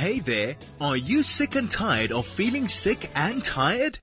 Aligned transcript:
Hey 0.00 0.20
there, 0.20 0.56
are 0.80 0.96
you 0.96 1.22
sick 1.22 1.56
and 1.56 1.70
tired 1.70 2.10
of 2.10 2.26
feeling 2.26 2.68
sick 2.68 3.10
and 3.14 3.44
tired? 3.44 3.98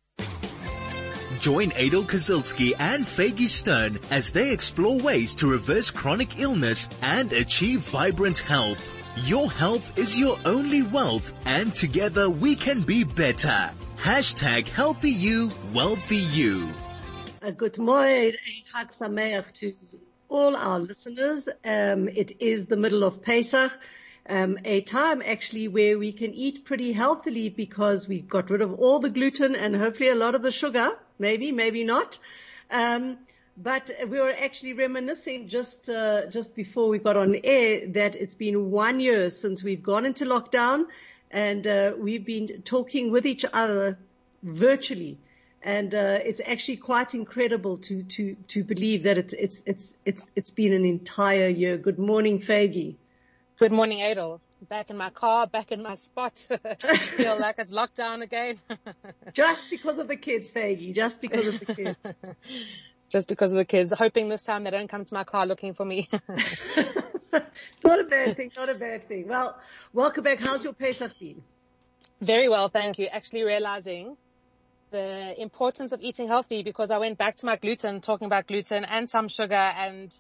Join 1.40 1.72
Adel 1.72 2.04
Kazilski 2.04 2.74
and 2.78 3.04
Faggy 3.04 3.48
Stern 3.48 3.98
as 4.12 4.32
they 4.32 4.52
explore 4.52 5.00
ways 5.00 5.34
to 5.34 5.48
reverse 5.50 5.90
chronic 5.90 6.40
illness 6.40 6.88
and 7.02 7.34
achieve 7.34 7.80
vibrant 7.80 8.38
health. 8.38 8.94
Your 9.26 9.50
health 9.50 9.98
is 9.98 10.16
your 10.16 10.38
only 10.46 10.84
wealth 10.84 11.34
and 11.48 11.74
together 11.74 12.30
we 12.30 12.56
can 12.56 12.82
be 12.82 13.04
better. 13.04 13.72
Hashtag 13.98 14.68
healthy 14.68 15.10
you, 15.10 15.50
wealthy 15.74 16.18
you. 16.18 16.70
A 17.42 17.52
good 17.52 17.80
morning, 17.80 18.34
Chag 18.72 18.92
Sameach 18.92 19.52
to 19.54 19.74
all 20.30 20.56
our 20.56 20.80
listeners. 20.80 21.50
Um, 21.66 22.08
it 22.08 22.40
is 22.40 22.68
the 22.68 22.78
middle 22.78 23.04
of 23.04 23.24
Pesach 23.24 23.72
um, 24.30 24.58
a 24.66 24.82
time 24.82 25.22
actually 25.22 25.68
where 25.68 25.98
we 25.98 26.12
can 26.12 26.34
eat 26.34 26.66
pretty 26.66 26.92
healthily 26.92 27.50
because 27.50 28.08
we 28.08 28.20
got 28.20 28.50
rid 28.50 28.62
of 28.62 28.74
all 28.80 29.00
the 29.00 29.10
gluten 29.10 29.56
and 29.56 29.76
hopefully 29.76 30.10
a 30.10 30.16
lot 30.16 30.36
of 30.36 30.44
the 30.44 30.52
sugar. 30.52 30.92
Maybe, 31.20 31.52
maybe 31.52 31.84
not. 31.84 32.20
Um, 32.70 33.18
but 33.58 33.90
we 34.08 34.20
were 34.20 34.34
actually 34.40 34.74
reminiscing 34.74 35.48
just 35.48 35.90
uh, 35.90 36.28
just 36.28 36.56
before 36.56 36.90
we 36.90 37.00
got 37.00 37.18
on 37.18 37.36
air 37.44 37.88
that 37.88 38.16
it's 38.16 38.36
been 38.36 38.70
one 38.70 39.00
year 39.00 39.32
since 39.32 39.64
we've 39.64 39.82
gone 39.82 40.06
into 40.06 40.26
lockdown, 40.26 40.86
and 41.32 41.66
uh, 41.66 41.94
we've 41.98 42.26
been 42.26 42.62
talking 42.62 43.12
with 43.12 43.26
each 43.26 43.46
other 43.52 43.98
virtually, 44.44 45.18
and 45.64 45.96
uh, 45.96 46.20
it's 46.22 46.42
actually 46.46 46.78
quite 46.78 47.16
incredible 47.16 47.78
to 47.78 48.04
to 48.04 48.36
to 48.50 48.64
believe 48.64 49.04
that 49.04 49.18
it's 49.18 49.34
it's 49.34 49.64
it's 49.66 49.98
it's 50.06 50.32
it's 50.36 50.52
been 50.52 50.74
an 50.74 50.86
entire 50.86 51.48
year. 51.48 51.78
Good 51.78 51.98
morning, 51.98 52.38
Faggy. 52.38 52.96
Good 53.58 53.72
morning, 53.72 54.04
Adel. 54.04 54.40
Back 54.70 54.92
in 54.92 54.98
my 54.98 55.10
car, 55.10 55.48
back 55.48 55.72
in 55.72 55.82
my 55.82 55.96
spot. 55.96 56.38
Feel 56.80 57.40
like 57.40 57.56
it's 57.58 57.72
locked 57.72 57.96
down 57.96 58.22
again. 58.22 58.60
just 59.34 59.72
because 59.72 59.98
of 59.98 60.08
the 60.08 60.16
kids, 60.16 60.48
Faggy. 60.48 60.94
Just 60.94 61.22
because 61.22 61.48
of 61.48 61.60
the 61.62 61.74
kids. 61.74 62.14
just 63.10 63.28
because 63.28 63.52
of 63.52 63.58
the 63.58 63.66
kids. 63.66 63.92
Hoping 63.92 64.30
this 64.30 64.44
time 64.44 64.64
they 64.64 64.70
don't 64.70 64.88
come 64.88 65.06
to 65.06 65.14
my 65.16 65.24
car 65.24 65.48
looking 65.48 65.74
for 65.74 65.84
me. 65.84 66.08
not 67.84 68.00
a 68.00 68.04
bad 68.04 68.38
thing. 68.38 68.52
Not 68.56 68.70
a 68.70 68.76
bad 68.76 69.08
thing. 69.08 69.28
Well, 69.28 69.58
welcome 69.92 70.24
back. 70.24 70.38
How's 70.38 70.64
your 70.64 70.74
Pesach 70.74 71.18
been? 71.18 71.42
Very 72.22 72.50
well, 72.50 72.70
thank 72.70 73.00
you. 73.00 73.08
Actually 73.08 73.42
realizing 73.42 74.18
the 74.92 75.42
importance 75.42 75.94
of 75.94 76.02
eating 76.02 76.28
healthy 76.28 76.62
because 76.62 76.92
I 76.92 77.00
went 77.00 77.18
back 77.18 77.38
to 77.38 77.48
my 77.48 77.56
gluten, 77.56 78.02
talking 78.02 78.28
about 78.28 78.46
gluten 78.46 78.86
and 78.86 79.10
some 79.10 79.30
sugar 79.30 79.56
and 79.56 80.16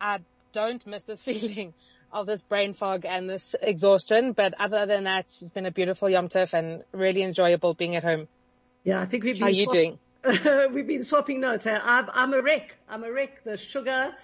I 0.00 0.20
don't 0.52 0.84
miss 0.86 1.02
this 1.02 1.22
feeling 1.22 1.74
of 2.12 2.26
this 2.26 2.42
brain 2.42 2.74
fog 2.74 3.04
and 3.04 3.28
this 3.28 3.54
exhaustion. 3.60 4.32
But 4.32 4.54
other 4.58 4.86
than 4.86 5.04
that, 5.04 5.26
it's 5.26 5.50
been 5.52 5.66
a 5.66 5.70
beautiful 5.70 6.08
Yom 6.08 6.28
Tov 6.28 6.52
and 6.54 6.82
really 6.92 7.22
enjoyable 7.22 7.74
being 7.74 7.96
at 7.96 8.04
home. 8.04 8.28
Yeah, 8.84 9.00
I 9.00 9.06
think 9.06 9.24
we've 9.24 9.34
been. 9.34 9.42
How 9.42 9.48
are 9.48 9.50
you 9.50 9.66
doing? 9.66 9.98
we've 10.74 10.86
been 10.86 11.04
swapping 11.04 11.40
notes. 11.40 11.66
I'm, 11.66 12.08
I'm 12.12 12.34
a 12.34 12.42
wreck. 12.42 12.76
I'm 12.88 13.04
a 13.04 13.12
wreck. 13.12 13.44
The 13.44 13.56
sugar, 13.56 14.14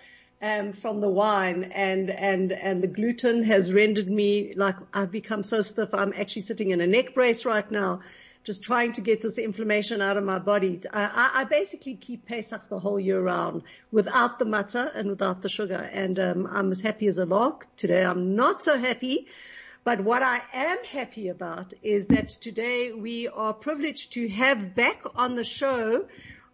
um, 0.42 0.72
from 0.72 1.00
the 1.00 1.08
wine 1.08 1.64
and, 1.74 2.10
and, 2.10 2.52
and 2.52 2.82
the 2.82 2.88
gluten 2.88 3.42
has 3.44 3.72
rendered 3.72 4.08
me 4.08 4.54
like 4.54 4.76
I've 4.92 5.10
become 5.10 5.42
so 5.42 5.62
stiff. 5.62 5.94
I'm 5.94 6.12
actually 6.12 6.42
sitting 6.42 6.70
in 6.70 6.80
a 6.80 6.86
neck 6.86 7.14
brace 7.14 7.44
right 7.44 7.68
now 7.70 8.00
just 8.46 8.62
trying 8.62 8.92
to 8.92 9.00
get 9.00 9.20
this 9.20 9.38
inflammation 9.38 10.00
out 10.00 10.16
of 10.16 10.22
my 10.22 10.38
body. 10.38 10.80
I, 10.92 11.32
I 11.34 11.44
basically 11.44 11.96
keep 11.96 12.26
Pesach 12.26 12.68
the 12.68 12.78
whole 12.78 13.00
year 13.00 13.20
round 13.20 13.64
without 13.90 14.38
the 14.38 14.44
matzah 14.44 14.94
and 14.94 15.10
without 15.10 15.42
the 15.42 15.48
sugar. 15.48 15.74
And 15.74 16.16
um, 16.20 16.46
I'm 16.48 16.70
as 16.70 16.80
happy 16.80 17.08
as 17.08 17.18
a 17.18 17.26
lark. 17.26 17.66
Today 17.76 18.04
I'm 18.04 18.36
not 18.36 18.62
so 18.62 18.78
happy. 18.78 19.26
But 19.82 20.00
what 20.00 20.22
I 20.22 20.40
am 20.52 20.78
happy 20.84 21.28
about 21.28 21.74
is 21.82 22.06
that 22.06 22.28
today 22.28 22.92
we 22.92 23.26
are 23.26 23.52
privileged 23.52 24.12
to 24.12 24.28
have 24.28 24.76
back 24.76 25.02
on 25.16 25.34
the 25.34 25.44
show 25.44 26.06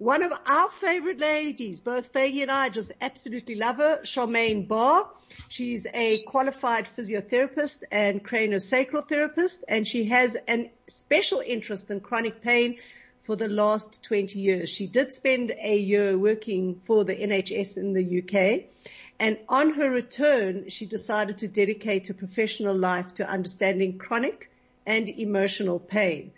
one 0.03 0.25
of 0.25 0.33
our 0.47 0.69
favorite 0.69 1.21
ladies, 1.21 1.81
both 1.81 2.13
Faggy 2.13 2.43
and 2.43 2.51
I 2.51 2.71
just 2.71 2.91
absolutely 3.01 3.55
love 3.55 3.77
her, 3.77 4.01
Charmaine 4.03 4.67
Barr. 4.67 5.09
She's 5.49 5.87
a 5.95 6.23
qualified 6.23 6.89
physiotherapist 6.97 7.85
and 7.93 8.25
craniosacral 8.25 9.09
therapist, 9.09 9.65
and 9.69 9.87
she 9.87 10.07
has 10.07 10.37
a 10.49 10.73
special 10.89 11.41
interest 11.47 11.89
in 11.93 12.01
chronic 12.01 12.43
pain 12.43 12.79
for 13.21 13.37
the 13.37 13.47
last 13.47 14.03
20 14.03 14.41
years. 14.41 14.69
She 14.69 14.89
did 14.89 15.13
spend 15.13 15.53
a 15.57 15.79
year 15.79 16.19
working 16.19 16.81
for 16.85 17.05
the 17.05 17.15
NHS 17.15 17.77
in 17.77 17.93
the 17.93 18.23
UK. 18.23 18.65
And 19.21 19.39
on 19.49 19.71
her 19.71 19.89
return, 19.89 20.69
she 20.69 20.87
decided 20.87 21.39
to 21.39 21.49
dedicate 21.49 22.09
her 22.09 22.15
professional 22.15 22.77
life 22.77 23.15
to 23.15 23.31
understanding 23.31 23.99
chronic 23.99 24.51
and 24.85 25.09
emotional 25.09 25.79
pain. 25.79 26.33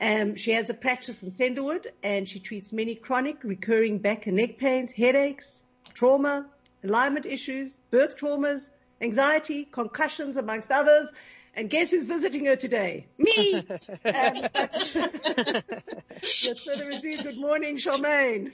Um, 0.00 0.36
she 0.36 0.52
has 0.52 0.70
a 0.70 0.74
practice 0.74 1.22
in 1.22 1.30
Senderwood 1.30 1.86
and 2.02 2.28
she 2.28 2.38
treats 2.38 2.72
many 2.72 2.94
chronic 2.94 3.42
recurring 3.42 3.98
back 3.98 4.26
and 4.26 4.36
neck 4.36 4.58
pains, 4.58 4.92
headaches, 4.92 5.64
trauma, 5.92 6.46
alignment 6.84 7.26
issues, 7.26 7.76
birth 7.90 8.16
traumas, 8.16 8.68
anxiety, 9.00 9.64
concussions, 9.64 10.36
amongst 10.36 10.70
others. 10.70 11.12
And 11.54 11.68
guess 11.68 11.90
who's 11.90 12.04
visiting 12.04 12.44
her 12.44 12.54
today? 12.54 13.08
Me! 13.18 13.54
um, 14.04 14.42
without 14.54 15.64
further 16.64 16.90
ado, 16.90 17.16
good 17.20 17.38
morning, 17.38 17.78
Charmaine. 17.78 18.52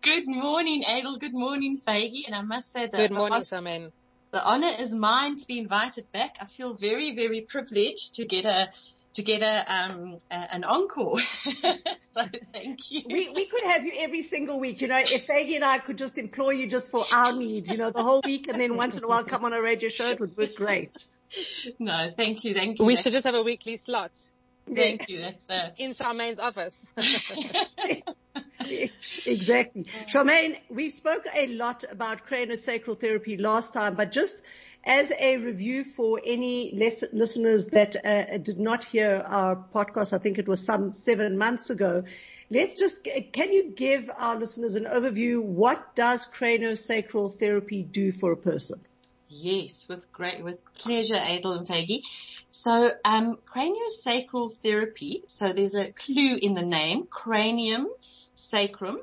Good 0.00 0.26
morning, 0.26 0.84
Adel. 0.88 1.18
Good 1.18 1.34
morning, 1.34 1.80
Faggy. 1.86 2.26
And 2.26 2.34
I 2.34 2.40
must 2.40 2.72
say 2.72 2.86
that. 2.86 2.92
Good 2.92 3.10
morning, 3.10 3.42
Charmaine. 3.42 3.92
The 4.30 4.42
honor 4.42 4.72
is 4.78 4.94
mine 4.94 5.36
to 5.36 5.46
be 5.46 5.58
invited 5.58 6.10
back. 6.12 6.36
I 6.40 6.46
feel 6.46 6.72
very, 6.74 7.14
very 7.14 7.42
privileged 7.42 8.14
to 8.16 8.24
get 8.24 8.46
a 8.46 8.68
to 9.18 9.22
get 9.24 9.42
a, 9.42 9.74
um, 9.74 10.18
a 10.30 10.54
an 10.54 10.64
encore. 10.64 11.18
so 12.14 12.22
thank 12.52 12.90
you. 12.90 13.02
We 13.06 13.28
we 13.30 13.46
could 13.46 13.64
have 13.64 13.84
you 13.84 13.92
every 13.98 14.22
single 14.22 14.60
week. 14.60 14.80
You 14.80 14.88
know, 14.88 14.98
if 14.98 15.26
Faggy 15.26 15.56
and 15.56 15.64
I 15.64 15.78
could 15.78 15.98
just 15.98 16.18
employ 16.18 16.50
you 16.50 16.68
just 16.68 16.90
for 16.90 17.04
our 17.12 17.32
needs, 17.32 17.68
you 17.70 17.76
know, 17.76 17.90
the 17.90 18.02
whole 18.02 18.22
week, 18.24 18.48
and 18.48 18.60
then 18.60 18.76
once 18.76 18.96
in 18.96 19.02
a 19.04 19.08
while 19.08 19.24
come 19.24 19.44
on 19.44 19.52
a 19.52 19.60
radio 19.60 19.88
show, 19.88 20.06
it 20.06 20.20
would 20.20 20.36
work 20.36 20.54
great. 20.54 20.92
No, 21.78 22.12
thank 22.16 22.44
you, 22.44 22.54
thank 22.54 22.78
you. 22.78 22.84
We 22.84 22.96
should 22.96 23.12
just 23.12 23.26
have 23.26 23.34
a 23.34 23.42
weekly 23.42 23.76
slot. 23.76 24.12
Thank 24.72 25.08
you. 25.08 25.20
That's 25.20 25.50
uh... 25.50 25.70
in 25.78 25.90
Charmaine's 25.92 26.38
office. 26.38 26.86
exactly. 29.26 29.86
Charmaine, 30.06 30.58
we 30.70 30.90
spoke 30.90 31.24
a 31.34 31.48
lot 31.48 31.84
about 31.90 32.26
craniosacral 32.26 33.00
therapy 33.00 33.36
last 33.36 33.74
time, 33.74 33.96
but 33.96 34.12
just 34.12 34.40
as 34.84 35.12
a 35.12 35.36
review 35.38 35.84
for 35.84 36.20
any 36.24 36.72
listeners 37.12 37.66
that 37.68 37.96
uh, 38.04 38.38
did 38.38 38.58
not 38.58 38.84
hear 38.84 39.22
our 39.26 39.56
podcast, 39.56 40.12
I 40.12 40.18
think 40.18 40.38
it 40.38 40.48
was 40.48 40.64
some 40.64 40.94
seven 40.94 41.36
months 41.36 41.70
ago. 41.70 42.04
Let's 42.50 42.74
just, 42.74 43.06
can 43.32 43.52
you 43.52 43.72
give 43.76 44.10
our 44.16 44.36
listeners 44.36 44.74
an 44.74 44.84
overview? 44.84 45.42
What 45.42 45.94
does 45.94 46.26
craniosacral 46.26 47.34
therapy 47.34 47.82
do 47.82 48.12
for 48.12 48.32
a 48.32 48.36
person? 48.36 48.80
Yes, 49.28 49.86
with 49.88 50.10
great, 50.10 50.42
with 50.42 50.62
pleasure, 50.74 51.20
Adel 51.20 51.52
and 51.52 51.66
Faggy. 51.68 52.00
So, 52.48 52.90
um, 53.04 53.38
craniosacral 53.46 54.56
therapy. 54.56 55.24
So 55.26 55.52
there's 55.52 55.74
a 55.74 55.92
clue 55.92 56.38
in 56.40 56.54
the 56.54 56.62
name, 56.62 57.06
cranium, 57.10 57.88
sacrum. 58.32 59.00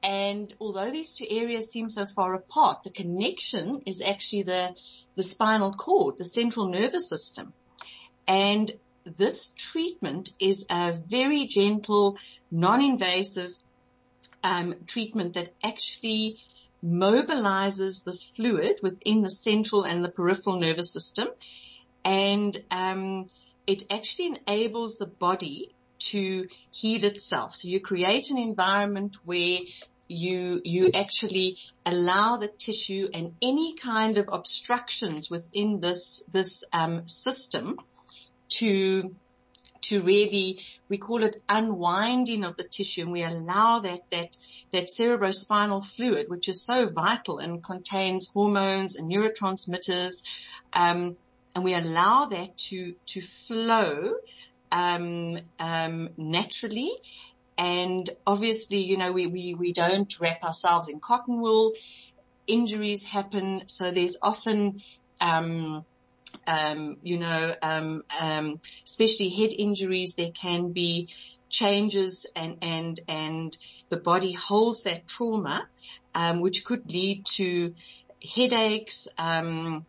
And 0.00 0.54
although 0.60 0.92
these 0.92 1.14
two 1.14 1.26
areas 1.28 1.66
seem 1.66 1.88
so 1.88 2.06
far 2.06 2.34
apart, 2.34 2.84
the 2.84 2.90
connection 2.90 3.82
is 3.84 4.00
actually 4.00 4.44
the 4.44 4.76
the 5.18 5.24
spinal 5.24 5.72
cord, 5.72 6.16
the 6.16 6.24
central 6.24 6.68
nervous 6.68 7.08
system. 7.08 7.52
And 8.28 8.70
this 9.04 9.48
treatment 9.48 10.30
is 10.38 10.64
a 10.70 10.92
very 10.92 11.48
gentle, 11.48 12.18
non-invasive 12.52 13.52
um, 14.44 14.76
treatment 14.86 15.34
that 15.34 15.52
actually 15.64 16.36
mobilizes 16.84 18.04
this 18.04 18.22
fluid 18.22 18.78
within 18.80 19.22
the 19.22 19.28
central 19.30 19.82
and 19.82 20.04
the 20.04 20.08
peripheral 20.08 20.60
nervous 20.60 20.92
system, 20.92 21.26
and 22.04 22.56
um, 22.70 23.26
it 23.66 23.92
actually 23.92 24.38
enables 24.46 24.98
the 24.98 25.06
body 25.06 25.74
to 25.98 26.46
heal 26.70 27.04
itself. 27.04 27.56
So 27.56 27.66
you 27.66 27.80
create 27.80 28.30
an 28.30 28.38
environment 28.38 29.16
where 29.24 29.58
you, 30.08 30.60
you 30.64 30.90
actually 30.94 31.58
allow 31.84 32.36
the 32.36 32.48
tissue 32.48 33.08
and 33.12 33.34
any 33.42 33.74
kind 33.74 34.18
of 34.18 34.28
obstructions 34.32 35.30
within 35.30 35.80
this, 35.80 36.22
this, 36.32 36.64
um, 36.72 37.06
system 37.06 37.78
to, 38.48 39.14
to 39.82 40.02
really, 40.02 40.60
we 40.88 40.98
call 40.98 41.22
it 41.22 41.42
unwinding 41.48 42.44
of 42.44 42.56
the 42.56 42.64
tissue. 42.64 43.02
And 43.02 43.12
we 43.12 43.22
allow 43.22 43.80
that, 43.80 44.00
that, 44.10 44.36
that 44.72 44.88
cerebrospinal 44.88 45.84
fluid, 45.84 46.28
which 46.28 46.48
is 46.48 46.64
so 46.64 46.86
vital 46.86 47.38
and 47.38 47.62
contains 47.62 48.28
hormones 48.28 48.96
and 48.96 49.10
neurotransmitters, 49.10 50.22
um, 50.72 51.16
and 51.54 51.64
we 51.64 51.74
allow 51.74 52.26
that 52.26 52.56
to, 52.56 52.94
to 53.06 53.20
flow, 53.20 54.14
um, 54.70 55.38
um, 55.58 56.10
naturally 56.16 56.92
and 57.58 58.08
obviously, 58.24 58.78
you 58.84 58.96
know, 58.96 59.10
we, 59.10 59.26
we, 59.26 59.54
we 59.54 59.72
don't 59.72 60.18
wrap 60.20 60.44
ourselves 60.44 60.88
in 60.88 61.00
cotton 61.00 61.40
wool. 61.40 61.72
Injuries 62.46 63.02
happen. 63.04 63.64
So 63.66 63.90
there's 63.90 64.16
often, 64.22 64.80
um, 65.20 65.84
um, 66.46 66.98
you 67.02 67.18
know, 67.18 67.54
um, 67.60 68.04
um, 68.20 68.60
especially 68.84 69.28
head 69.30 69.50
injuries, 69.52 70.14
there 70.14 70.30
can 70.30 70.72
be 70.72 71.08
changes 71.48 72.26
and, 72.36 72.58
and, 72.62 73.00
and 73.08 73.56
the 73.88 73.96
body 73.96 74.32
holds 74.32 74.84
that 74.84 75.08
trauma, 75.08 75.66
um, 76.14 76.40
which 76.40 76.64
could 76.64 76.90
lead 76.92 77.26
to 77.34 77.74
headaches, 78.34 79.08
um, 79.18 79.84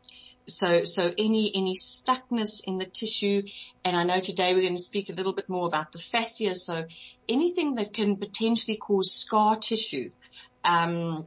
so, 0.49 0.83
so 0.83 1.13
any, 1.17 1.51
any 1.55 1.75
stuckness 1.75 2.61
in 2.65 2.77
the 2.77 2.85
tissue. 2.85 3.43
And 3.83 3.95
I 3.95 4.03
know 4.03 4.19
today 4.19 4.53
we're 4.53 4.61
going 4.61 4.75
to 4.75 4.81
speak 4.81 5.09
a 5.09 5.13
little 5.13 5.33
bit 5.33 5.49
more 5.49 5.67
about 5.67 5.91
the 5.91 5.99
fascia. 5.99 6.55
So 6.55 6.85
anything 7.27 7.75
that 7.75 7.93
can 7.93 8.17
potentially 8.17 8.77
cause 8.77 9.13
scar 9.13 9.55
tissue, 9.55 10.11
um, 10.63 11.25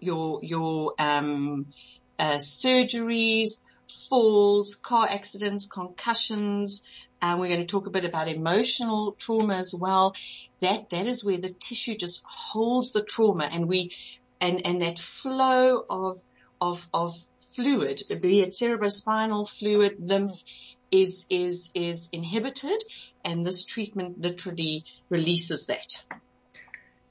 your, 0.00 0.40
your, 0.42 0.94
um, 0.98 1.66
uh, 2.18 2.36
surgeries, 2.36 3.60
falls, 4.08 4.74
car 4.76 5.06
accidents, 5.10 5.66
concussions. 5.66 6.82
And 7.22 7.40
we're 7.40 7.48
going 7.48 7.60
to 7.60 7.66
talk 7.66 7.86
a 7.86 7.90
bit 7.90 8.04
about 8.04 8.28
emotional 8.28 9.12
trauma 9.12 9.54
as 9.54 9.74
well. 9.74 10.14
That, 10.60 10.90
that 10.90 11.06
is 11.06 11.24
where 11.24 11.38
the 11.38 11.50
tissue 11.50 11.96
just 11.96 12.22
holds 12.24 12.92
the 12.92 13.02
trauma 13.02 13.44
and 13.44 13.66
we, 13.66 13.92
and, 14.40 14.66
and 14.66 14.82
that 14.82 14.98
flow 14.98 15.84
of, 15.88 16.22
of, 16.60 16.88
of 16.92 17.14
fluid, 17.60 18.02
be 18.20 18.40
it 18.40 18.50
cerebrospinal 18.50 19.48
fluid, 19.48 19.96
lymph 20.00 20.42
is, 20.90 21.26
is, 21.28 21.70
is 21.74 22.08
inhibited 22.12 22.82
and 23.24 23.46
this 23.46 23.64
treatment 23.64 24.20
literally 24.20 24.84
releases 25.08 25.66
that. 25.66 26.04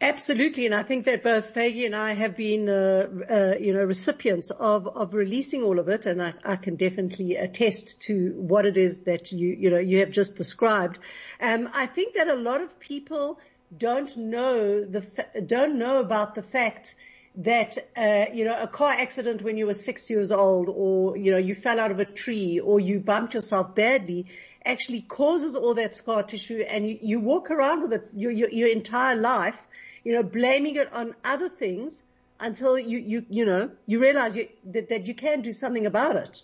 Absolutely, 0.02 0.66
and 0.66 0.74
I 0.74 0.84
think 0.84 1.06
that 1.06 1.24
both 1.24 1.54
Faggy 1.54 1.86
and 1.86 1.94
I 1.94 2.14
have 2.14 2.38
been, 2.38 2.70
uh, 2.70 3.08
uh, 3.30 3.56
you 3.60 3.74
know, 3.74 3.84
recipients 3.84 4.50
of 4.50 4.88
of 4.88 5.14
releasing 5.14 5.62
all 5.62 5.78
of 5.78 5.90
it, 5.90 6.06
and 6.06 6.24
I, 6.24 6.34
I, 6.46 6.56
can 6.56 6.78
definitely 6.78 7.36
attest 7.36 8.02
to 8.04 8.32
what 8.38 8.66
it 8.66 8.78
is 8.78 9.02
that 9.02 9.34
you, 9.34 9.50
you 9.60 9.70
know, 9.70 9.78
you 9.78 10.00
have 10.00 10.12
just 10.12 10.36
described. 10.36 11.00
Um, 11.42 11.70
I 11.74 11.86
think 11.86 12.16
that 12.16 12.30
a 12.30 12.36
lot 12.36 12.62
of 12.62 12.80
people 12.80 13.40
don't 13.78 14.16
know 14.16 14.86
the 14.86 15.44
don't 15.46 15.78
know 15.78 16.00
about 16.00 16.34
the 16.34 16.44
fact 16.44 16.96
that 17.36 17.78
uh, 17.96 18.26
you 18.34 18.46
know 18.46 18.62
a 18.62 18.68
car 18.68 18.92
accident 18.92 19.42
when 19.42 19.58
you 19.58 19.66
were 19.66 19.74
six 19.74 20.10
years 20.10 20.32
old, 20.32 20.70
or 20.70 21.18
you 21.18 21.32
know 21.32 21.38
you 21.38 21.56
fell 21.56 21.80
out 21.80 21.92
of 21.92 22.00
a 22.00 22.06
tree, 22.06 22.60
or 22.60 22.80
you 22.80 23.00
bumped 23.00 23.34
yourself 23.34 23.76
badly, 23.76 24.26
actually 24.66 25.02
causes 25.02 25.56
all 25.56 25.74
that 25.76 25.96
scar 25.96 26.24
tissue, 26.24 26.64
and 26.68 26.90
you, 26.90 26.98
you 27.02 27.20
walk 27.20 27.52
around 27.52 27.82
with 27.84 27.94
it 27.94 28.08
your, 28.14 28.32
your, 28.32 28.50
your 28.50 28.70
entire 28.70 29.16
life 29.16 29.62
you 30.04 30.14
know, 30.14 30.24
blaming 30.24 30.76
it 30.76 30.92
on 30.94 31.14
other 31.24 31.50
things 31.50 32.04
until 32.40 32.78
you, 32.78 33.00
you, 33.00 33.26
you 33.30 33.46
know, 33.46 33.70
you 33.86 34.02
realize 34.02 34.36
you, 34.36 34.48
that, 34.66 34.90
that 34.90 35.08
you 35.08 35.14
can 35.14 35.42
do 35.42 35.52
something 35.52 35.86
about 35.86 36.16
it. 36.16 36.42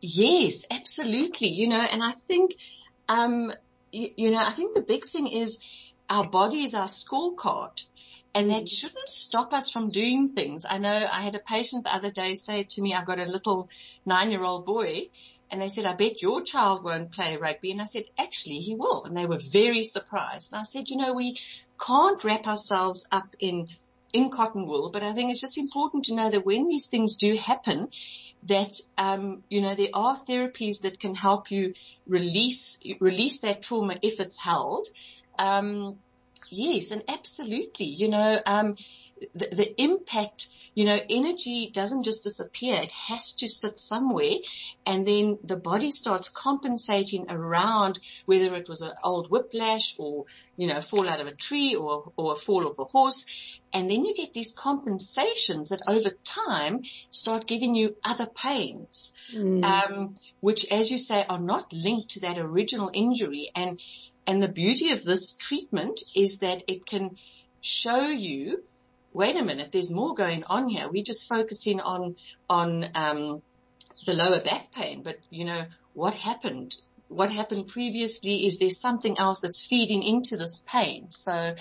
Yes, 0.00 0.66
absolutely. 0.70 1.48
You 1.48 1.68
know, 1.68 1.80
and 1.80 2.02
I 2.02 2.12
think, 2.12 2.54
um, 3.08 3.52
you, 3.92 4.10
you 4.16 4.30
know, 4.30 4.38
I 4.38 4.50
think 4.50 4.74
the 4.74 4.82
big 4.82 5.04
thing 5.04 5.26
is 5.26 5.58
our 6.10 6.28
body 6.28 6.64
is 6.64 6.74
our 6.74 6.86
scorecard 6.86 7.84
and 8.36 8.50
that 8.50 8.68
shouldn't 8.68 9.08
stop 9.08 9.54
us 9.54 9.70
from 9.70 9.88
doing 9.88 10.34
things. 10.34 10.66
I 10.68 10.76
know 10.76 10.94
I 11.10 11.22
had 11.22 11.34
a 11.34 11.38
patient 11.38 11.84
the 11.84 11.94
other 11.94 12.10
day 12.10 12.34
say 12.34 12.64
to 12.64 12.82
me, 12.82 12.92
I've 12.92 13.06
got 13.06 13.18
a 13.18 13.24
little 13.24 13.70
nine 14.04 14.30
year 14.30 14.44
old 14.44 14.66
boy 14.66 15.08
and 15.50 15.62
they 15.62 15.68
said, 15.68 15.86
I 15.86 15.94
bet 15.94 16.20
your 16.20 16.42
child 16.42 16.84
won't 16.84 17.12
play 17.12 17.38
rugby. 17.38 17.70
And 17.72 17.80
I 17.80 17.86
said, 17.86 18.04
actually 18.18 18.58
he 18.58 18.74
will. 18.74 19.04
And 19.04 19.16
they 19.16 19.24
were 19.24 19.38
very 19.38 19.84
surprised. 19.84 20.52
And 20.52 20.60
I 20.60 20.64
said, 20.64 20.90
you 20.90 20.98
know, 20.98 21.14
we 21.14 21.38
can't 21.80 22.22
wrap 22.24 22.46
ourselves 22.46 23.08
up 23.10 23.34
in, 23.38 23.68
in 24.12 24.28
cotton 24.28 24.66
wool, 24.66 24.90
but 24.90 25.02
I 25.02 25.14
think 25.14 25.30
it's 25.30 25.40
just 25.40 25.56
important 25.56 26.04
to 26.06 26.14
know 26.14 26.28
that 26.28 26.44
when 26.44 26.68
these 26.68 26.88
things 26.88 27.16
do 27.16 27.36
happen, 27.36 27.88
that 28.42 28.78
um, 28.98 29.44
you 29.48 29.62
know 29.62 29.74
there 29.74 29.88
are 29.94 30.16
therapies 30.18 30.82
that 30.82 31.00
can 31.00 31.14
help 31.14 31.50
you 31.50 31.72
release 32.06 32.78
release 33.00 33.40
that 33.40 33.62
trauma 33.62 33.96
if 34.02 34.20
it's 34.20 34.38
held. 34.38 34.86
Um, 35.38 35.98
yes, 36.50 36.90
and 36.90 37.02
absolutely, 37.08 37.86
you 37.86 38.08
know, 38.08 38.40
um, 38.46 38.76
the, 39.34 39.48
the 39.52 39.82
impact 39.82 40.48
you 40.76 40.84
know, 40.84 41.00
energy 41.08 41.70
doesn't 41.72 42.02
just 42.02 42.22
disappear. 42.22 42.76
It 42.82 42.92
has 42.92 43.32
to 43.36 43.48
sit 43.48 43.80
somewhere 43.80 44.34
and 44.84 45.08
then 45.08 45.38
the 45.42 45.56
body 45.56 45.90
starts 45.90 46.28
compensating 46.28 47.30
around 47.30 47.98
whether 48.26 48.54
it 48.54 48.68
was 48.68 48.82
an 48.82 48.92
old 49.02 49.30
whiplash 49.30 49.94
or, 49.98 50.26
you 50.58 50.66
know, 50.66 50.76
a 50.76 50.82
fall 50.82 51.08
out 51.08 51.22
of 51.22 51.28
a 51.28 51.34
tree 51.34 51.74
or, 51.74 52.12
or 52.18 52.32
a 52.34 52.36
fall 52.36 52.68
off 52.68 52.78
a 52.78 52.84
horse. 52.84 53.24
And 53.72 53.90
then 53.90 54.04
you 54.04 54.14
get 54.14 54.34
these 54.34 54.52
compensations 54.52 55.70
that 55.70 55.80
over 55.88 56.10
time 56.24 56.82
start 57.08 57.46
giving 57.46 57.74
you 57.74 57.96
other 58.04 58.26
pains, 58.26 59.14
mm. 59.34 59.64
um, 59.64 60.16
which 60.40 60.66
as 60.70 60.90
you 60.90 60.98
say 60.98 61.24
are 61.26 61.40
not 61.40 61.72
linked 61.72 62.10
to 62.10 62.20
that 62.20 62.36
original 62.36 62.90
injury. 62.92 63.50
And, 63.56 63.80
and 64.26 64.42
the 64.42 64.48
beauty 64.48 64.90
of 64.90 65.04
this 65.04 65.32
treatment 65.32 66.00
is 66.14 66.38
that 66.38 66.64
it 66.66 66.86
can 66.86 67.16
show 67.60 68.06
you 68.06 68.62
wait 69.16 69.34
a 69.34 69.42
minute, 69.42 69.72
there's 69.72 69.90
more 69.90 70.14
going 70.14 70.44
on 70.44 70.68
here. 70.68 70.90
We're 70.90 71.02
just 71.02 71.26
focusing 71.26 71.80
on, 71.80 72.16
on, 72.50 72.84
um, 72.94 73.42
the 74.04 74.12
lower 74.12 74.40
back 74.40 74.72
pain, 74.72 75.02
but 75.02 75.18
you 75.30 75.46
know, 75.46 75.64
what 75.94 76.14
happened? 76.14 76.76
What 77.08 77.30
happened 77.30 77.68
previously? 77.68 78.44
Is 78.46 78.58
there 78.58 78.70
something 78.70 79.18
else 79.18 79.40
that's 79.40 79.64
feeding 79.64 80.02
into 80.02 80.36
this 80.36 80.62
pain? 80.66 81.10
So 81.10 81.54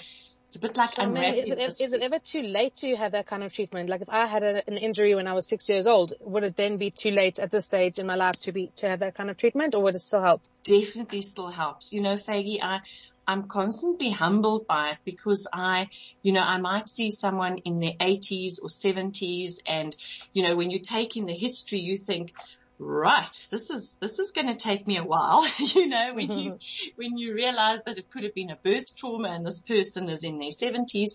it's 0.55 0.63
a 0.63 0.67
bit 0.67 0.77
like. 0.77 0.97
Is 0.97 1.51
it, 1.51 1.81
is 1.81 1.93
it 1.93 2.01
ever 2.01 2.19
too 2.19 2.41
late 2.41 2.75
to 2.77 2.95
have 2.95 3.11
that 3.11 3.27
kind 3.27 3.43
of 3.43 3.53
treatment? 3.53 3.89
Like 3.89 4.01
if 4.01 4.09
I 4.09 4.25
had 4.25 4.43
a, 4.43 4.63
an 4.67 4.77
injury 4.77 5.15
when 5.15 5.27
I 5.27 5.33
was 5.33 5.47
six 5.47 5.67
years 5.67 5.87
old, 5.87 6.13
would 6.21 6.43
it 6.43 6.55
then 6.55 6.77
be 6.77 6.91
too 6.91 7.11
late 7.11 7.39
at 7.39 7.51
this 7.51 7.65
stage 7.65 7.99
in 7.99 8.05
my 8.05 8.15
life 8.15 8.39
to 8.41 8.51
be, 8.51 8.71
to 8.77 8.87
have 8.87 8.99
that 8.99 9.15
kind 9.15 9.29
of 9.29 9.37
treatment 9.37 9.75
or 9.75 9.83
would 9.83 9.95
it 9.95 9.99
still 9.99 10.21
help? 10.21 10.41
Definitely 10.63 11.21
still 11.21 11.49
helps. 11.49 11.91
You 11.91 12.01
know, 12.01 12.15
Faggy, 12.15 12.59
I, 12.61 12.81
I'm 13.27 13.47
constantly 13.47 14.11
humbled 14.11 14.67
by 14.67 14.91
it 14.91 14.97
because 15.03 15.47
I, 15.51 15.89
you 16.21 16.31
know, 16.31 16.43
I 16.43 16.57
might 16.57 16.89
see 16.89 17.11
someone 17.11 17.57
in 17.59 17.79
their 17.79 17.93
80s 17.93 18.61
or 18.61 18.69
70s 18.69 19.55
and, 19.67 19.95
you 20.33 20.43
know, 20.43 20.55
when 20.55 20.71
you 20.71 20.79
take 20.79 21.17
in 21.17 21.25
the 21.25 21.35
history, 21.35 21.79
you 21.79 21.97
think, 21.97 22.33
right, 22.79 23.47
this 23.51 23.69
is, 23.69 23.95
this 23.99 24.19
is 24.19 24.31
going 24.31 24.47
to 24.47 24.55
take 24.55 24.85
me 24.87 24.97
a 24.97 25.03
while, 25.03 25.47
you 25.59 25.87
know, 25.87 26.13
when 26.13 26.29
you, 26.29 26.59
when 26.95 27.17
you 27.17 27.33
realize 27.33 27.79
that 27.85 27.97
it 27.97 28.09
could 28.09 28.23
have 28.23 28.35
been 28.35 28.51
a 28.51 28.55
birth 28.55 28.95
trauma 28.95 29.29
and 29.29 29.45
this 29.45 29.61
person 29.61 30.09
is 30.09 30.23
in 30.23 30.39
their 30.39 30.49
70s. 30.49 31.11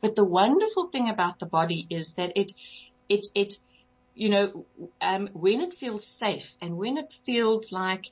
But 0.00 0.14
the 0.14 0.24
wonderful 0.24 0.88
thing 0.88 1.08
about 1.10 1.38
the 1.38 1.46
body 1.46 1.86
is 1.90 2.14
that 2.14 2.32
it, 2.36 2.52
it, 3.08 3.26
it, 3.34 3.54
you 4.14 4.30
know, 4.30 4.66
um, 5.00 5.28
when 5.32 5.60
it 5.60 5.74
feels 5.74 6.06
safe 6.06 6.56
and 6.60 6.76
when 6.76 6.96
it 6.96 7.12
feels 7.24 7.70
like 7.70 8.06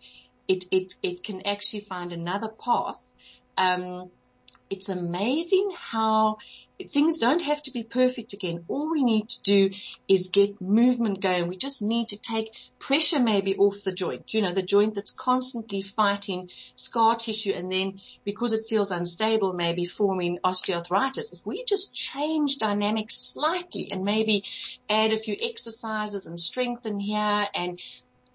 it, 0.46 0.64
it, 0.70 0.94
it 1.02 1.22
can 1.22 1.46
actually 1.46 1.80
find 1.80 2.12
another 2.12 2.48
path 2.48 3.02
um, 3.58 4.10
it's 4.70 4.88
amazing 4.88 5.70
how 5.76 6.38
things 6.86 7.18
don't 7.18 7.42
have 7.42 7.62
to 7.64 7.72
be 7.72 7.82
perfect 7.82 8.32
again. 8.32 8.64
All 8.68 8.90
we 8.90 9.02
need 9.02 9.28
to 9.30 9.42
do 9.42 9.70
is 10.06 10.28
get 10.28 10.60
movement 10.60 11.20
going. 11.20 11.48
We 11.48 11.56
just 11.56 11.82
need 11.82 12.10
to 12.10 12.16
take 12.16 12.52
pressure 12.78 13.18
maybe 13.18 13.56
off 13.56 13.82
the 13.82 13.92
joint, 13.92 14.32
you 14.32 14.42
know, 14.42 14.52
the 14.52 14.62
joint 14.62 14.94
that's 14.94 15.10
constantly 15.10 15.82
fighting 15.82 16.50
scar 16.76 17.16
tissue 17.16 17.52
and 17.52 17.70
then 17.70 18.00
because 18.24 18.52
it 18.52 18.66
feels 18.68 18.90
unstable, 18.90 19.52
maybe 19.52 19.84
forming 19.84 20.38
osteoarthritis. 20.44 21.32
If 21.32 21.44
we 21.44 21.64
just 21.64 21.94
change 21.94 22.58
dynamics 22.58 23.16
slightly 23.16 23.90
and 23.90 24.04
maybe 24.04 24.44
add 24.88 25.12
a 25.12 25.18
few 25.18 25.36
exercises 25.40 26.26
and 26.26 26.38
strengthen 26.38 27.00
here 27.00 27.48
and, 27.54 27.80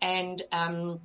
and, 0.02 0.42
um, 0.52 1.00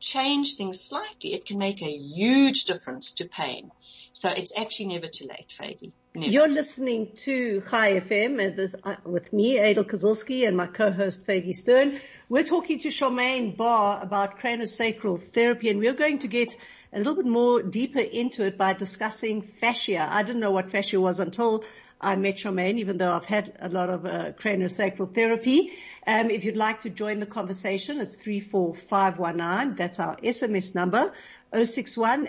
change 0.00 0.56
things 0.56 0.80
slightly, 0.80 1.34
it 1.34 1.46
can 1.46 1.58
make 1.58 1.82
a 1.82 1.90
huge 1.90 2.64
difference 2.64 3.12
to 3.14 3.28
pain. 3.28 3.70
So 4.12 4.28
it's 4.28 4.52
actually 4.56 4.86
never 4.86 5.06
too 5.06 5.26
late, 5.28 5.54
Faggy. 5.58 5.92
You're 6.14 6.48
listening 6.48 7.12
to 7.18 7.60
Chai 7.70 8.00
FM 8.00 8.56
this, 8.56 8.74
uh, 8.82 8.96
with 9.04 9.32
me, 9.32 9.58
Adel 9.58 9.84
Kazilski, 9.84 10.48
and 10.48 10.56
my 10.56 10.66
co-host 10.66 11.26
Faggy 11.26 11.54
Stern. 11.54 12.00
We're 12.28 12.44
talking 12.44 12.80
to 12.80 12.88
Charmaine 12.88 13.56
Barr 13.56 14.02
about 14.02 14.40
craniosacral 14.40 15.20
therapy, 15.20 15.70
and 15.70 15.78
we're 15.78 15.94
going 15.94 16.18
to 16.20 16.28
get 16.28 16.56
a 16.92 16.98
little 16.98 17.14
bit 17.14 17.26
more 17.26 17.62
deeper 17.62 18.00
into 18.00 18.46
it 18.46 18.58
by 18.58 18.72
discussing 18.72 19.42
fascia. 19.42 20.08
I 20.10 20.22
didn't 20.22 20.40
know 20.40 20.50
what 20.50 20.70
fascia 20.70 21.00
was 21.00 21.20
until 21.20 21.64
I 22.00 22.14
met 22.16 22.36
Charmaine, 22.36 22.78
even 22.78 22.98
though 22.98 23.12
I've 23.12 23.24
had 23.24 23.56
a 23.58 23.68
lot 23.68 23.90
of 23.90 24.06
uh, 24.06 24.32
craniosacral 24.32 25.12
therapy. 25.12 25.72
Um, 26.06 26.30
if 26.30 26.44
you'd 26.44 26.56
like 26.56 26.82
to 26.82 26.90
join 26.90 27.18
the 27.18 27.26
conversation, 27.26 27.98
it's 28.00 28.14
34519. 28.14 29.76
That's 29.76 29.98
our 29.98 30.16
SMS 30.16 30.74
number. 30.74 31.12
61 31.52 32.28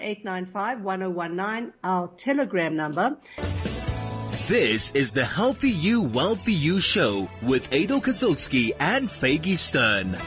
our 1.83 2.07
telegram 2.17 2.75
number. 2.75 3.17
This 4.47 4.91
is 4.93 5.11
the 5.11 5.25
Healthy 5.25 5.69
You, 5.69 6.01
Wealthy 6.01 6.53
You 6.53 6.79
show 6.79 7.29
with 7.43 7.71
Adel 7.71 8.01
Kazilski 8.01 8.71
and 8.79 9.07
Faggy 9.07 9.57
Stern. 9.57 10.17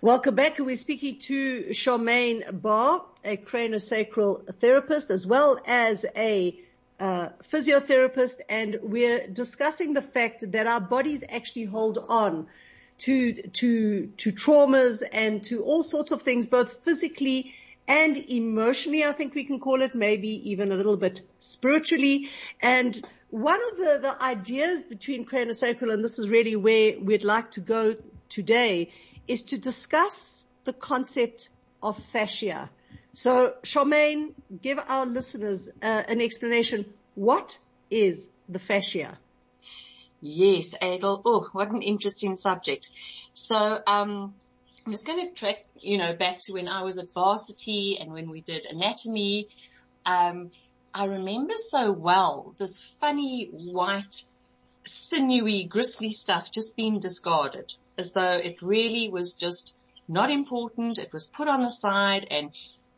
Welcome 0.00 0.36
back. 0.36 0.58
We're 0.58 0.76
speaking 0.76 1.18
to 1.20 1.64
Charmaine 1.70 2.60
Barr, 2.60 3.04
a 3.24 3.36
craniosacral 3.36 4.54
therapist, 4.60 5.10
as 5.10 5.26
well 5.26 5.58
as 5.66 6.04
a 6.16 6.60
uh, 7.02 7.30
physiotherapist, 7.42 8.36
and 8.48 8.78
we're 8.80 9.26
discussing 9.26 9.92
the 9.92 10.02
fact 10.02 10.52
that 10.52 10.68
our 10.68 10.80
bodies 10.80 11.24
actually 11.28 11.64
hold 11.64 11.98
on 12.08 12.46
to, 12.98 13.32
to, 13.32 14.06
to 14.06 14.30
traumas 14.30 15.02
and 15.12 15.42
to 15.42 15.64
all 15.64 15.82
sorts 15.82 16.12
of 16.12 16.22
things, 16.22 16.46
both 16.46 16.84
physically 16.84 17.54
and 17.88 18.16
emotionally, 18.16 19.04
I 19.04 19.10
think 19.10 19.34
we 19.34 19.42
can 19.42 19.58
call 19.58 19.82
it, 19.82 19.96
maybe 19.96 20.50
even 20.50 20.70
a 20.70 20.76
little 20.76 20.96
bit 20.96 21.22
spiritually. 21.40 22.30
And 22.60 23.04
one 23.30 23.60
of 23.72 23.76
the, 23.78 23.98
the 24.02 24.24
ideas 24.24 24.84
between 24.84 25.26
craniosacral, 25.26 25.92
and 25.92 26.04
this 26.04 26.20
is 26.20 26.28
really 26.28 26.54
where 26.54 27.00
we'd 27.00 27.24
like 27.24 27.50
to 27.52 27.60
go 27.60 27.96
today, 28.28 28.92
is 29.26 29.42
to 29.42 29.58
discuss 29.58 30.44
the 30.62 30.72
concept 30.72 31.48
of 31.82 31.98
fascia. 31.98 32.70
So, 33.14 33.54
Charmaine, 33.62 34.32
give 34.62 34.78
our 34.78 35.04
listeners 35.06 35.68
uh, 35.82 36.02
an 36.08 36.20
explanation. 36.20 36.86
What 37.14 37.56
is 37.90 38.28
the 38.48 38.58
fascia? 38.58 39.18
Yes, 40.20 40.74
Adel. 40.80 41.20
Oh, 41.24 41.48
what 41.52 41.70
an 41.70 41.82
interesting 41.82 42.36
subject. 42.36 42.88
So, 43.34 43.80
um, 43.86 44.34
I'm 44.86 44.92
just 44.92 45.06
going 45.06 45.28
to 45.28 45.34
track, 45.34 45.64
you 45.78 45.98
know, 45.98 46.16
back 46.16 46.40
to 46.44 46.54
when 46.54 46.68
I 46.68 46.82
was 46.82 46.98
at 46.98 47.12
varsity 47.12 47.98
and 48.00 48.12
when 48.12 48.30
we 48.30 48.40
did 48.40 48.66
anatomy. 48.66 49.48
Um, 50.06 50.50
I 50.94 51.04
remember 51.04 51.54
so 51.56 51.92
well 51.92 52.54
this 52.58 52.80
funny 52.80 53.48
white, 53.52 54.24
sinewy, 54.84 55.64
gristly 55.64 56.10
stuff 56.10 56.50
just 56.50 56.76
being 56.76 56.98
discarded 56.98 57.74
as 57.98 58.12
though 58.12 58.32
it 58.32 58.62
really 58.62 59.08
was 59.08 59.34
just 59.34 59.76
not 60.08 60.30
important. 60.30 60.98
It 60.98 61.12
was 61.12 61.26
put 61.26 61.48
on 61.48 61.60
the 61.62 61.70
side 61.70 62.26
and 62.30 62.50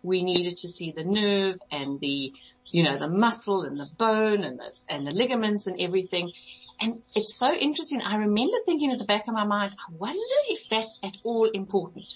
we 0.04 0.22
needed 0.22 0.58
to 0.58 0.68
see 0.68 0.92
the 0.92 1.02
nerve 1.02 1.56
and 1.70 1.98
the, 1.98 2.32
you 2.66 2.82
know, 2.84 2.98
the 2.98 3.08
muscle 3.08 3.62
and 3.62 3.80
the 3.80 3.88
bone 3.96 4.44
and 4.44 4.58
the, 4.58 4.70
and 4.88 5.06
the 5.06 5.12
ligaments 5.12 5.66
and 5.66 5.80
everything. 5.80 6.30
And 6.78 7.02
it's 7.14 7.34
so 7.34 7.52
interesting. 7.52 8.02
I 8.02 8.16
remember 8.16 8.58
thinking 8.66 8.92
at 8.92 8.98
the 8.98 9.04
back 9.04 9.26
of 9.28 9.34
my 9.34 9.44
mind, 9.44 9.74
I 9.78 9.92
wonder 9.96 10.20
if 10.48 10.68
that's 10.68 11.00
at 11.02 11.16
all 11.24 11.46
important. 11.46 12.14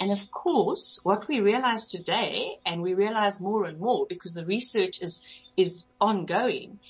And 0.00 0.10
of 0.10 0.30
course, 0.30 0.98
what 1.04 1.28
we 1.28 1.40
realize 1.40 1.86
today, 1.86 2.58
and 2.66 2.82
we 2.82 2.94
realize 2.94 3.40
more 3.40 3.64
and 3.64 3.78
more 3.78 4.06
because 4.08 4.34
the 4.34 4.44
research 4.44 5.00
is, 5.00 5.22
is 5.56 5.84
ongoing, 6.00 6.80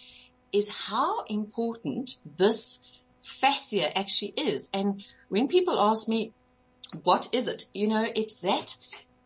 is 0.53 0.69
how 0.69 1.25
important 1.25 2.17
this 2.37 2.79
fascia 3.23 3.97
actually 3.97 4.33
is. 4.37 4.71
And 4.73 5.05
when 5.29 5.49
people 5.49 5.79
ask 5.79 6.09
me, 6.09 6.33
what 7.03 7.29
is 7.33 7.49
it? 7.49 7.67
You 7.75 7.89
know, 7.89 8.07
it's 8.15 8.37
that 8.37 8.77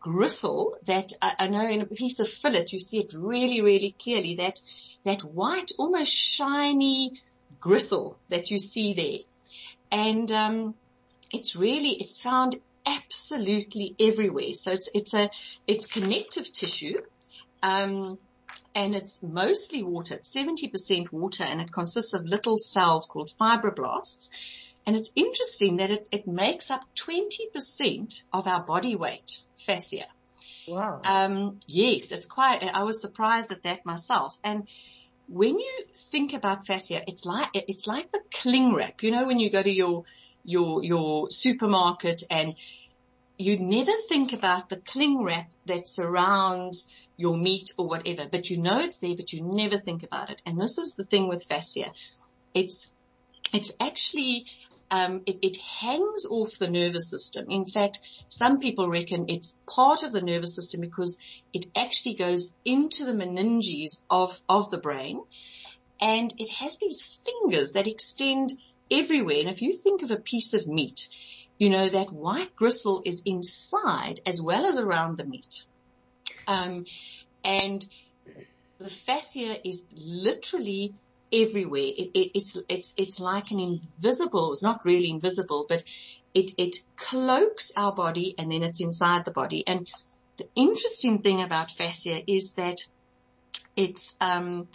gristle 0.03 0.77
that 0.85 1.13
I, 1.21 1.33
I 1.39 1.47
know 1.47 1.67
in 1.67 1.81
a 1.81 1.85
piece 1.85 2.19
of 2.19 2.27
fillet, 2.29 2.67
you 2.69 2.79
see 2.79 2.99
it 2.99 3.13
really, 3.15 3.61
really 3.61 3.95
clearly, 3.97 4.35
that, 4.35 4.59
that 5.03 5.21
white, 5.21 5.71
almost 5.79 6.13
shiny, 6.13 7.21
gristle 7.59 8.17
that 8.29 8.51
you 8.51 8.59
see 8.59 8.93
there. 8.93 9.19
And, 9.91 10.31
um, 10.31 10.75
it's 11.31 11.55
really, 11.55 11.89
it's 11.89 12.21
found 12.21 12.55
absolutely 12.85 13.95
everywhere. 13.99 14.53
So 14.53 14.71
it's, 14.71 14.89
it's 14.93 15.13
a, 15.13 15.29
it's 15.65 15.87
connective 15.87 16.51
tissue. 16.53 17.01
Um, 17.63 18.19
and 18.75 18.95
it's 18.95 19.21
mostly 19.21 19.83
water. 19.83 20.15
It's 20.15 20.35
70% 20.35 21.11
water 21.11 21.43
and 21.43 21.61
it 21.61 21.71
consists 21.71 22.13
of 22.13 22.25
little 22.25 22.57
cells 22.57 23.07
called 23.07 23.31
fibroblasts. 23.39 24.29
And 24.85 24.95
it's 24.95 25.11
interesting 25.15 25.77
that 25.77 25.91
it, 25.91 26.09
it 26.11 26.27
makes 26.27 26.69
up 26.69 26.81
20% 26.95 28.23
of 28.33 28.47
our 28.47 28.63
body 28.63 28.95
weight, 28.95 29.39
fascia. 29.63 30.05
Wow. 30.67 31.01
Um, 31.03 31.59
yes, 31.67 32.11
it's 32.11 32.25
quite, 32.25 32.63
I 32.63 32.83
was 32.83 33.01
surprised 33.01 33.51
at 33.51 33.63
that 33.63 33.85
myself. 33.85 34.37
And 34.43 34.67
when 35.27 35.59
you 35.59 35.85
think 35.95 36.33
about 36.33 36.65
fascia, 36.65 37.01
it's 37.07 37.25
like, 37.25 37.49
it's 37.53 37.87
like 37.87 38.11
the 38.11 38.21
cling 38.31 38.73
wrap. 38.73 39.03
You 39.03 39.11
know, 39.11 39.25
when 39.25 39.39
you 39.39 39.49
go 39.49 39.61
to 39.61 39.71
your, 39.71 40.03
your, 40.43 40.83
your 40.83 41.29
supermarket 41.29 42.23
and 42.29 42.55
you 43.37 43.57
never 43.57 43.91
think 44.09 44.33
about 44.33 44.69
the 44.69 44.77
cling 44.77 45.23
wrap 45.23 45.49
that 45.65 45.87
surrounds 45.87 46.87
your 47.17 47.35
meat 47.35 47.73
or 47.77 47.87
whatever, 47.87 48.27
but 48.31 48.49
you 48.49 48.57
know 48.57 48.79
it's 48.79 48.99
there, 48.99 49.15
but 49.15 49.33
you 49.33 49.41
never 49.43 49.77
think 49.77 50.03
about 50.03 50.29
it. 50.29 50.41
And 50.45 50.59
this 50.59 50.77
is 50.77 50.95
the 50.95 51.03
thing 51.03 51.27
with 51.27 51.43
fascia. 51.43 51.91
It's, 52.53 52.91
it's 53.53 53.71
actually, 53.79 54.45
um, 54.91 55.21
it, 55.25 55.39
it, 55.41 55.57
hangs 55.57 56.25
off 56.29 56.57
the 56.59 56.69
nervous 56.69 57.09
system. 57.09 57.47
In 57.49 57.65
fact, 57.65 57.99
some 58.27 58.59
people 58.59 58.89
reckon 58.89 59.25
it's 59.27 59.57
part 59.67 60.03
of 60.03 60.11
the 60.11 60.21
nervous 60.21 60.55
system 60.55 60.81
because 60.81 61.17
it 61.51 61.65
actually 61.75 62.15
goes 62.15 62.53
into 62.63 63.05
the 63.05 63.13
meninges 63.13 63.99
of, 64.09 64.39
of 64.47 64.69
the 64.69 64.77
brain 64.77 65.21
and 65.99 66.33
it 66.37 66.49
has 66.49 66.77
these 66.77 67.01
fingers 67.25 67.73
that 67.73 67.87
extend 67.87 68.53
everywhere. 68.91 69.39
And 69.39 69.49
if 69.49 69.61
you 69.61 69.73
think 69.73 70.03
of 70.03 70.11
a 70.11 70.17
piece 70.17 70.53
of 70.53 70.67
meat, 70.67 71.07
you 71.57 71.69
know, 71.69 71.87
that 71.87 72.11
white 72.11 72.55
gristle 72.55 73.01
is 73.05 73.21
inside 73.25 74.19
as 74.25 74.41
well 74.41 74.65
as 74.65 74.77
around 74.77 75.17
the 75.17 75.25
meat. 75.25 75.63
Um, 76.47 76.85
and 77.43 77.85
the 78.79 78.89
fascia 78.89 79.65
is 79.65 79.83
literally 79.91 80.93
everywhere. 81.33 81.81
It, 81.81 82.11
it, 82.13 82.31
it's, 82.35 82.57
it's, 82.69 82.93
it's 82.95 83.19
like 83.19 83.51
an 83.51 83.59
invisible, 83.59 84.51
it's 84.51 84.63
not 84.63 84.85
really 84.85 85.09
invisible, 85.09 85.65
but 85.67 85.83
it, 86.33 86.51
it 86.57 86.77
cloaks 86.95 87.71
our 87.75 87.93
body 87.93 88.35
and 88.37 88.51
then 88.51 88.63
it's 88.63 88.81
inside 88.81 89.25
the 89.25 89.31
body. 89.31 89.67
And 89.67 89.87
the 90.37 90.47
interesting 90.55 91.21
thing 91.21 91.41
about 91.41 91.71
fascia 91.71 92.21
is 92.31 92.53
that 92.53 92.77
it's, 93.75 94.15
um, 94.21 94.67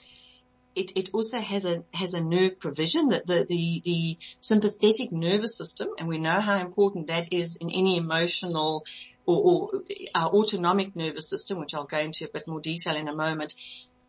it, 0.75 0.93
it 0.97 1.11
also 1.13 1.39
has 1.39 1.65
a, 1.65 1.83
has 1.93 2.15
a 2.15 2.21
nerve 2.21 2.61
provision 2.61 3.09
that 3.09 3.27
the, 3.27 3.45
the, 3.49 3.83
the 3.85 4.19
sympathetic 4.41 5.11
nervous 5.11 5.57
system, 5.57 5.89
and 5.99 6.09
we 6.09 6.19
know 6.19 6.41
how 6.41 6.59
important 6.59 7.09
that 7.09 7.33
is 7.33 7.57
in 7.57 7.71
any 7.71 7.97
emotional 7.97 8.85
or, 9.27 9.71
or 9.73 9.83
our 10.15 10.31
autonomic 10.31 10.95
nervous 10.95 11.29
system, 11.29 11.59
which 11.59 11.75
I'll 11.75 11.85
go 11.85 11.99
into 11.99 12.25
a 12.25 12.29
bit 12.29 12.47
more 12.47 12.61
detail 12.61 12.97
in 12.97 13.09
a 13.09 13.15
moment. 13.15 13.55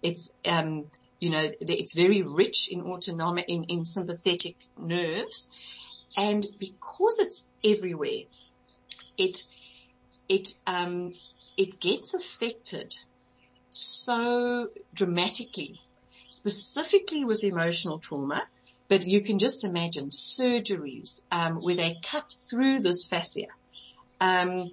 It's, 0.02 0.32
um, 0.48 0.86
you 1.20 1.30
know, 1.30 1.52
it's 1.62 1.94
very 1.94 2.22
rich 2.22 2.70
in 2.72 2.82
autonomic, 2.82 3.46
in, 3.48 3.66
in 3.66 3.86
sympathetic 3.86 4.56
nerves. 4.78 5.50
And 6.16 6.46
because 6.60 7.18
it's 7.20 7.48
everywhere, 7.64 8.24
it, 9.18 9.44
it, 10.28 10.54
um, 10.66 11.14
it 11.58 11.80
gets 11.80 12.14
affected 12.14 12.96
so 13.70 14.70
dramatically, 14.94 15.80
specifically 16.30 17.26
with 17.26 17.44
emotional 17.44 18.00
trauma, 18.00 18.44
but 18.88 19.06
you 19.06 19.22
can 19.22 19.40
just 19.40 19.64
imagine 19.64 20.10
surgeries, 20.10 21.22
um, 21.32 21.58
where 21.58 21.76
they 21.76 21.98
cut 22.04 22.34
through 22.50 22.80
this 22.80 23.08
fascia. 23.08 23.48
Um, 24.20 24.70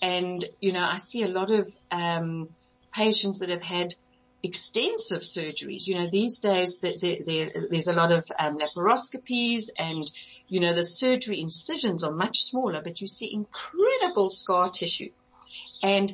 and, 0.00 0.44
you 0.60 0.72
know, 0.72 0.82
I 0.84 0.96
see 0.96 1.22
a 1.22 1.28
lot 1.28 1.50
of, 1.50 1.66
um, 1.90 2.48
patients 2.94 3.40
that 3.40 3.50
have 3.50 3.62
had 3.62 3.94
extensive 4.42 5.22
surgeries. 5.22 5.86
You 5.86 5.96
know, 5.96 6.08
these 6.10 6.38
days 6.38 6.78
there's 6.78 7.88
a 7.88 7.92
lot 7.92 8.12
of 8.12 8.26
um, 8.38 8.58
laparoscopies 8.58 9.70
and, 9.78 10.10
you 10.48 10.60
know, 10.60 10.72
the 10.72 10.84
surgery 10.84 11.40
incisions 11.40 12.04
are 12.04 12.12
much 12.12 12.42
smaller, 12.42 12.80
but 12.82 13.00
you 13.00 13.06
see 13.06 13.32
incredible 13.32 14.30
scar 14.30 14.70
tissue. 14.70 15.10
And 15.82 16.12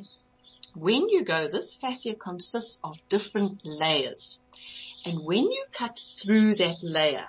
when 0.73 1.09
you 1.09 1.23
go, 1.23 1.47
this 1.47 1.73
fascia 1.73 2.15
consists 2.15 2.79
of 2.83 2.97
different 3.09 3.61
layers. 3.63 4.39
And 5.05 5.23
when 5.23 5.43
you 5.51 5.65
cut 5.71 5.99
through 5.99 6.55
that 6.55 6.77
layer, 6.81 7.27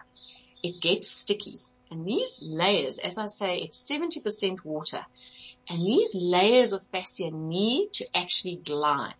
it 0.62 0.80
gets 0.80 1.08
sticky. 1.08 1.58
And 1.90 2.04
these 2.06 2.40
layers, 2.42 2.98
as 2.98 3.18
I 3.18 3.26
say, 3.26 3.58
it's 3.58 3.88
70% 3.88 4.64
water. 4.64 5.04
And 5.68 5.86
these 5.86 6.14
layers 6.14 6.72
of 6.72 6.86
fascia 6.86 7.30
need 7.30 7.92
to 7.94 8.06
actually 8.14 8.56
glide. 8.56 9.14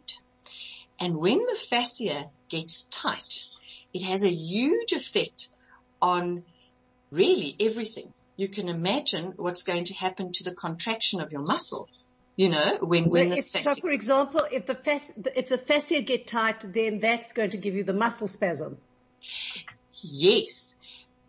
And 0.98 1.16
when 1.16 1.38
the 1.38 1.58
fascia 1.68 2.30
gets 2.48 2.84
tight, 2.84 3.44
it 3.92 4.02
has 4.02 4.22
a 4.22 4.32
huge 4.32 4.92
effect 4.92 5.48
on 6.00 6.44
really 7.10 7.56
everything. 7.60 8.12
You 8.36 8.48
can 8.48 8.68
imagine 8.68 9.34
what's 9.36 9.62
going 9.62 9.84
to 9.84 9.94
happen 9.94 10.32
to 10.32 10.44
the 10.44 10.54
contraction 10.54 11.20
of 11.20 11.32
your 11.32 11.42
muscle. 11.42 11.88
You 12.36 12.50
know, 12.50 12.78
when, 12.80 13.08
so 13.08 13.14
when 13.14 13.32
if, 13.32 13.48
fascia... 13.48 13.74
So 13.74 13.80
for 13.80 13.90
example, 13.90 14.42
if 14.52 14.66
the, 14.66 14.74
fascia, 14.74 15.12
if 15.34 15.48
the 15.48 15.58
fascia 15.58 16.02
get 16.02 16.26
tight, 16.26 16.60
then 16.72 17.00
that's 17.00 17.32
going 17.32 17.50
to 17.50 17.56
give 17.56 17.74
you 17.74 17.84
the 17.84 17.94
muscle 17.94 18.28
spasm. 18.28 18.76
Yes. 20.02 20.76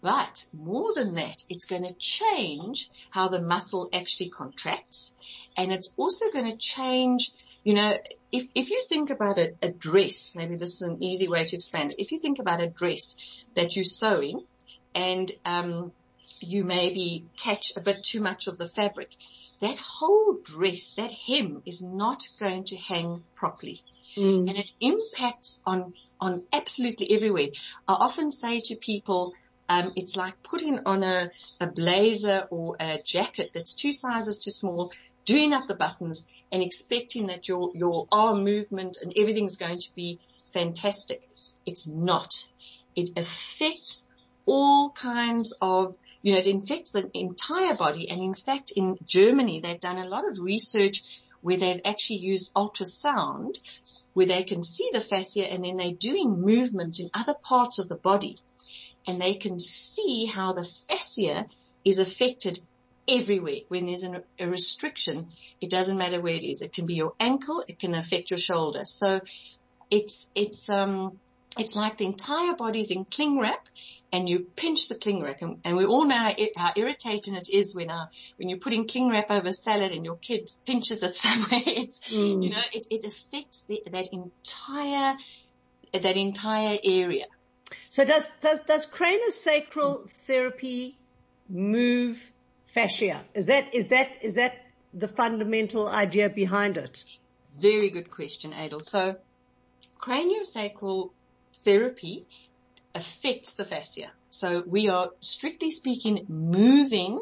But 0.02 0.46
more 0.54 0.94
than 0.94 1.16
that, 1.16 1.46
it's 1.50 1.66
going 1.66 1.84
to 1.84 1.94
change 1.94 2.90
how 3.10 3.30
the 3.30 3.42
muscle 3.42 3.90
actually 3.94 4.30
contracts. 4.30 5.14
And 5.58 5.72
it's 5.72 5.94
also 5.98 6.32
going 6.32 6.52
to 6.52 6.58
change 6.58 7.32
you 7.68 7.74
know, 7.74 7.98
if, 8.32 8.48
if 8.56 8.70
you 8.70 8.86
think 8.88 9.10
about 9.10 9.38
a, 9.38 9.54
a 9.62 9.70
dress, 9.70 10.32
maybe 10.34 10.56
this 10.56 10.76
is 10.76 10.84
an 10.84 11.04
easy 11.04 11.28
way 11.28 11.44
to 11.44 11.56
explain 11.58 11.88
it. 11.88 11.96
If 11.98 12.14
you 12.14 12.20
think 12.20 12.40
about 12.40 12.62
a 12.62 12.70
dress 12.70 13.18
that 13.56 13.76
you're 13.76 13.84
sewing 13.84 14.46
and, 14.96 15.30
um, 15.44 15.92
you 16.40 16.64
maybe 16.64 17.26
catch 17.36 17.76
a 17.76 17.82
bit 17.82 18.06
too 18.06 18.22
much 18.22 18.48
of 18.48 18.58
the 18.58 18.70
fabric, 18.70 19.10
that 19.60 19.76
whole 19.76 20.38
dress, 20.42 20.94
that 20.94 21.12
hem 21.12 21.62
is 21.66 21.82
not 21.82 22.30
going 22.40 22.64
to 22.66 22.78
hang 22.78 23.26
properly. 23.36 23.82
Mm. 24.16 24.48
And 24.50 24.58
it 24.58 24.72
impacts 24.80 25.60
on, 25.66 25.94
on 26.22 26.44
absolutely 26.54 27.14
everywhere. 27.14 27.50
I 27.86 27.96
often 27.96 28.32
say 28.32 28.62
to 28.62 28.76
people, 28.78 29.34
Um, 29.70 29.92
it's 29.98 30.16
like 30.16 30.36
putting 30.44 30.80
on 30.86 31.04
a, 31.04 31.30
a 31.60 31.68
blazer 31.68 32.48
or 32.50 32.78
a 32.80 33.02
jacket 33.04 33.52
that's 33.54 33.74
two 33.76 33.92
sizes 33.92 34.38
too 34.38 34.52
small, 34.52 34.94
doing 35.28 35.54
up 35.54 35.68
the 35.68 35.76
buttons 35.76 36.28
and 36.52 36.64
expecting 36.64 37.28
that 37.28 37.48
your, 37.48 37.72
your 37.76 38.08
arm 38.12 38.44
movement 38.44 38.98
and 39.00 39.14
everything's 39.16 39.58
going 39.58 39.78
to 39.78 39.94
be 39.94 40.20
fantastic. 40.52 41.30
It's 41.66 41.86
not. 41.86 42.34
It 42.96 43.12
affects 43.16 44.08
all 44.46 44.90
kinds 44.90 45.54
of, 45.62 45.96
you 46.24 46.32
know, 46.32 46.40
it 46.40 46.48
infects 46.48 46.92
the 46.92 47.12
entire 47.14 47.76
body. 47.76 48.10
And 48.10 48.22
in 48.22 48.34
fact, 48.34 48.72
in 48.76 48.98
Germany, 49.06 49.60
they've 49.60 49.80
done 49.80 49.98
a 49.98 50.08
lot 50.08 50.28
of 50.28 50.40
research 50.40 51.04
where 51.42 51.58
they've 51.58 51.82
actually 51.86 52.20
used 52.20 52.54
ultrasound 52.56 53.60
where 54.14 54.26
they 54.26 54.44
can 54.44 54.64
see 54.64 54.90
the 54.92 55.02
fascia 55.02 55.46
and 55.46 55.64
then 55.64 55.78
they're 55.78 55.92
doing 55.92 56.42
movements 56.42 57.00
in 57.00 57.12
other 57.14 57.36
parts 57.36 57.78
of 57.78 57.88
the 57.88 57.96
body 57.96 58.38
and 59.06 59.22
they 59.22 59.36
can 59.36 59.60
see 59.60 60.26
how 60.26 60.54
the 60.54 60.64
fascia 60.64 61.46
is 61.86 62.00
affected 62.00 62.60
everywhere. 63.08 63.62
When 63.68 63.86
there's 63.86 64.04
an, 64.04 64.24
a 64.40 64.48
restriction, 64.48 65.30
it 65.62 65.70
doesn't 65.70 65.98
matter 65.98 66.22
where 66.22 66.36
it 66.36 66.44
is. 66.44 66.62
It 66.62 66.74
can 66.74 66.86
be 66.86 66.96
your 66.96 67.14
ankle, 67.20 67.64
it 67.68 67.80
can 67.80 67.96
affect 67.96 68.32
your 68.32 68.40
shoulder. 68.40 68.86
So 68.86 69.22
it's, 69.90 70.28
it's, 70.36 70.70
um, 70.70 71.20
it's 71.58 71.76
like 71.76 71.98
the 71.98 72.06
entire 72.06 72.56
body's 72.56 72.92
in 72.92 73.06
cling 73.06 73.40
wrap 73.40 73.68
and 74.12 74.30
you 74.30 74.40
pinch 74.56 74.88
the 74.88 74.96
cling 74.96 75.22
wrap 75.22 75.42
and, 75.42 75.60
and 75.64 75.76
we 75.76 75.86
all 75.86 76.06
know 76.06 76.16
how, 76.16 76.34
how, 76.56 76.74
irritating 76.76 77.36
it 77.36 77.50
is 77.50 77.76
when, 77.76 77.90
uh, 77.90 78.08
when 78.38 78.50
you're 78.50 78.60
putting 78.60 78.88
cling 78.88 79.10
wrap 79.10 79.32
over 79.32 79.52
salad 79.52 79.92
and 79.92 80.06
your 80.06 80.18
kid 80.18 80.50
pinches 80.66 81.04
it 81.04 81.16
somewhere. 81.26 81.64
It's, 81.66 82.00
mm. 82.10 82.44
you 82.44 82.50
know, 82.52 82.62
it, 82.74 82.88
it 82.90 83.04
affects 83.04 83.62
the, 83.68 83.84
that 83.92 84.10
entire, 84.14 85.16
that 85.94 86.18
entire 86.18 86.78
area. 86.84 87.26
So 87.90 88.06
does, 88.06 88.30
does, 88.42 88.62
does 88.62 88.86
craniosacral 88.86 90.04
mm. 90.04 90.10
therapy 90.26 90.98
move 91.50 92.32
fascia? 92.78 93.26
Is 93.34 93.48
that, 93.48 93.74
is 93.74 93.88
that, 93.88 94.10
is 94.22 94.36
that 94.36 94.54
the 94.94 95.08
fundamental 95.08 95.88
idea 95.88 96.30
behind 96.30 96.78
it? 96.78 97.04
Very 97.60 97.90
good 97.90 98.12
question, 98.12 98.54
Adel. 98.54 98.82
So 98.82 99.16
craniosacral 100.00 101.10
therapy 101.64 102.26
affects 102.94 103.54
the 103.54 103.66
fascia. 103.66 104.12
So 104.30 104.64
we 104.66 104.90
are 104.90 105.10
strictly 105.22 105.72
speaking 105.72 106.26
moving 106.28 107.20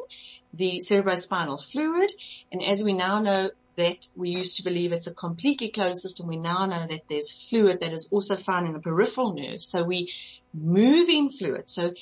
the 0.53 0.81
cerebrospinal 0.83 1.63
fluid. 1.71 2.11
And 2.51 2.61
as 2.61 2.83
we 2.83 2.93
now 2.93 3.21
know 3.21 3.51
that 3.75 4.07
we 4.15 4.29
used 4.31 4.57
to 4.57 4.63
believe 4.63 4.91
it's 4.91 5.07
a 5.07 5.13
completely 5.13 5.69
closed 5.69 6.01
system, 6.01 6.27
we 6.27 6.37
now 6.37 6.65
know 6.65 6.85
that 6.87 7.07
there's 7.07 7.31
fluid 7.31 7.79
that 7.79 7.93
is 7.93 8.09
also 8.11 8.35
found 8.35 8.67
in 8.67 8.73
the 8.73 8.79
peripheral 8.79 9.33
nerves. 9.33 9.67
So 9.67 9.83
we 9.83 10.11
moving 10.53 11.29
fluid. 11.29 11.69
So 11.69 11.93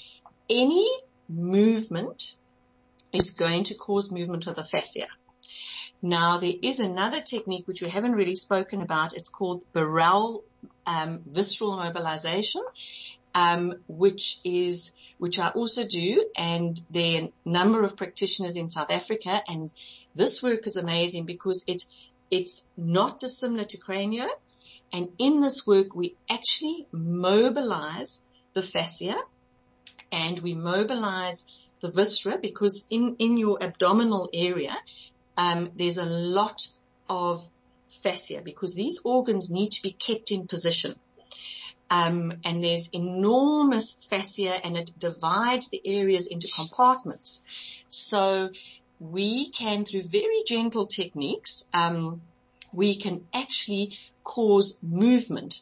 any 0.50 0.90
movement 1.30 2.34
is 3.14 3.32
going 3.32 3.64
to 3.66 3.76
cause 3.76 4.12
movement 4.12 4.48
of 4.48 4.56
the 4.56 4.64
fascia. 4.64 5.08
Now 6.02 6.40
there 6.40 6.54
is 6.62 6.80
another 6.80 7.22
technique 7.22 7.68
which 7.68 7.82
we 7.82 7.90
haven't 7.90 8.14
really 8.14 8.36
spoken 8.36 8.82
about. 8.82 9.14
It's 9.14 9.30
called 9.30 9.64
Barral 9.72 10.44
um, 10.86 11.22
visceral 11.26 11.78
mobilization, 11.78 12.62
um, 13.34 13.76
which 13.88 14.40
is 14.44 14.92
which 15.18 15.40
I 15.40 15.50
also 15.50 15.86
do, 15.88 16.26
and 16.38 16.80
there 16.90 17.22
are 17.22 17.26
a 17.26 17.32
number 17.46 17.84
of 17.84 17.96
practitioners 17.96 18.58
in 18.58 18.70
South 18.70 18.92
Africa, 18.92 19.42
and 19.48 19.72
this 20.16 20.44
work 20.44 20.68
is 20.68 20.76
amazing 20.76 21.26
because 21.26 21.64
it's 21.68 21.88
it's 22.30 22.64
not 22.76 23.20
dissimilar 23.20 23.64
to 23.64 23.78
cranio, 23.78 24.28
and 24.92 25.08
in 25.20 25.40
this 25.40 25.66
work 25.66 25.96
we 25.96 26.16
actually 26.30 26.88
mobilize 26.92 28.20
the 28.54 28.62
fascia, 28.62 29.16
and 30.12 30.40
we 30.40 30.54
mobilize 30.54 31.46
the 31.84 31.92
viscera 31.92 32.38
because 32.38 32.86
in 32.90 33.18
in 33.20 33.38
your 33.38 33.62
abdominal 33.62 34.30
area, 34.34 34.76
um, 35.38 35.70
there's 35.76 35.98
a 35.98 36.06
lot 36.06 36.68
of 37.10 37.46
fascia 38.02 38.42
because 38.44 38.74
these 38.74 39.00
organs 39.04 39.50
need 39.52 39.72
to 39.74 39.84
be 39.84 39.92
kept 39.92 40.32
in 40.32 40.48
position. 40.48 40.96
Um, 41.92 42.34
and 42.46 42.64
there's 42.64 42.90
enormous 42.94 43.94
fascia 44.10 44.66
and 44.66 44.78
it 44.78 44.98
divides 44.98 45.70
the 45.70 45.82
areas 45.86 46.26
into 46.26 46.48
compartments. 46.56 47.44
So 47.90 48.50
we 49.00 49.50
can, 49.52 49.86
through 49.86 50.04
very 50.04 50.44
gentle 50.48 50.88
techniques, 50.88 51.66
um, 51.74 52.22
we 52.72 52.96
can 52.96 53.28
actually 53.34 54.00
cause 54.24 54.80
movement 54.82 55.60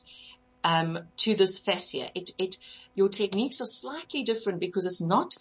um, 0.63 0.99
to 1.17 1.35
this 1.35 1.59
fascia. 1.59 2.09
It, 2.15 2.29
it, 2.37 2.57
your 2.93 3.09
techniques 3.09 3.59
are 3.59 3.65
slightly 3.65 4.23
different 4.23 4.59
because 4.59 4.85
it's 4.85 5.01
not 5.01 5.35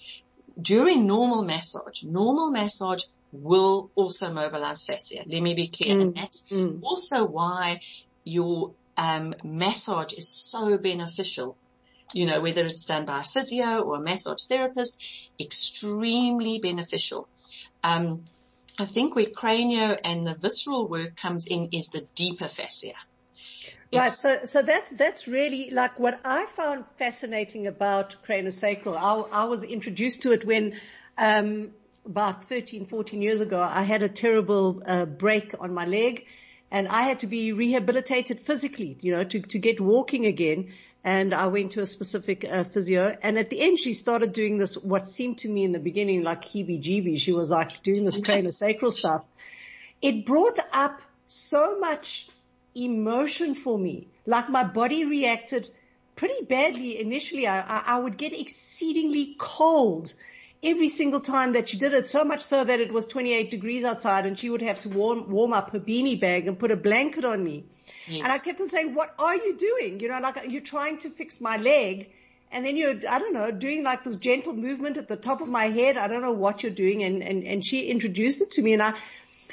during 0.60 1.06
normal 1.06 1.44
massage. 1.44 2.02
Normal 2.02 2.50
massage 2.50 3.04
will 3.32 3.90
also 3.94 4.32
mobilize 4.32 4.82
fascia. 4.84 5.22
Let 5.26 5.42
me 5.42 5.54
be 5.54 5.68
clear. 5.68 5.96
Mm. 5.96 6.02
And 6.02 6.14
that's 6.14 6.42
mm. 6.50 6.80
also 6.82 7.24
why 7.24 7.80
your 8.24 8.72
um, 8.96 9.34
massage 9.44 10.12
is 10.12 10.28
so 10.28 10.76
beneficial. 10.78 11.56
You 12.12 12.26
know, 12.26 12.40
whether 12.40 12.64
it's 12.64 12.86
done 12.86 13.06
by 13.06 13.20
a 13.20 13.24
physio 13.24 13.82
or 13.82 13.96
a 13.96 14.00
massage 14.00 14.44
therapist, 14.44 15.00
extremely 15.38 16.58
beneficial. 16.58 17.28
Um, 17.84 18.24
I 18.78 18.84
think 18.84 19.14
where 19.14 19.26
cranio 19.26 19.98
and 20.02 20.26
the 20.26 20.34
visceral 20.34 20.88
work 20.88 21.16
comes 21.16 21.46
in 21.46 21.68
is 21.72 21.88
the 21.88 22.06
deeper 22.14 22.48
fascia. 22.48 22.94
Right. 23.92 24.12
So, 24.12 24.40
so 24.44 24.62
that's, 24.62 24.90
that's 24.90 25.26
really 25.26 25.70
like 25.70 25.98
what 25.98 26.20
I 26.24 26.46
found 26.46 26.84
fascinating 26.96 27.66
about 27.66 28.14
craniosacral. 28.26 28.96
I, 28.96 29.42
I 29.42 29.44
was 29.44 29.64
introduced 29.64 30.22
to 30.22 30.32
it 30.32 30.44
when, 30.44 30.78
um, 31.18 31.72
about 32.06 32.44
13, 32.44 32.86
14 32.86 33.20
years 33.20 33.40
ago, 33.40 33.60
I 33.60 33.82
had 33.82 34.02
a 34.02 34.08
terrible 34.08 34.82
uh, 34.86 35.06
break 35.06 35.54
on 35.58 35.74
my 35.74 35.86
leg 35.86 36.26
and 36.70 36.86
I 36.86 37.02
had 37.02 37.20
to 37.20 37.26
be 37.26 37.52
rehabilitated 37.52 38.40
physically, 38.40 38.96
you 39.00 39.12
know, 39.12 39.24
to, 39.24 39.40
to 39.40 39.58
get 39.58 39.80
walking 39.80 40.24
again. 40.26 40.72
And 41.02 41.34
I 41.34 41.48
went 41.48 41.72
to 41.72 41.80
a 41.80 41.86
specific 41.86 42.44
uh, 42.48 42.64
physio 42.64 43.16
and 43.22 43.38
at 43.38 43.50
the 43.50 43.60
end 43.60 43.80
she 43.80 43.94
started 43.94 44.32
doing 44.32 44.58
this, 44.58 44.74
what 44.76 45.08
seemed 45.08 45.38
to 45.38 45.48
me 45.48 45.64
in 45.64 45.72
the 45.72 45.80
beginning 45.80 46.22
like 46.22 46.44
heebie-jeebie. 46.44 47.18
She 47.18 47.32
was 47.32 47.50
like 47.50 47.82
doing 47.82 48.04
this 48.04 48.20
craniosacral 48.28 48.92
stuff. 48.92 49.24
It 50.00 50.26
brought 50.26 50.58
up 50.72 51.02
so 51.26 51.78
much 51.78 52.28
emotion 52.74 53.54
for 53.54 53.78
me. 53.78 54.08
Like 54.26 54.48
my 54.48 54.64
body 54.64 55.04
reacted 55.04 55.68
pretty 56.16 56.44
badly 56.44 57.00
initially. 57.00 57.46
I, 57.46 57.60
I, 57.60 57.82
I 57.86 57.98
would 57.98 58.16
get 58.16 58.38
exceedingly 58.38 59.34
cold 59.38 60.14
every 60.62 60.88
single 60.88 61.20
time 61.20 61.52
that 61.52 61.68
she 61.68 61.78
did 61.78 61.94
it, 61.94 62.06
so 62.06 62.24
much 62.24 62.42
so 62.42 62.62
that 62.62 62.80
it 62.80 62.92
was 62.92 63.06
28 63.06 63.50
degrees 63.50 63.84
outside 63.84 64.26
and 64.26 64.38
she 64.38 64.50
would 64.50 64.60
have 64.62 64.80
to 64.80 64.88
warm, 64.88 65.30
warm 65.30 65.52
up 65.52 65.70
her 65.70 65.80
beanie 65.80 66.20
bag 66.20 66.46
and 66.46 66.58
put 66.58 66.70
a 66.70 66.76
blanket 66.76 67.24
on 67.24 67.42
me. 67.42 67.64
Yes. 68.06 68.24
And 68.24 68.32
I 68.32 68.38
kept 68.38 68.60
on 68.60 68.68
saying, 68.68 68.94
what 68.94 69.14
are 69.18 69.34
you 69.34 69.56
doing? 69.56 70.00
You 70.00 70.08
know, 70.08 70.20
like 70.20 70.46
you're 70.48 70.60
trying 70.60 70.98
to 70.98 71.10
fix 71.10 71.40
my 71.40 71.56
leg 71.56 72.10
and 72.52 72.66
then 72.66 72.76
you're, 72.76 72.96
I 73.08 73.18
don't 73.18 73.32
know, 73.32 73.50
doing 73.50 73.84
like 73.84 74.04
this 74.04 74.16
gentle 74.16 74.52
movement 74.52 74.96
at 74.96 75.08
the 75.08 75.16
top 75.16 75.40
of 75.40 75.48
my 75.48 75.66
head. 75.66 75.96
I 75.96 76.08
don't 76.08 76.20
know 76.20 76.32
what 76.32 76.62
you're 76.62 76.72
doing. 76.72 77.02
And, 77.04 77.22
and, 77.22 77.44
and 77.44 77.64
she 77.64 77.88
introduced 77.88 78.40
it 78.42 78.50
to 78.52 78.62
me 78.62 78.74
and 78.74 78.82
I, 78.82 78.94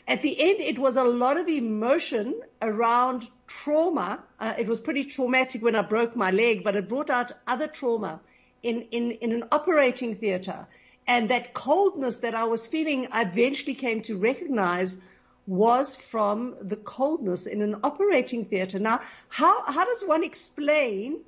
at 0.08 0.22
the 0.22 0.40
end, 0.40 0.62
it 0.62 0.80
was 0.80 0.96
a 0.96 1.04
lot 1.04 1.38
of 1.38 1.50
emotion 1.50 2.40
around 2.62 3.30
trauma. 3.46 4.24
Uh, 4.40 4.54
it 4.58 4.68
was 4.68 4.80
pretty 4.80 5.04
traumatic 5.04 5.62
when 5.62 5.76
I 5.76 5.82
broke 5.82 6.16
my 6.16 6.32
leg, 6.32 6.64
but 6.64 6.76
it 6.76 6.88
brought 6.88 7.10
out 7.10 7.34
other 7.46 7.68
trauma 7.68 8.22
in, 8.64 8.88
in, 8.92 9.12
in 9.12 9.32
an 9.34 9.44
operating 9.52 10.16
theater. 10.16 10.68
And 11.08 11.30
that 11.30 11.54
coldness 11.54 12.18
that 12.18 12.36
I 12.36 12.46
was 12.46 12.68
feeling, 12.68 13.08
I 13.12 13.24
eventually 13.24 13.76
came 13.76 14.02
to 14.04 14.18
recognize 14.18 14.98
was 15.46 15.96
from 15.96 16.56
the 16.62 16.76
coldness 16.76 17.46
in 17.46 17.62
an 17.62 17.76
operating 17.84 18.46
theater. 18.46 18.80
Now, 18.80 19.02
how, 19.30 19.64
how 19.66 19.86
does 19.86 20.04
one 20.04 20.24
explain 20.24 21.20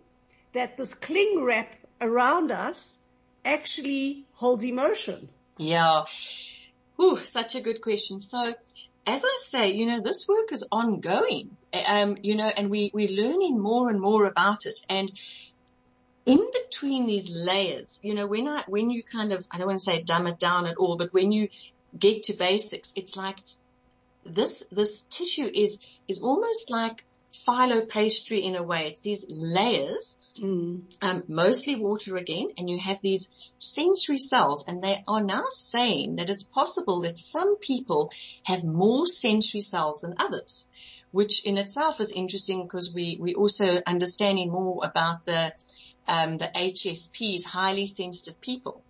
that 0.53 0.77
this 0.77 0.93
cling 0.93 1.41
wrap 1.43 1.73
around 2.01 2.51
us 2.51 2.97
actually 3.45 4.25
holds 4.33 4.63
emotion? 4.63 5.29
Yeah. 5.57 6.03
Ooh, 7.01 7.17
such 7.23 7.55
a 7.55 7.61
good 7.61 7.81
question. 7.81 8.21
So 8.21 8.53
as 9.07 9.23
I 9.23 9.37
say, 9.41 9.71
you 9.71 9.85
know, 9.85 10.01
this 10.01 10.27
work 10.27 10.51
is 10.51 10.65
ongoing. 10.71 11.55
Um, 11.87 12.17
you 12.21 12.35
know, 12.35 12.51
and 12.55 12.69
we, 12.69 12.91
we're 12.93 13.09
learning 13.09 13.59
more 13.59 13.89
and 13.89 13.99
more 13.99 14.25
about 14.25 14.65
it. 14.65 14.79
And 14.89 15.11
in 16.25 16.39
between 16.53 17.05
these 17.07 17.29
layers, 17.29 17.99
you 18.03 18.13
know, 18.13 18.27
when 18.27 18.47
I, 18.47 18.63
when 18.67 18.89
you 18.89 19.03
kind 19.03 19.33
of, 19.33 19.47
I 19.51 19.57
don't 19.57 19.67
want 19.67 19.79
to 19.79 19.83
say 19.83 20.01
dumb 20.01 20.27
it 20.27 20.39
down 20.39 20.67
at 20.67 20.77
all, 20.77 20.97
but 20.97 21.13
when 21.13 21.31
you 21.31 21.49
get 21.97 22.23
to 22.23 22.33
basics, 22.33 22.93
it's 22.95 23.15
like 23.15 23.37
this, 24.25 24.63
this 24.71 25.03
tissue 25.03 25.49
is, 25.51 25.79
is 26.07 26.21
almost 26.21 26.69
like 26.69 27.03
phyllo 27.47 27.87
pastry 27.87 28.39
in 28.39 28.55
a 28.55 28.63
way. 28.63 28.89
It's 28.89 29.01
these 29.01 29.25
layers, 29.27 30.17
mm. 30.39 30.81
um, 31.01 31.23
mostly 31.27 31.75
water 31.75 32.17
again, 32.17 32.49
and 32.57 32.69
you 32.69 32.77
have 32.77 33.01
these 33.01 33.27
sensory 33.57 34.17
cells, 34.17 34.65
and 34.67 34.81
they 34.83 35.03
are 35.07 35.23
now 35.23 35.45
saying 35.49 36.17
that 36.17 36.29
it's 36.29 36.43
possible 36.43 37.01
that 37.01 37.17
some 37.17 37.57
people 37.57 38.11
have 38.43 38.63
more 38.63 39.05
sensory 39.05 39.61
cells 39.61 40.01
than 40.01 40.15
others, 40.17 40.67
which 41.11 41.43
in 41.45 41.57
itself 41.57 41.99
is 41.99 42.11
interesting 42.11 42.63
because 42.63 42.93
we 42.93 43.17
we 43.19 43.33
also 43.35 43.81
understanding 43.85 44.51
more 44.51 44.81
about 44.83 45.25
the 45.25 45.53
um, 46.07 46.37
the 46.37 46.49
HSPs, 46.55 47.43
highly 47.45 47.85
sensitive 47.85 48.41
people, 48.41 48.81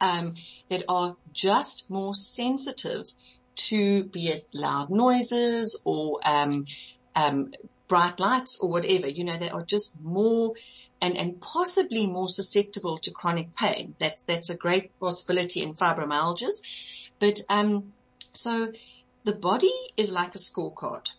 um, 0.00 0.34
that 0.68 0.84
are 0.88 1.16
just 1.32 1.88
more 1.88 2.14
sensitive 2.14 3.06
to 3.54 4.04
be 4.04 4.28
it 4.28 4.48
loud 4.52 4.90
noises 4.90 5.78
or 5.84 6.20
um, 6.24 6.66
um, 7.14 7.52
bright 7.88 8.20
lights 8.20 8.58
or 8.60 8.70
whatever. 8.70 9.08
You 9.08 9.24
know, 9.24 9.36
they 9.36 9.50
are 9.50 9.64
just 9.64 10.00
more 10.00 10.54
and, 11.00 11.16
and 11.16 11.40
possibly 11.40 12.06
more 12.06 12.28
susceptible 12.28 12.98
to 12.98 13.10
chronic 13.10 13.54
pain. 13.56 13.94
That's 13.98 14.22
that's 14.22 14.50
a 14.50 14.56
great 14.56 14.98
possibility 14.98 15.62
in 15.62 15.74
fibromyalgias. 15.74 16.62
But 17.18 17.40
um, 17.48 17.92
so 18.32 18.72
the 19.24 19.34
body 19.34 19.72
is 19.96 20.12
like 20.12 20.34
a 20.34 20.38
scorecard, 20.38 21.10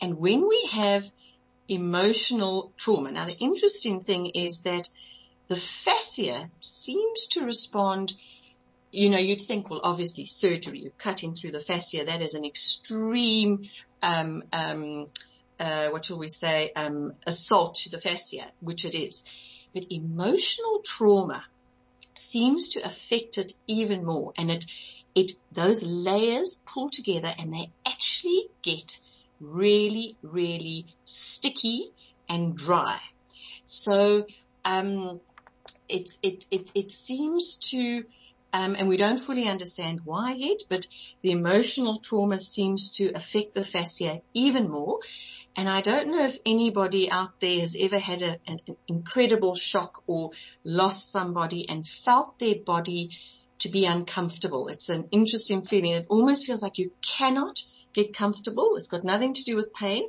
and 0.00 0.18
when 0.18 0.48
we 0.48 0.68
have 0.72 1.10
emotional 1.68 2.72
trauma, 2.76 3.12
now 3.12 3.24
the 3.24 3.36
interesting 3.40 4.00
thing 4.00 4.26
is 4.26 4.60
that 4.62 4.88
the 5.48 5.56
fascia 5.56 6.50
seems 6.60 7.26
to 7.26 7.44
respond 7.44 8.14
you 8.92 9.10
know, 9.10 9.18
you'd 9.18 9.42
think, 9.42 9.70
well, 9.70 9.80
obviously 9.82 10.26
surgery, 10.26 10.80
you're 10.80 10.92
cutting 10.98 11.34
through 11.34 11.52
the 11.52 11.60
fascia. 11.60 12.04
That 12.04 12.22
is 12.22 12.34
an 12.34 12.44
extreme, 12.44 13.68
um, 14.02 14.42
um, 14.52 15.06
uh, 15.60 15.90
what 15.90 16.06
shall 16.06 16.18
we 16.18 16.28
say, 16.28 16.72
um, 16.74 17.12
assault 17.26 17.74
to 17.76 17.90
the 17.90 18.00
fascia, 18.00 18.46
which 18.60 18.84
it 18.84 18.94
is. 18.94 19.22
But 19.74 19.86
emotional 19.90 20.80
trauma 20.84 21.44
seems 22.14 22.70
to 22.70 22.80
affect 22.80 23.38
it 23.38 23.52
even 23.66 24.04
more. 24.04 24.32
And 24.36 24.50
it, 24.50 24.64
it, 25.14 25.32
those 25.52 25.82
layers 25.82 26.58
pull 26.66 26.90
together 26.90 27.32
and 27.38 27.52
they 27.52 27.70
actually 27.86 28.48
get 28.62 28.98
really, 29.38 30.16
really 30.22 30.86
sticky 31.04 31.90
and 32.28 32.56
dry. 32.56 32.98
So, 33.66 34.26
um, 34.64 35.20
it, 35.88 36.10
it, 36.22 36.46
it, 36.50 36.70
it 36.74 36.92
seems 36.92 37.56
to, 37.70 38.04
um, 38.52 38.74
and 38.76 38.88
we 38.88 38.96
don't 38.96 39.18
fully 39.18 39.46
understand 39.46 40.00
why 40.04 40.34
yet, 40.34 40.62
but 40.68 40.86
the 41.22 41.32
emotional 41.32 41.98
trauma 41.98 42.38
seems 42.38 42.92
to 42.92 43.12
affect 43.14 43.54
the 43.54 43.64
fascia 43.64 44.22
even 44.34 44.68
more. 44.68 45.00
And 45.56 45.68
I 45.68 45.80
don't 45.80 46.08
know 46.08 46.24
if 46.24 46.38
anybody 46.46 47.10
out 47.10 47.40
there 47.40 47.60
has 47.60 47.76
ever 47.78 47.98
had 47.98 48.22
a, 48.22 48.38
an, 48.46 48.60
an 48.66 48.76
incredible 48.88 49.54
shock 49.54 50.02
or 50.06 50.30
lost 50.64 51.10
somebody 51.10 51.68
and 51.68 51.86
felt 51.86 52.38
their 52.38 52.56
body 52.64 53.10
to 53.60 53.68
be 53.68 53.84
uncomfortable. 53.84 54.68
It's 54.68 54.88
an 54.88 55.08
interesting 55.10 55.62
feeling. 55.62 55.92
It 55.92 56.06
almost 56.08 56.46
feels 56.46 56.62
like 56.62 56.78
you 56.78 56.92
cannot 57.02 57.62
get 57.92 58.14
comfortable. 58.14 58.76
It's 58.76 58.86
got 58.86 59.04
nothing 59.04 59.34
to 59.34 59.44
do 59.44 59.56
with 59.56 59.74
pain. 59.74 60.08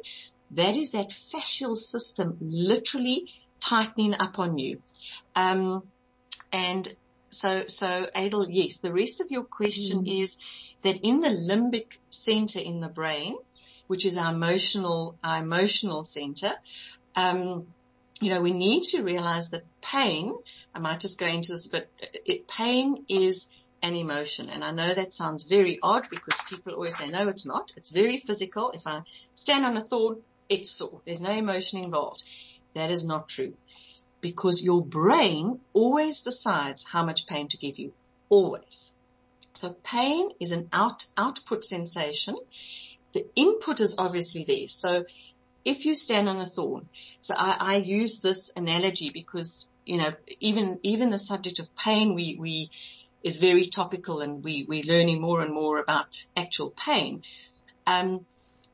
That 0.51 0.77
is 0.77 0.91
that 0.91 1.09
fascial 1.09 1.75
system 1.75 2.37
literally 2.39 3.25
tightening 3.59 4.13
up 4.13 4.39
on 4.39 4.57
you. 4.57 4.81
Um, 5.35 5.83
and 6.51 6.87
so, 7.29 7.67
so 7.67 8.07
Adel, 8.13 8.49
yes, 8.49 8.77
the 8.77 8.93
rest 8.93 9.21
of 9.21 9.31
your 9.31 9.43
question 9.43 10.03
mm. 10.03 10.21
is 10.21 10.37
that 10.81 10.99
in 11.01 11.21
the 11.21 11.29
limbic 11.29 11.97
center 12.09 12.59
in 12.59 12.79
the 12.79 12.89
brain, 12.89 13.37
which 13.91 14.05
is 14.05 14.15
our 14.15 14.33
emotional, 14.33 15.17
our 15.21 15.39
emotional 15.39 16.05
center, 16.05 16.53
um, 17.17 17.67
you 18.21 18.29
know, 18.29 18.39
we 18.39 18.53
need 18.53 18.83
to 18.83 19.03
realize 19.03 19.49
that 19.49 19.63
pain, 19.81 20.33
I 20.73 20.79
might 20.79 21.01
just 21.01 21.19
go 21.19 21.25
into 21.25 21.51
this, 21.51 21.67
but 21.67 21.89
it, 22.25 22.47
pain 22.47 23.03
is 23.09 23.47
an 23.83 23.93
emotion. 23.93 24.47
And 24.47 24.63
I 24.63 24.71
know 24.71 24.93
that 24.93 25.11
sounds 25.11 25.43
very 25.43 25.77
odd 25.83 26.09
because 26.09 26.39
people 26.47 26.71
always 26.71 26.97
say, 26.97 27.09
no, 27.09 27.27
it's 27.27 27.45
not. 27.45 27.73
It's 27.75 27.89
very 27.89 28.15
physical. 28.15 28.71
If 28.71 28.87
I 28.87 29.01
stand 29.35 29.65
on 29.65 29.75
a 29.75 29.81
thorn, 29.81 30.21
it's 30.47 30.71
sore. 30.71 31.01
There's 31.03 31.19
no 31.19 31.31
emotion 31.31 31.83
involved. 31.83 32.23
That 32.75 32.91
is 32.91 33.03
not 33.03 33.27
true 33.27 33.55
because 34.21 34.63
your 34.63 34.81
brain 34.85 35.59
always 35.73 36.21
decides 36.21 36.85
how 36.85 37.03
much 37.03 37.27
pain 37.27 37.49
to 37.49 37.57
give 37.57 37.77
you. 37.77 37.91
Always. 38.29 38.93
So 39.53 39.75
pain 39.83 40.29
is 40.39 40.53
an 40.53 40.69
out, 40.71 41.07
output 41.17 41.65
sensation. 41.65 42.37
The 43.13 43.25
input 43.35 43.81
is 43.81 43.95
obviously 43.97 44.43
there. 44.43 44.67
So 44.67 45.05
if 45.65 45.85
you 45.85 45.95
stand 45.95 46.29
on 46.29 46.39
a 46.39 46.45
thorn, 46.45 46.89
so 47.21 47.35
I, 47.37 47.57
I 47.59 47.75
use 47.77 48.19
this 48.21 48.51
analogy 48.55 49.09
because, 49.09 49.67
you 49.85 49.97
know, 49.97 50.13
even, 50.39 50.79
even 50.83 51.09
the 51.09 51.19
subject 51.19 51.59
of 51.59 51.75
pain, 51.75 52.15
we, 52.15 52.37
we, 52.39 52.69
is 53.23 53.37
very 53.37 53.65
topical 53.65 54.21
and 54.21 54.43
we, 54.43 54.65
we're 54.67 54.83
learning 54.83 55.21
more 55.21 55.41
and 55.41 55.53
more 55.53 55.77
about 55.77 56.23
actual 56.35 56.71
pain. 56.71 57.23
Um, 57.85 58.25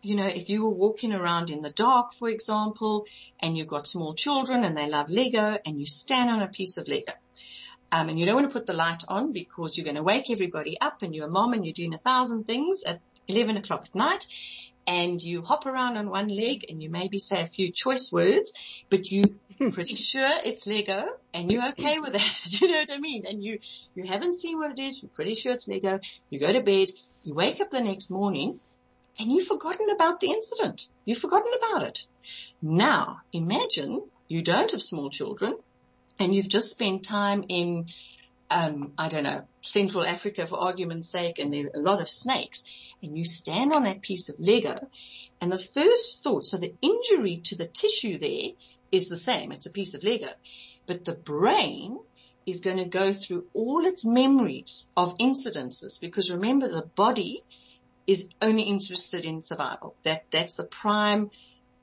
you 0.02 0.15
know, 0.15 0.26
if 0.26 0.50
you 0.50 0.63
were 0.63 0.69
walking 0.69 1.12
around 1.12 1.50
in 1.50 1.62
the 1.62 1.69
dark, 1.69 2.13
for 2.13 2.30
example, 2.30 3.06
and 3.39 3.58
you've 3.58 3.67
got 3.67 3.88
small 3.88 4.13
children 4.13 4.63
and 4.63 4.78
they 4.78 4.88
love 4.88 5.10
Lego 5.10 5.58
and 5.65 5.80
you 5.80 5.86
stand 5.86 6.30
on 6.30 6.41
a 6.41 6.47
piece 6.47 6.78
of 6.78 6.88
Lego, 6.88 7.13
um, 7.91 8.10
and 8.10 8.19
you 8.19 8.26
don't 8.26 8.36
want 8.36 8.47
to 8.47 8.54
put 8.54 8.67
the 8.67 8.73
light 8.73 9.04
on 9.08 9.32
because 9.32 9.78
you're 9.78 9.86
going 9.86 9.95
to 9.95 10.04
wake 10.04 10.30
everybody 10.30 10.80
up 10.80 11.02
and 11.02 11.15
you're 11.15 11.28
a 11.28 11.30
mom 11.30 11.54
and 11.54 11.65
you're 11.65 11.73
doing 11.73 11.93
a 11.93 11.97
thousand 11.97 12.45
things 12.45 12.84
at 12.86 13.02
11 13.27 13.57
o'clock 13.57 13.85
at 13.85 13.95
night 13.95 14.25
and 14.87 15.21
you 15.21 15.41
hop 15.41 15.65
around 15.65 15.97
on 15.97 16.09
one 16.09 16.29
leg 16.29 16.65
and 16.69 16.81
you 16.81 16.89
maybe 16.89 17.17
say 17.17 17.41
a 17.41 17.47
few 17.47 17.71
choice 17.71 18.11
words, 18.11 18.53
but 18.89 19.11
you 19.11 19.37
are 19.59 19.69
pretty 19.71 19.95
sure 19.95 20.29
it's 20.45 20.65
Lego 20.65 21.07
and 21.33 21.51
you're 21.51 21.67
okay 21.69 21.99
with 21.99 22.13
that. 22.13 22.41
you 22.61 22.69
know 22.69 22.79
what 22.79 22.91
I 22.91 22.97
mean? 22.97 23.25
And 23.27 23.43
you, 23.43 23.59
you 23.95 24.05
haven't 24.05 24.39
seen 24.39 24.57
what 24.57 24.71
it 24.71 24.79
is. 24.79 25.01
You're 25.01 25.09
pretty 25.09 25.35
sure 25.35 25.51
it's 25.51 25.67
Lego. 25.67 25.99
You 26.29 26.39
go 26.39 26.53
to 26.53 26.61
bed. 26.61 26.89
You 27.23 27.33
wake 27.33 27.59
up 27.59 27.69
the 27.69 27.81
next 27.81 28.09
morning 28.09 28.61
and 29.19 29.31
you've 29.31 29.47
forgotten 29.47 29.89
about 29.89 30.21
the 30.21 30.31
incident. 30.31 30.87
You've 31.03 31.17
forgotten 31.17 31.51
about 31.57 31.83
it. 31.83 32.05
Now 32.61 33.21
imagine 33.33 34.03
you 34.29 34.41
don't 34.41 34.71
have 34.71 34.81
small 34.81 35.09
children 35.09 35.57
and 36.19 36.33
you've 36.33 36.49
just 36.49 36.71
spent 36.71 37.03
time 37.03 37.43
in, 37.49 37.87
um, 38.49 38.93
I 38.97 39.10
don't 39.10 39.23
know, 39.23 39.45
Central 39.62 40.03
Africa 40.03 40.45
for 40.45 40.57
argument's 40.57 41.10
sake 41.10 41.39
and 41.39 41.53
there 41.53 41.65
are 41.65 41.79
a 41.79 41.83
lot 41.83 42.01
of 42.01 42.10
snakes 42.10 42.63
and 43.03 43.17
you 43.17 43.25
stand 43.25 43.73
on 43.73 43.83
that 43.83 44.01
piece 44.01 44.29
of 44.29 44.39
Lego 44.39 44.77
and 45.41 45.51
the 45.51 45.60
first 45.60 46.23
thought, 46.23 46.47
so 46.47 46.57
the 46.57 46.73
injury 46.81 47.38
to 47.45 47.55
the 47.55 47.67
tissue 47.67 48.17
there 48.17 48.51
is 48.91 49.10
the 49.10 49.17
same. 49.17 49.51
It's 49.51 49.65
a 49.65 49.71
piece 49.71 49.93
of 49.93 50.03
Lego, 50.03 50.29
but 50.86 51.05
the 51.05 51.13
brain 51.13 51.99
is 52.45 52.62
going 52.62 52.77
to 52.77 52.86
go 52.86 53.12
through 53.12 53.45
all 53.53 53.86
its 53.86 54.05
memories 54.05 54.88
of 54.95 55.17
incidences 55.17 55.99
because 55.99 56.31
remember 56.31 56.69
the 56.69 56.89
body 56.95 57.43
is 58.07 58.29
only 58.41 58.63
interested 58.63 59.25
in 59.25 59.41
survival. 59.41 59.95
That, 60.03 60.23
that's 60.31 60.53
the 60.53 60.63
prime, 60.63 61.29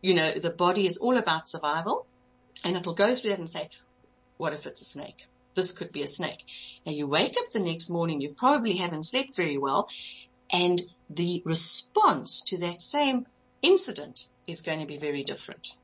you 0.00 0.14
know, 0.14 0.32
the 0.32 0.50
body 0.50 0.86
is 0.86 0.96
all 0.96 1.18
about 1.18 1.50
survival 1.50 2.06
and 2.64 2.76
it'll 2.76 2.94
go 2.94 3.14
through 3.14 3.30
that 3.30 3.38
and 3.38 3.50
say, 3.50 3.68
what 4.38 4.54
if 4.54 4.66
it's 4.66 4.80
a 4.80 4.86
snake? 4.86 5.26
This 5.54 5.72
could 5.72 5.92
be 5.92 6.02
a 6.02 6.06
snake. 6.06 6.44
Now 6.84 6.92
you 6.92 7.06
wake 7.06 7.36
up 7.38 7.50
the 7.50 7.60
next 7.60 7.90
morning, 7.90 8.20
you 8.20 8.32
probably 8.32 8.76
haven't 8.76 9.04
slept 9.04 9.36
very 9.36 9.58
well 9.58 9.88
and 10.50 10.80
the 11.10 11.42
response 11.44 12.42
to 12.42 12.58
that 12.58 12.80
same 12.80 13.26
incident 13.62 14.26
is 14.46 14.60
going 14.60 14.80
to 14.80 14.86
be 14.86 14.98
very 14.98 15.24
different. 15.24 15.76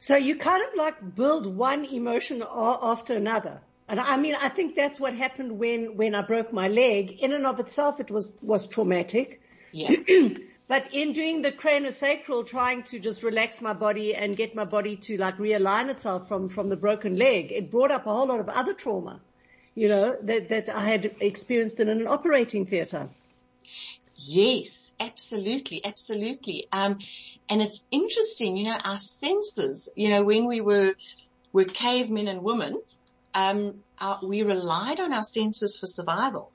So 0.00 0.16
you 0.16 0.36
kind 0.36 0.62
of 0.62 0.74
like 0.76 1.14
build 1.14 1.46
one 1.46 1.84
emotion 1.84 2.42
after 2.52 3.16
another. 3.16 3.60
And 3.88 3.98
I 3.98 4.16
mean, 4.16 4.36
I 4.40 4.48
think 4.48 4.76
that's 4.76 5.00
what 5.00 5.14
happened 5.14 5.58
when, 5.58 5.96
when 5.96 6.14
I 6.14 6.22
broke 6.22 6.52
my 6.52 6.68
leg. 6.68 7.18
In 7.20 7.32
and 7.32 7.46
of 7.46 7.58
itself, 7.58 8.00
it 8.00 8.10
was, 8.10 8.34
was 8.42 8.66
traumatic. 8.66 9.40
Yeah. 9.72 9.92
but 10.68 10.92
in 10.92 11.14
doing 11.14 11.40
the 11.40 11.50
craniosacral, 11.50 12.46
trying 12.46 12.82
to 12.84 12.98
just 12.98 13.22
relax 13.22 13.62
my 13.62 13.72
body 13.72 14.14
and 14.14 14.36
get 14.36 14.54
my 14.54 14.66
body 14.66 14.96
to 14.96 15.16
like 15.16 15.38
realign 15.38 15.88
itself 15.88 16.28
from, 16.28 16.50
from 16.50 16.68
the 16.68 16.76
broken 16.76 17.16
leg, 17.16 17.50
it 17.50 17.70
brought 17.70 17.90
up 17.90 18.06
a 18.06 18.12
whole 18.12 18.28
lot 18.28 18.40
of 18.40 18.50
other 18.50 18.74
trauma, 18.74 19.18
you 19.74 19.88
know, 19.88 20.14
that, 20.22 20.50
that 20.50 20.68
I 20.68 20.84
had 20.84 21.16
experienced 21.20 21.80
in 21.80 21.88
an 21.88 22.06
operating 22.06 22.66
theater. 22.66 23.08
Yes, 24.16 24.92
absolutely, 25.00 25.82
absolutely. 25.84 26.68
Um, 26.70 26.98
and 27.48 27.62
it's 27.62 27.82
interesting, 27.90 28.58
you 28.58 28.64
know, 28.64 28.76
our 28.84 28.98
senses, 28.98 29.88
you 29.96 30.10
know, 30.10 30.22
when 30.22 30.46
we 30.46 30.60
were, 30.60 30.94
were 31.50 31.64
cavemen 31.64 32.28
and 32.28 32.42
women, 32.42 32.78
um, 33.34 33.82
our, 33.98 34.20
we 34.22 34.42
relied 34.42 35.00
on 35.00 35.14
our 35.14 35.22
senses 35.22 35.78
for 35.78 35.86
survival. 35.86 36.52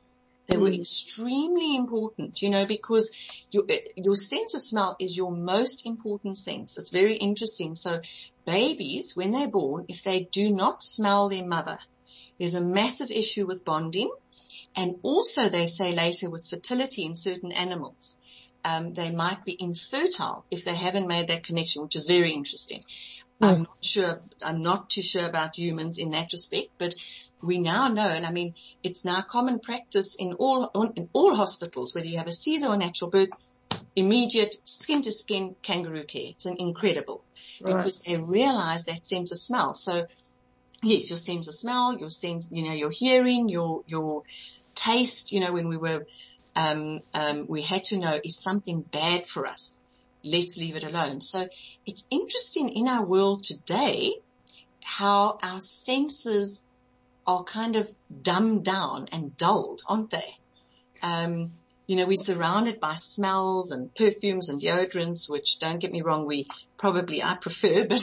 They 0.47 0.57
were 0.57 0.69
mm. 0.69 0.79
extremely 0.79 1.75
important, 1.75 2.41
you 2.41 2.49
know, 2.49 2.65
because 2.65 3.11
your, 3.51 3.63
your 3.95 4.15
sense 4.15 4.53
of 4.53 4.61
smell 4.61 4.95
is 4.99 5.15
your 5.15 5.31
most 5.31 5.85
important 5.85 6.37
sense. 6.37 6.77
It's 6.77 6.89
very 6.89 7.15
interesting. 7.15 7.75
So 7.75 8.01
babies, 8.45 9.15
when 9.15 9.31
they're 9.31 9.47
born, 9.47 9.85
if 9.87 10.03
they 10.03 10.27
do 10.31 10.51
not 10.51 10.83
smell 10.83 11.29
their 11.29 11.45
mother, 11.45 11.77
there's 12.37 12.55
a 12.55 12.61
massive 12.61 13.09
issue 13.09 13.45
with 13.45 13.63
bonding. 13.63 14.11
And 14.75 14.95
also 15.03 15.49
they 15.49 15.67
say 15.67 15.93
later 15.93 16.29
with 16.29 16.49
fertility 16.49 17.03
in 17.03 17.15
certain 17.15 17.51
animals, 17.51 18.17
um, 18.65 18.93
they 18.93 19.11
might 19.11 19.45
be 19.45 19.55
infertile 19.59 20.45
if 20.49 20.65
they 20.65 20.75
haven't 20.75 21.07
made 21.07 21.27
that 21.27 21.43
connection, 21.43 21.83
which 21.83 21.95
is 21.95 22.05
very 22.05 22.31
interesting. 22.31 22.83
I'm 23.43 23.55
hmm. 23.55 23.63
not 23.63 23.77
sure, 23.81 24.21
I'm 24.41 24.61
not 24.61 24.89
too 24.89 25.01
sure 25.01 25.25
about 25.25 25.57
humans 25.57 25.97
in 25.97 26.11
that 26.11 26.31
respect, 26.31 26.69
but 26.77 26.95
we 27.41 27.57
now 27.57 27.89
know, 27.89 28.07
and 28.07 28.25
I 28.25 28.31
mean, 28.31 28.55
it's 28.83 29.03
now 29.03 29.21
common 29.21 29.59
practice 29.59 30.15
in 30.15 30.33
all, 30.33 30.71
in 30.95 31.09
all 31.11 31.35
hospitals, 31.35 31.93
whether 31.93 32.07
you 32.07 32.17
have 32.17 32.27
a 32.27 32.31
Caesar 32.31 32.67
or 32.67 32.77
natural 32.77 33.11
birth, 33.11 33.31
immediate 33.95 34.55
skin 34.63 35.01
to 35.01 35.11
skin 35.11 35.55
kangaroo 35.61 36.05
care. 36.05 36.29
It's 36.29 36.45
an 36.45 36.55
incredible 36.57 37.23
right. 37.61 37.75
because 37.75 37.99
they 37.99 38.17
realize 38.17 38.85
that 38.85 39.05
sense 39.05 39.31
of 39.31 39.37
smell. 39.37 39.73
So 39.73 40.07
yes, 40.81 41.09
your 41.09 41.17
sense 41.17 41.47
of 41.47 41.53
smell, 41.53 41.97
your 41.97 42.09
sense, 42.09 42.47
you 42.49 42.63
know, 42.63 42.73
your 42.73 42.91
hearing, 42.91 43.49
your, 43.49 43.83
your 43.87 44.23
taste, 44.73 45.31
you 45.31 45.41
know, 45.41 45.51
when 45.51 45.67
we 45.67 45.77
were, 45.77 46.05
um, 46.55 47.01
um, 47.13 47.45
we 47.47 47.61
had 47.61 47.83
to 47.85 47.97
know 47.97 48.19
is 48.23 48.37
something 48.37 48.81
bad 48.81 49.27
for 49.27 49.45
us. 49.45 49.79
Let's 50.23 50.57
leave 50.57 50.75
it 50.75 50.83
alone. 50.83 51.21
So 51.21 51.47
it's 51.85 52.05
interesting 52.09 52.69
in 52.69 52.87
our 52.87 53.05
world 53.05 53.43
today 53.43 54.15
how 54.81 55.37
our 55.41 55.59
senses 55.59 56.61
are 57.25 57.43
kind 57.43 57.75
of 57.75 57.91
dumbed 58.21 58.65
down 58.65 59.07
and 59.11 59.35
dulled, 59.37 59.81
aren't 59.87 60.09
they? 60.09 60.35
Um, 61.01 61.53
you 61.87 61.97
know, 61.97 62.05
we're 62.05 62.17
surrounded 62.17 62.79
by 62.79 62.95
smells 62.95 63.71
and 63.71 63.93
perfumes 63.93 64.49
and 64.49 64.61
deodorants, 64.61 65.29
which 65.29 65.59
don't 65.59 65.79
get 65.79 65.91
me 65.91 66.01
wrong, 66.01 66.25
we 66.25 66.45
probably 66.77 67.21
I 67.21 67.35
prefer, 67.35 67.85
but 67.85 68.01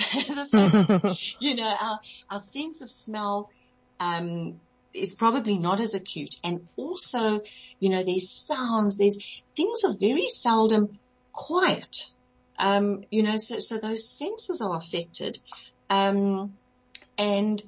you 1.40 1.56
know, 1.56 1.74
our, 1.80 2.00
our 2.30 2.40
sense 2.40 2.82
of 2.82 2.90
smell, 2.90 3.50
um, 3.98 4.60
is 4.92 5.14
probably 5.14 5.58
not 5.58 5.80
as 5.80 5.94
acute. 5.94 6.36
And 6.42 6.66
also, 6.76 7.40
you 7.78 7.88
know, 7.88 8.02
there's 8.02 8.30
sounds, 8.30 8.96
there's 8.96 9.18
things 9.56 9.84
are 9.84 9.94
very 9.94 10.28
seldom 10.28 10.98
quiet. 11.32 12.10
Um, 12.58 13.04
you 13.10 13.22
know, 13.22 13.36
so, 13.36 13.58
so 13.58 13.78
those 13.78 14.08
senses 14.08 14.60
are 14.60 14.76
affected. 14.76 15.38
Um, 15.88 16.54
and, 17.16 17.62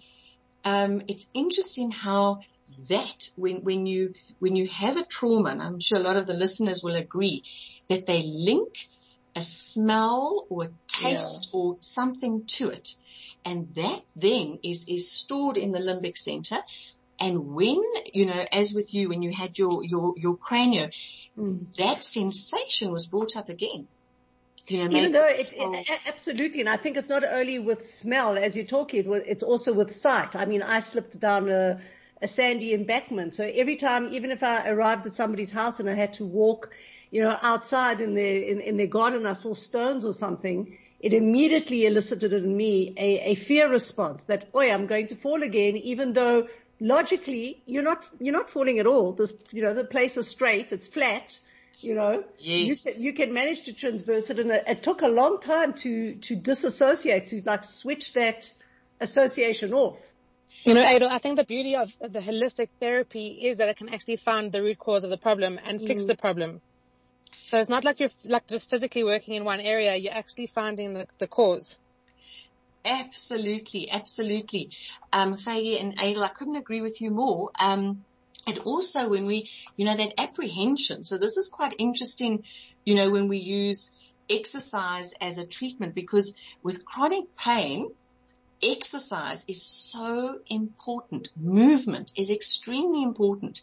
um, 0.65 1.03
it's 1.09 1.27
interesting 1.33 1.91
how 1.91 2.41
that 2.89 3.31
when, 3.37 3.63
when 3.65 3.87
you, 3.87 4.15
when 4.39 4.57
you 4.57 4.69
have 4.69 4.97
a 4.97 5.05
trauma, 5.05 5.51
and 5.51 5.63
I'm 5.63 5.81
sure 5.81 5.99
a 5.99 6.03
lot 6.03 6.17
of 6.17 6.27
the 6.27 6.35
listeners 6.35 6.83
will 6.83 6.97
agree 6.97 7.43
that 7.89 8.07
they 8.07 8.23
link 8.23 8.89
a 9.35 9.43
smell 9.43 10.47
or 10.51 10.65
a 10.65 10.71
taste 10.87 11.51
yeah. 11.53 11.59
or 11.59 11.77
something 11.81 12.45
to 12.47 12.71
it. 12.71 12.95
And 13.45 13.75
that 13.75 14.03
then 14.15 14.59
is, 14.63 14.85
is 14.87 15.11
stored 15.11 15.57
in 15.57 15.73
the 15.73 15.81
limbic 15.81 16.17
center. 16.17 16.59
And 17.21 17.55
when, 17.55 17.83
you 18.13 18.27
know, 18.27 18.45
as 18.53 18.75
with 18.75 18.95
you, 18.95 19.09
when 19.09 19.23
you 19.23 19.33
had 19.33 19.59
your, 19.59 19.85
your, 19.85 20.15
your 20.17 20.37
cranio, 20.37 20.93
mm. 21.39 21.77
that 21.77 22.05
sensation 22.05 22.91
was 22.91 23.07
brought 23.07 23.37
up 23.37 23.49
again. 23.49 23.87
You 24.69 24.79
know, 24.79 24.97
Even 24.97 25.13
though 25.13 25.27
it, 25.27 25.53
it, 25.53 26.01
absolutely, 26.07 26.61
and 26.61 26.69
I 26.69 26.77
think 26.77 26.97
it's 26.97 27.09
not 27.09 27.25
only 27.25 27.59
with 27.59 27.85
smell 27.85 28.39
as 28.39 28.57
you're 28.57 28.65
talking, 28.65 29.05
it's 29.27 29.43
also 29.43 29.73
with 29.73 29.91
sight. 29.91 30.37
I 30.37 30.47
mean, 30.47 30.63
I 30.63 30.81
slipped 30.81 31.19
down 31.21 31.51
a, 31.51 31.81
a 32.21 32.29
sandy 32.29 32.73
embankment. 32.73 33.35
So 33.35 33.45
every 33.45 33.77
time, 33.77 34.09
even 34.13 34.31
if 34.31 34.43
I 34.43 34.69
arrived 34.69 35.05
at 35.07 35.15
somebody's 35.15 35.51
house 35.51 35.81
and 35.81 35.91
I 35.91 35.95
had 35.95 36.15
to 36.15 36.25
walk, 36.25 36.71
you 37.11 37.23
know, 37.23 37.37
outside 37.43 38.01
in 38.01 38.15
their, 38.15 38.37
in, 38.43 38.61
in 38.61 38.77
their 38.77 38.87
garden, 38.87 39.27
I 39.27 39.33
saw 39.33 39.55
stones 39.55 40.07
or 40.07 40.13
something, 40.13 40.79
it 41.01 41.13
immediately 41.13 41.85
elicited 41.85 42.33
in 42.33 42.57
me 42.57 42.95
a, 42.97 43.33
a 43.33 43.35
fear 43.35 43.69
response 43.69 44.25
that, 44.25 44.49
oh, 44.55 44.61
I'm 44.61 44.87
going 44.87 45.09
to 45.09 45.17
fall 45.17 45.43
again, 45.43 45.77
even 45.77 46.13
though 46.13 46.47
logically 46.83 47.63
you're 47.65 47.83
not, 47.83 48.05
you're 48.21 48.35
not 48.35 48.51
falling 48.51 48.79
at 48.79 48.87
all. 48.87 49.13
This, 49.13 49.35
you 49.53 49.63
know, 49.63 49.75
the 49.75 49.85
place 49.85 50.17
is 50.17 50.29
straight, 50.29 50.73
it's 50.73 50.89
flat, 50.89 51.39
you 51.79 51.95
know, 51.95 52.25
yes. 52.39 52.85
you, 52.85 52.93
can, 52.93 53.03
you 53.03 53.13
can 53.13 53.33
manage 53.33 53.63
to 53.63 53.73
transverse 53.73 54.31
it. 54.31 54.39
And 54.39 54.51
it, 54.51 54.65
it 54.67 54.83
took 54.83 55.03
a 55.03 55.09
long 55.09 55.41
time 55.41 55.75
to, 55.75 56.17
to 56.17 56.37
disassociate, 56.37 57.29
to 57.29 57.43
like 57.47 57.65
switch 57.65 58.13
that 58.15 58.51
association 59.01 59.73
off. 59.73 60.01
You 60.65 60.75
know, 60.75 60.97
Adel, 60.97 61.09
I 61.09 61.19
think 61.19 61.37
the 61.37 61.45
beauty 61.45 61.77
of 61.77 61.93
the 62.01 62.21
holistic 62.21 62.69
therapy 62.79 63.29
is 63.29 63.57
that 63.57 63.69
it 63.69 63.77
can 63.77 63.89
actually 63.89 64.17
find 64.17 64.53
the 64.53 64.63
root 64.63 64.79
cause 64.79 65.03
of 65.03 65.11
the 65.11 65.17
problem 65.17 65.59
and 65.65 65.81
mm. 65.81 65.87
fix 65.87 66.05
the 66.05 66.17
problem. 66.17 66.61
So 67.41 67.59
it's 67.59 67.69
not 67.69 67.85
like 67.85 68.01
you're 68.01 68.11
like 68.27 68.47
just 68.47 68.71
physically 68.71 69.03
working 69.03 69.35
in 69.35 69.45
one 69.45 69.61
area. 69.61 69.97
You're 69.97 70.13
actually 70.13 70.47
finding 70.47 70.95
the, 70.95 71.07
the 71.19 71.27
cause. 71.27 71.81
Absolutely, 72.85 73.91
absolutely. 73.91 74.71
Um, 75.13 75.37
Faye 75.37 75.79
and 75.79 75.95
Adel, 76.01 76.25
I 76.25 76.29
couldn't 76.29 76.57
agree 76.57 76.81
with 76.81 77.01
you 77.01 77.11
more. 77.11 77.51
Um, 77.61 78.05
and 78.47 78.59
also 78.61 79.09
when 79.09 79.27
we, 79.27 79.49
you 79.77 79.85
know, 79.85 79.95
that 79.95 80.15
apprehension. 80.19 81.05
So 81.05 81.17
this 81.19 81.37
is 81.37 81.49
quite 81.49 81.75
interesting, 81.79 82.43
you 82.85 82.95
know, 82.97 83.11
when 83.11 83.29
we 83.29 83.39
use 83.39 83.91
exercise 84.29 85.13
as 85.21 85.39
a 85.39 85.47
treatment 85.47 85.95
because 85.95 86.35
with 86.63 86.85
chronic 86.85 87.25
pain, 87.39 87.89
exercise 88.63 89.45
is 89.49 89.63
so 89.63 90.39
important. 90.47 91.29
Movement 91.37 92.13
is 92.17 92.31
extremely 92.31 93.03
important 93.03 93.61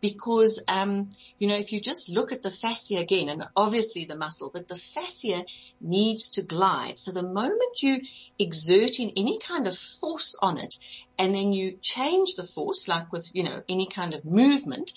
because, 0.00 0.62
um, 0.68 1.10
you 1.38 1.48
know, 1.48 1.56
if 1.56 1.72
you 1.72 1.80
just 1.80 2.08
look 2.08 2.32
at 2.32 2.42
the 2.42 2.50
fascia 2.50 2.96
again, 2.96 3.28
and 3.28 3.46
obviously 3.56 4.04
the 4.04 4.16
muscle, 4.16 4.50
but 4.52 4.68
the 4.68 4.76
fascia 4.76 5.44
needs 5.80 6.30
to 6.30 6.42
glide. 6.42 6.98
So 6.98 7.12
the 7.12 7.22
moment 7.22 7.82
you 7.82 8.00
exert 8.38 8.98
in 8.98 9.12
any 9.16 9.38
kind 9.38 9.66
of 9.66 9.76
force 9.76 10.36
on 10.42 10.58
it, 10.58 10.76
and 11.18 11.34
then 11.34 11.52
you 11.52 11.78
change 11.80 12.34
the 12.36 12.44
force, 12.44 12.88
like 12.88 13.12
with, 13.12 13.30
you 13.34 13.44
know, 13.44 13.62
any 13.68 13.86
kind 13.86 14.14
of 14.14 14.24
movement, 14.24 14.92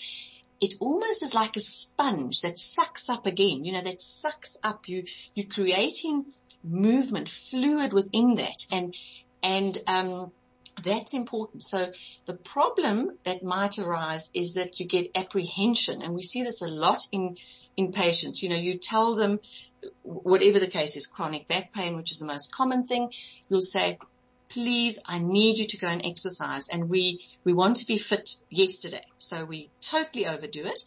it 0.60 0.74
almost 0.80 1.22
is 1.22 1.34
like 1.34 1.56
a 1.56 1.60
sponge 1.60 2.40
that 2.40 2.58
sucks 2.58 3.08
up 3.08 3.26
again, 3.26 3.64
you 3.64 3.72
know, 3.72 3.82
that 3.82 4.00
sucks 4.00 4.56
up 4.62 4.88
you, 4.88 5.04
you're 5.34 5.46
creating 5.46 6.24
movement, 6.62 7.28
fluid 7.28 7.92
within 7.92 8.36
that. 8.36 8.64
And 8.72 8.94
and 9.44 9.78
um, 9.86 10.32
that's 10.82 11.14
important. 11.14 11.62
So 11.62 11.92
the 12.26 12.34
problem 12.34 13.16
that 13.22 13.44
might 13.44 13.78
arise 13.78 14.28
is 14.34 14.54
that 14.54 14.80
you 14.80 14.86
get 14.86 15.12
apprehension, 15.14 16.02
and 16.02 16.14
we 16.14 16.22
see 16.22 16.42
this 16.42 16.62
a 16.62 16.66
lot 16.66 17.06
in 17.12 17.36
in 17.76 17.92
patients. 17.92 18.42
You 18.42 18.48
know, 18.48 18.56
you 18.56 18.78
tell 18.78 19.14
them 19.14 19.38
whatever 20.02 20.58
the 20.58 20.66
case 20.66 20.96
is, 20.96 21.06
chronic 21.06 21.46
back 21.46 21.72
pain, 21.72 21.96
which 21.96 22.10
is 22.10 22.18
the 22.18 22.26
most 22.26 22.52
common 22.52 22.86
thing. 22.86 23.12
You'll 23.48 23.60
say, 23.60 23.98
please, 24.48 24.98
I 25.04 25.18
need 25.18 25.58
you 25.58 25.66
to 25.66 25.78
go 25.78 25.88
and 25.88 26.04
exercise. 26.04 26.68
And 26.68 26.88
we, 26.88 27.24
we 27.44 27.52
want 27.52 27.76
to 27.76 27.86
be 27.86 27.98
fit 27.98 28.36
yesterday. 28.50 29.04
So 29.18 29.44
we 29.44 29.70
totally 29.80 30.26
overdo 30.26 30.66
it. 30.66 30.84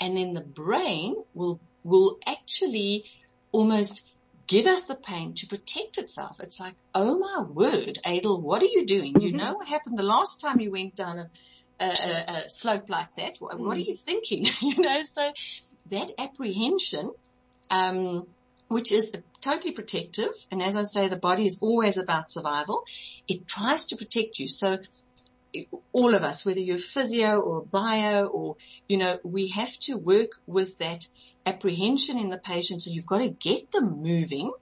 And 0.00 0.16
then 0.16 0.34
the 0.34 0.40
brain 0.40 1.16
will, 1.34 1.58
will 1.82 2.18
actually 2.26 3.04
almost 3.50 4.08
give 4.48 4.66
us 4.66 4.84
the 4.84 4.96
pain 4.96 5.34
to 5.34 5.46
protect 5.46 5.98
itself. 5.98 6.40
It's 6.40 6.58
like, 6.58 6.74
oh 6.94 7.18
my 7.18 7.42
word, 7.42 7.98
Adel, 8.04 8.40
what 8.40 8.62
are 8.62 8.66
you 8.66 8.84
doing? 8.86 9.12
Mm-hmm. 9.14 9.26
You 9.26 9.32
know 9.34 9.54
what 9.54 9.68
happened 9.68 9.96
the 9.96 10.02
last 10.02 10.40
time 10.40 10.58
you 10.58 10.72
went 10.72 10.96
down 10.96 11.18
a, 11.18 11.84
a, 11.84 11.84
a 11.86 12.50
slope 12.50 12.88
like 12.88 13.14
that? 13.16 13.36
What, 13.38 13.54
mm-hmm. 13.54 13.66
what 13.66 13.76
are 13.76 13.80
mm. 13.80 13.86
you 13.86 13.94
thinking? 13.94 14.48
you 14.60 14.82
know, 14.82 15.02
so 15.04 15.32
that 15.90 16.10
apprehension, 16.18 17.12
um, 17.70 18.26
which 18.68 18.90
is 18.90 19.12
totally 19.42 19.72
protective. 19.72 20.32
And 20.50 20.62
as 20.62 20.76
I 20.76 20.84
say, 20.84 21.08
the 21.08 21.16
body 21.16 21.44
is 21.44 21.58
always 21.60 21.98
about 21.98 22.30
survival. 22.30 22.84
It 23.28 23.46
tries 23.46 23.86
to 23.86 23.96
protect 23.96 24.38
you. 24.38 24.48
So 24.48 24.78
all 25.92 26.14
of 26.14 26.24
us, 26.24 26.44
whether 26.44 26.60
you're 26.60 26.78
physio 26.78 27.38
or 27.38 27.62
bio 27.62 28.26
or, 28.26 28.56
you 28.88 28.96
know, 28.96 29.18
we 29.22 29.48
have 29.48 29.78
to 29.80 29.96
work 29.96 30.32
with 30.46 30.78
that 30.78 31.06
apprehension 31.48 32.18
in 32.18 32.28
the 32.30 32.38
patient. 32.38 32.82
So 32.82 32.90
you've 32.90 33.06
got 33.06 33.18
to 33.18 33.28
get 33.28 33.72
them 33.72 34.02
moving, 34.02 34.52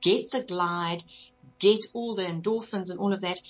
get 0.00 0.30
the 0.30 0.42
glide, 0.42 1.02
get 1.58 1.86
all 1.92 2.14
the 2.14 2.22
endorphins 2.22 2.90
and 2.90 2.98
all 2.98 3.12
of 3.12 3.22
that. 3.22 3.40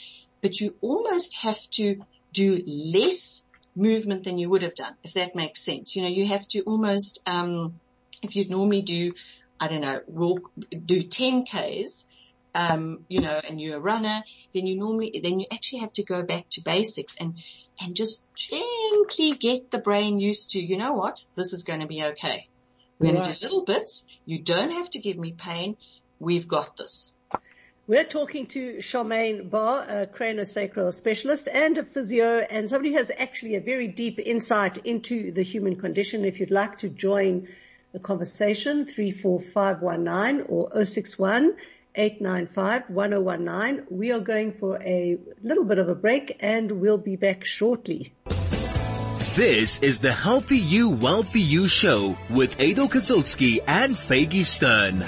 But 0.40 0.60
you 0.60 0.74
almost 0.80 1.34
have 1.36 1.58
to 1.70 2.00
do 2.32 2.62
less 2.66 3.42
movement 3.74 4.24
than 4.24 4.38
you 4.38 4.48
would 4.50 4.62
have 4.62 4.74
done, 4.74 4.94
if 5.02 5.14
that 5.14 5.36
makes 5.36 5.62
sense. 5.62 5.94
You 5.94 6.02
know, 6.02 6.08
you 6.08 6.26
have 6.26 6.46
to 6.48 6.60
almost, 6.62 7.20
um, 7.26 7.80
if 8.22 8.36
you'd 8.36 8.50
normally 8.50 8.82
do, 8.82 9.12
I 9.60 9.68
don't 9.68 9.80
know, 9.80 10.00
walk, 10.06 10.50
do 10.84 11.02
10 11.02 11.44
Ks, 11.44 12.04
um, 12.54 13.04
you 13.08 13.20
know, 13.20 13.40
and 13.48 13.60
you're 13.60 13.76
a 13.76 13.80
runner, 13.80 14.22
then 14.52 14.66
you 14.66 14.76
normally, 14.76 15.20
then 15.22 15.38
you 15.38 15.46
actually 15.52 15.80
have 15.80 15.92
to 15.94 16.04
go 16.04 16.22
back 16.22 16.48
to 16.50 16.60
basics 16.62 17.16
and, 17.20 17.34
and 17.80 17.94
just 17.94 18.22
gently 18.34 19.32
get 19.38 19.70
the 19.70 19.78
brain 19.78 20.18
used 20.20 20.50
to, 20.50 20.60
you 20.60 20.76
know 20.76 20.92
what, 20.92 21.24
this 21.36 21.52
is 21.52 21.62
going 21.62 21.80
to 21.80 21.86
be 21.86 22.02
okay. 22.02 22.48
We're 22.98 23.12
going 23.12 23.24
to 23.24 23.32
do 23.32 23.38
little 23.42 23.64
bits. 23.64 24.04
You 24.24 24.40
don't 24.40 24.70
have 24.72 24.90
to 24.90 24.98
give 24.98 25.16
me 25.16 25.32
pain. 25.32 25.76
We've 26.18 26.48
got 26.48 26.76
this. 26.76 27.14
We're 27.86 28.04
talking 28.04 28.46
to 28.48 28.78
Charmaine 28.78 29.48
Barr, 29.48 29.86
a 29.88 30.06
craniosacral 30.06 30.92
specialist 30.92 31.48
and 31.50 31.78
a 31.78 31.84
physio 31.84 32.38
and 32.38 32.68
somebody 32.68 32.90
who 32.90 32.98
has 32.98 33.10
actually 33.16 33.54
a 33.54 33.60
very 33.60 33.86
deep 33.86 34.18
insight 34.18 34.78
into 34.78 35.32
the 35.32 35.42
human 35.42 35.76
condition. 35.76 36.24
If 36.24 36.38
you'd 36.38 36.50
like 36.50 36.78
to 36.78 36.88
join 36.88 37.48
the 37.92 37.98
conversation, 37.98 38.84
34519 38.84 40.46
or 40.48 40.84
061 40.84 41.56
895 41.94 42.90
1019. 42.90 43.86
We 43.90 44.12
are 44.12 44.20
going 44.20 44.52
for 44.52 44.82
a 44.82 45.18
little 45.42 45.64
bit 45.64 45.78
of 45.78 45.88
a 45.88 45.94
break 45.94 46.36
and 46.40 46.70
we'll 46.72 46.98
be 46.98 47.16
back 47.16 47.44
shortly. 47.44 48.12
This 49.38 49.78
is 49.82 50.00
the 50.00 50.12
Healthy 50.12 50.58
You, 50.58 50.90
Wealthy 50.90 51.38
You 51.38 51.68
show 51.68 52.18
with 52.28 52.60
Adel 52.60 52.88
Kazilski 52.88 53.60
and 53.68 53.94
Faggy 53.94 54.44
Stern. 54.44 55.04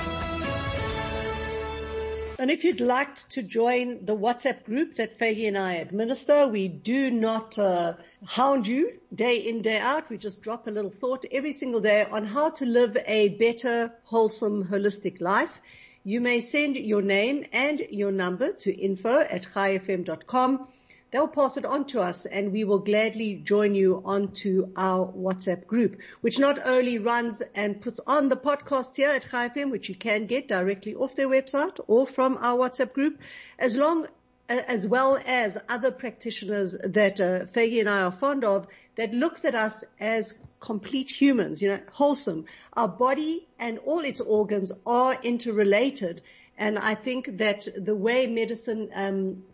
And 2.39 2.49
if 2.49 2.63
you'd 2.63 2.81
like 2.81 3.29
to 3.31 3.43
join 3.43 4.05
the 4.05 4.17
WhatsApp 4.17 4.63
group 4.63 4.95
that 4.99 5.19
Faggy 5.19 5.49
and 5.49 5.59
I 5.59 5.79
administer, 5.79 6.47
we 6.47 6.69
do 6.69 7.11
not 7.11 7.59
uh, 7.59 7.95
hound 8.25 8.69
you 8.69 9.01
day 9.13 9.39
in, 9.39 9.63
day 9.63 9.79
out. 9.81 10.09
We 10.09 10.17
just 10.17 10.43
drop 10.43 10.69
a 10.69 10.71
little 10.71 10.93
thought 10.93 11.25
every 11.33 11.51
single 11.53 11.81
day 11.81 12.05
on 12.09 12.25
how 12.25 12.51
to 12.51 12.67
live 12.67 12.97
a 13.07 13.31
better, 13.31 13.93
wholesome, 14.05 14.65
holistic 14.65 15.21
life. 15.21 15.61
You 16.05 16.21
may 16.21 16.39
send 16.39 16.77
your 16.77 17.03
name 17.03 17.47
and 17.53 17.81
your 17.81 18.13
number 18.13 18.53
to 18.53 18.73
info 18.73 19.23
at 19.23 19.43
chaifm.com 19.43 20.69
they'll 21.11 21.29
pass 21.29 21.57
it 21.57 21.65
on 21.65 21.85
to 21.87 22.01
us 22.01 22.27
and 22.27 22.53
we 22.53 22.65
will 22.65 22.79
gladly 22.79 23.35
join 23.35 23.75
you 23.75 24.03
onto 24.05 24.73
our 24.77 25.07
WhatsApp 25.07 25.67
group, 25.67 26.01
which 26.21 26.39
not 26.39 26.59
only 26.65 26.99
runs 26.99 27.43
and 27.55 27.81
puts 27.81 28.01
on 28.07 28.29
the 28.29 28.37
podcast 28.37 28.97
here 28.97 29.11
at 29.11 29.29
Chai 29.31 29.49
which 29.65 29.89
you 29.89 29.95
can 29.95 30.27
get 30.27 30.49
directly 30.49 30.95
off 30.95 31.17
their 31.17 31.29
website 31.29 31.79
or 31.87 32.07
from 32.07 32.37
our 32.39 32.59
WhatsApp 32.59 32.93
group, 32.93 33.19
as 33.59 33.77
long 33.77 34.07
as 34.49 34.87
well 34.87 35.19
as 35.27 35.57
other 35.69 35.93
practitioners 35.93 36.73
that 36.73 37.21
uh, 37.21 37.47
and 37.57 37.89
I 37.89 38.03
are 38.03 38.13
fond 38.13 38.45
of 38.45 38.67
that 38.97 39.15
looks 39.15 39.45
at 39.45 39.55
us 39.55 39.85
as 40.01 40.35
complete 40.59 41.11
humans, 41.11 41.63
you 41.63 41.69
know, 41.69 41.81
wholesome. 41.93 42.47
Our 42.75 42.89
body 42.89 43.47
and 43.59 43.79
all 43.79 44.01
its 44.01 44.21
organs 44.21 44.73
are 44.85 45.17
interrelated. 45.23 46.23
And 46.59 46.79
I 46.79 46.95
think 46.95 47.39
that 47.39 47.67
the 47.77 47.95
way 47.95 48.27
medicine, 48.27 48.91
um, 48.95 49.45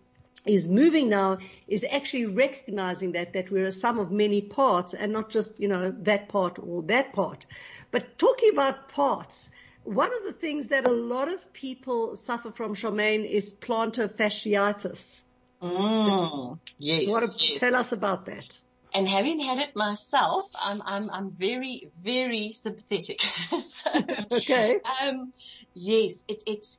is 0.46 0.68
moving 0.68 1.08
now 1.08 1.38
is 1.66 1.84
actually 1.90 2.26
recognizing 2.26 3.12
that, 3.12 3.32
that 3.34 3.50
we're 3.50 3.66
a 3.66 3.72
sum 3.72 3.98
of 3.98 4.10
many 4.10 4.40
parts 4.40 4.94
and 4.94 5.12
not 5.12 5.30
just, 5.30 5.58
you 5.60 5.68
know, 5.68 5.90
that 6.02 6.28
part 6.28 6.58
or 6.58 6.82
that 6.84 7.12
part. 7.12 7.46
But 7.90 8.18
talking 8.18 8.50
about 8.52 8.88
parts, 8.88 9.50
one 9.84 10.12
of 10.12 10.24
the 10.24 10.32
things 10.32 10.68
that 10.68 10.86
a 10.86 10.92
lot 10.92 11.28
of 11.28 11.52
people 11.52 12.16
suffer 12.16 12.50
from, 12.50 12.74
Charmaine, 12.74 13.24
is 13.24 13.54
plantar 13.54 14.08
fasciitis. 14.08 15.22
Mm, 15.62 16.58
yes, 16.78 17.36
yes. 17.40 17.60
Tell 17.60 17.74
us 17.74 17.92
about 17.92 18.26
that. 18.26 18.58
And 18.92 19.08
having 19.08 19.40
had 19.40 19.58
it 19.58 19.76
myself, 19.76 20.50
I'm 20.62 20.80
I'm 20.84 21.10
I'm 21.10 21.30
very 21.30 21.90
very 22.02 22.52
sympathetic. 22.52 23.20
so, 23.60 23.90
okay. 24.32 24.80
Um, 25.02 25.32
yes, 25.74 26.24
it, 26.28 26.42
it's 26.46 26.78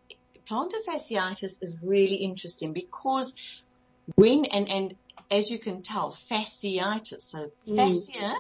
plantar 0.50 0.84
fasciitis 0.88 1.62
is 1.62 1.80
really 1.82 2.16
interesting 2.16 2.74
because 2.74 3.34
when 4.16 4.46
and 4.46 4.70
and 4.70 4.96
as 5.30 5.52
you 5.52 5.60
can 5.60 5.82
tell, 5.82 6.18
fasciitis. 6.30 7.22
So 7.22 7.52
mm. 7.68 7.76
fascia 7.76 8.36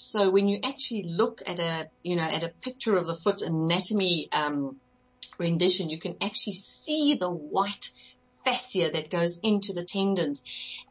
so 0.00 0.30
when 0.30 0.48
you 0.48 0.60
actually 0.64 1.02
look 1.02 1.42
at 1.46 1.60
a, 1.60 1.90
you 2.02 2.16
know, 2.16 2.22
at 2.22 2.42
a 2.42 2.48
picture 2.48 2.96
of 2.96 3.06
the 3.06 3.14
foot 3.14 3.42
anatomy, 3.42 4.30
um, 4.32 4.76
rendition, 5.36 5.90
you 5.90 5.98
can 5.98 6.16
actually 6.22 6.54
see 6.54 7.16
the 7.16 7.28
white 7.28 7.90
fascia 8.42 8.88
that 8.90 9.10
goes 9.10 9.38
into 9.40 9.74
the 9.74 9.84
tendons. 9.84 10.42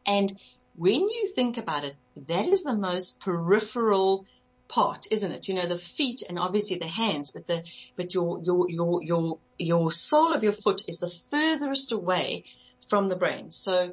And 0.06 0.38
when 0.76 1.00
you 1.00 1.26
think 1.26 1.58
about 1.58 1.82
it, 1.82 1.96
that 2.28 2.46
is 2.46 2.62
the 2.62 2.76
most 2.76 3.18
peripheral 3.20 4.26
part, 4.68 5.08
isn't 5.10 5.32
it? 5.32 5.48
You 5.48 5.54
know, 5.54 5.66
the 5.66 5.76
feet 5.76 6.22
and 6.28 6.38
obviously 6.38 6.78
the 6.78 6.86
hands, 6.86 7.32
but 7.32 7.48
the, 7.48 7.64
but 7.96 8.14
your, 8.14 8.40
your, 8.44 8.70
your, 8.70 9.02
your, 9.02 9.38
your 9.60 9.92
sole 9.92 10.32
of 10.32 10.42
your 10.42 10.52
foot 10.52 10.82
is 10.88 10.98
the 10.98 11.12
furthest 11.30 11.92
away 11.92 12.44
from 12.88 13.08
the 13.08 13.16
brain. 13.16 13.50
So, 13.50 13.92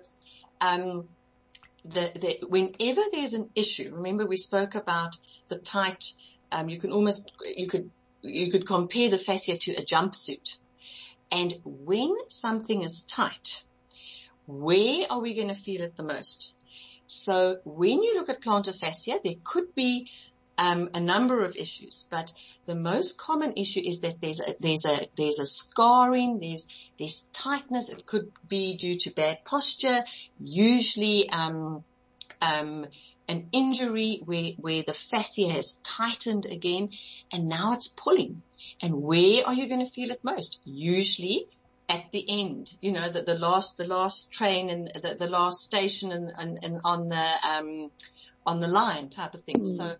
um, 0.61 1.07
the, 1.83 2.11
the, 2.15 2.47
whenever 2.47 3.01
there's 3.11 3.33
an 3.33 3.49
issue, 3.55 3.91
remember 3.93 4.25
we 4.25 4.37
spoke 4.37 4.75
about 4.75 5.15
the 5.47 5.57
tight, 5.57 6.13
um, 6.51 6.69
you 6.69 6.79
can 6.79 6.91
almost, 6.91 7.31
you 7.55 7.67
could, 7.67 7.89
you 8.21 8.51
could 8.51 8.65
compare 8.65 9.09
the 9.09 9.17
fascia 9.17 9.57
to 9.57 9.73
a 9.73 9.85
jumpsuit. 9.85 10.57
And 11.31 11.53
when 11.63 12.13
something 12.29 12.83
is 12.83 13.03
tight, 13.03 13.63
where 14.45 15.05
are 15.09 15.19
we 15.19 15.35
going 15.35 15.49
to 15.49 15.55
feel 15.55 15.81
it 15.81 15.95
the 15.95 16.03
most? 16.03 16.53
So 17.07 17.57
when 17.63 18.03
you 18.03 18.15
look 18.15 18.29
at 18.29 18.41
plantar 18.41 18.77
fascia, 18.77 19.19
there 19.23 19.35
could 19.43 19.73
be 19.75 20.09
um, 20.57 20.89
a 20.93 20.99
number 20.99 21.43
of 21.43 21.55
issues, 21.55 22.05
but 22.09 22.33
the 22.65 22.75
most 22.75 23.17
common 23.17 23.53
issue 23.55 23.81
is 23.83 24.01
that 24.01 24.19
there's 24.19 24.41
a, 24.41 24.55
there's 24.59 24.85
a, 24.85 25.07
there's 25.15 25.39
a 25.39 25.45
scarring, 25.45 26.39
there's, 26.39 26.67
there's 26.97 27.21
tightness. 27.31 27.89
It 27.89 28.05
could 28.05 28.31
be 28.47 28.75
due 28.75 28.97
to 28.99 29.11
bad 29.11 29.45
posture, 29.45 30.03
usually, 30.39 31.29
um, 31.29 31.83
um, 32.41 32.85
an 33.29 33.49
injury 33.51 34.21
where, 34.25 34.51
where 34.57 34.83
the 34.83 34.93
fascia 34.93 35.49
has 35.49 35.75
tightened 35.83 36.45
again 36.45 36.89
and 37.31 37.47
now 37.47 37.73
it's 37.73 37.87
pulling. 37.87 38.41
And 38.81 39.01
where 39.01 39.45
are 39.45 39.53
you 39.53 39.67
going 39.67 39.85
to 39.85 39.91
feel 39.91 40.11
it 40.11 40.23
most? 40.23 40.59
Usually 40.63 41.47
at 41.89 42.11
the 42.11 42.25
end, 42.27 42.73
you 42.81 42.91
know, 42.91 43.09
the, 43.09 43.21
the 43.21 43.37
last, 43.37 43.77
the 43.77 43.87
last 43.87 44.31
train 44.31 44.69
and 44.69 44.91
the, 45.01 45.15
the 45.15 45.29
last 45.29 45.61
station 45.61 46.11
and, 46.11 46.31
and, 46.37 46.59
and 46.63 46.81
on 46.83 47.09
the, 47.09 47.29
um, 47.47 47.91
on 48.45 48.59
the 48.59 48.67
line 48.67 49.09
type 49.09 49.33
of 49.33 49.43
thing. 49.43 49.61
Mm. 49.61 49.67
So 49.67 49.95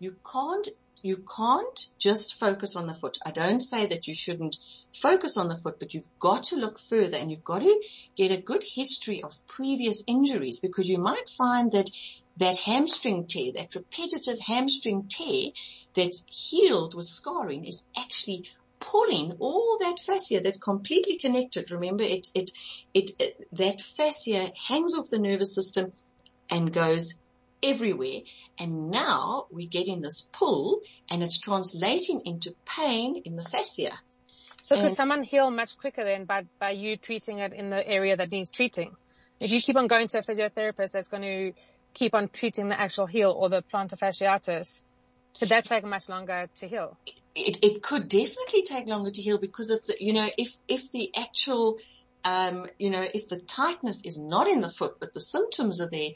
you 0.00 0.16
can't 0.32 0.66
you 1.02 1.24
can't 1.36 1.86
just 1.98 2.34
focus 2.34 2.76
on 2.76 2.86
the 2.86 2.92
foot. 2.94 3.18
I 3.24 3.30
don't 3.30 3.60
say 3.60 3.86
that 3.86 4.06
you 4.06 4.14
shouldn't 4.14 4.56
focus 4.94 5.36
on 5.36 5.48
the 5.48 5.56
foot, 5.56 5.78
but 5.78 5.94
you've 5.94 6.08
got 6.18 6.44
to 6.44 6.56
look 6.56 6.78
further 6.78 7.16
and 7.16 7.30
you've 7.30 7.44
got 7.44 7.60
to 7.60 7.82
get 8.16 8.30
a 8.30 8.36
good 8.36 8.62
history 8.62 9.22
of 9.22 9.32
previous 9.46 10.02
injuries 10.06 10.60
because 10.60 10.88
you 10.88 10.98
might 10.98 11.28
find 11.38 11.72
that 11.72 11.90
that 12.36 12.56
hamstring 12.56 13.26
tear, 13.28 13.52
that 13.52 13.74
repetitive 13.74 14.38
hamstring 14.40 15.08
tear 15.08 15.52
that's 15.94 16.22
healed 16.26 16.94
with 16.94 17.06
scarring 17.06 17.64
is 17.64 17.84
actually 17.96 18.44
pulling 18.78 19.32
all 19.38 19.78
that 19.80 20.00
fascia 20.00 20.40
that's 20.40 20.58
completely 20.58 21.18
connected. 21.18 21.70
Remember, 21.70 22.04
it, 22.04 22.28
it, 22.34 22.50
it, 22.94 23.10
it 23.18 23.48
that 23.52 23.80
fascia 23.80 24.50
hangs 24.66 24.94
off 24.94 25.10
the 25.10 25.18
nervous 25.18 25.54
system 25.54 25.92
and 26.48 26.72
goes 26.72 27.14
everywhere. 27.62 28.20
And 28.58 28.90
now 28.90 29.46
we're 29.50 29.68
getting 29.68 30.00
this 30.00 30.20
pull 30.20 30.80
and 31.10 31.22
it's 31.22 31.38
translating 31.38 32.22
into 32.24 32.54
pain 32.64 33.22
in 33.24 33.36
the 33.36 33.42
fascia. 33.42 33.92
So 34.62 34.76
and 34.76 34.88
could 34.88 34.96
someone 34.96 35.22
heal 35.22 35.50
much 35.50 35.76
quicker 35.78 36.04
then 36.04 36.24
by, 36.24 36.44
by 36.58 36.70
you 36.70 36.96
treating 36.96 37.38
it 37.38 37.52
in 37.52 37.70
the 37.70 37.86
area 37.86 38.16
that 38.16 38.30
needs 38.30 38.50
treating? 38.50 38.94
If 39.40 39.50
you 39.50 39.62
keep 39.62 39.76
on 39.76 39.86
going 39.86 40.08
to 40.08 40.18
a 40.18 40.22
physiotherapist 40.22 40.92
that's 40.92 41.08
going 41.08 41.22
to 41.22 41.52
keep 41.94 42.14
on 42.14 42.28
treating 42.28 42.68
the 42.68 42.78
actual 42.78 43.06
heel 43.06 43.30
or 43.30 43.48
the 43.48 43.62
plantar 43.62 43.98
fasciitis, 43.98 44.82
could 45.38 45.48
that 45.48 45.64
take 45.64 45.84
much 45.84 46.08
longer 46.08 46.48
to 46.56 46.68
heal? 46.68 46.96
It, 47.34 47.64
it 47.64 47.82
could 47.82 48.08
definitely 48.08 48.64
take 48.64 48.86
longer 48.86 49.10
to 49.10 49.22
heal 49.22 49.38
because 49.38 49.70
of 49.70 49.84
the, 49.86 49.96
you 49.98 50.12
know, 50.12 50.28
if, 50.36 50.56
if 50.68 50.90
the 50.92 51.10
actual, 51.16 51.78
um, 52.24 52.66
you 52.78 52.90
know, 52.90 53.06
if 53.14 53.28
the 53.28 53.40
tightness 53.40 54.02
is 54.04 54.18
not 54.18 54.48
in 54.48 54.60
the 54.60 54.68
foot, 54.68 54.96
but 55.00 55.14
the 55.14 55.20
symptoms 55.20 55.80
are 55.80 55.88
there, 55.88 56.10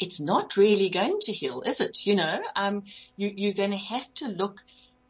it's 0.00 0.18
not 0.18 0.56
really 0.56 0.88
going 0.88 1.18
to 1.20 1.32
heal, 1.32 1.62
is 1.64 1.80
it? 1.80 2.06
You 2.06 2.16
know, 2.16 2.40
um, 2.56 2.84
you, 3.16 3.32
you're 3.36 3.52
going 3.52 3.72
to 3.72 3.76
have 3.76 4.12
to 4.14 4.28
look 4.28 4.62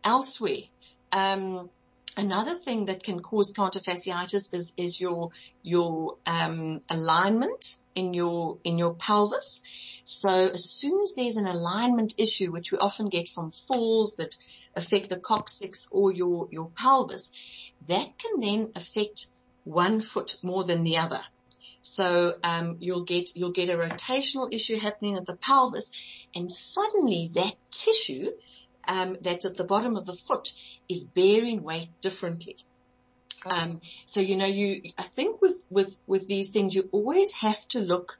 elsewhere. 0.03 0.65
Um, 1.13 1.71
another 2.17 2.57
thing 2.57 2.87
that 2.87 3.05
can 3.05 3.21
cause 3.21 3.53
plantar 3.53 3.83
fasciitis 3.83 4.53
is, 4.53 4.73
is 4.77 5.01
your, 5.01 5.31
your, 5.63 6.17
um, 6.27 6.81
alignment 6.91 7.77
in 7.95 8.15
your, 8.15 8.59
in 8.65 8.79
your 8.79 8.95
pelvis. 8.95 9.63
So 10.03 10.29
as 10.29 10.65
soon 10.65 11.01
as 11.03 11.15
there's 11.15 11.37
an 11.37 11.47
alignment 11.47 12.15
issue, 12.19 12.51
which 12.51 12.73
we 12.73 12.79
often 12.79 13.09
get 13.09 13.29
from 13.29 13.53
falls 13.53 14.17
that 14.17 14.35
affect 14.75 15.09
the 15.09 15.19
coccyx 15.19 15.87
or 15.93 16.13
your, 16.13 16.49
your 16.51 16.69
pelvis, 16.71 17.31
that 17.87 18.19
can 18.19 18.41
then 18.41 18.73
affect 18.75 19.27
one 19.63 20.01
foot 20.01 20.37
more 20.43 20.65
than 20.65 20.83
the 20.83 20.99
other. 20.99 21.23
So 21.83 22.35
um, 22.43 22.77
you'll 22.81 23.05
get 23.05 23.37
you'll 23.37 23.53
get 23.53 23.71
a 23.71 23.77
rotational 23.77 24.53
issue 24.53 24.79
happening 24.79 25.17
at 25.17 25.27
the 25.27 25.37
pelvis, 25.37 25.91
and 26.35 26.51
suddenly 26.53 27.31
that 27.35 27.55
tissue 27.71 28.31
um, 28.87 29.17
that's 29.21 29.45
at 29.45 29.55
the 29.55 29.65
bottom 29.65 29.97
of 29.97 30.07
the 30.07 30.15
foot 30.15 30.53
is 30.89 31.05
bearing 31.05 31.63
weight 31.63 31.89
differently. 32.01 32.57
Um, 33.47 33.81
so 34.05 34.21
you 34.21 34.37
know 34.37 34.47
you 34.47 34.83
I 34.99 35.05
think 35.05 35.41
with 35.41 35.65
with 35.71 35.99
with 36.07 36.29
these 36.29 36.51
things 36.51 36.75
you 36.75 36.89
always 36.93 37.33
have 37.33 37.67
to 37.69 37.81
look 37.81 38.19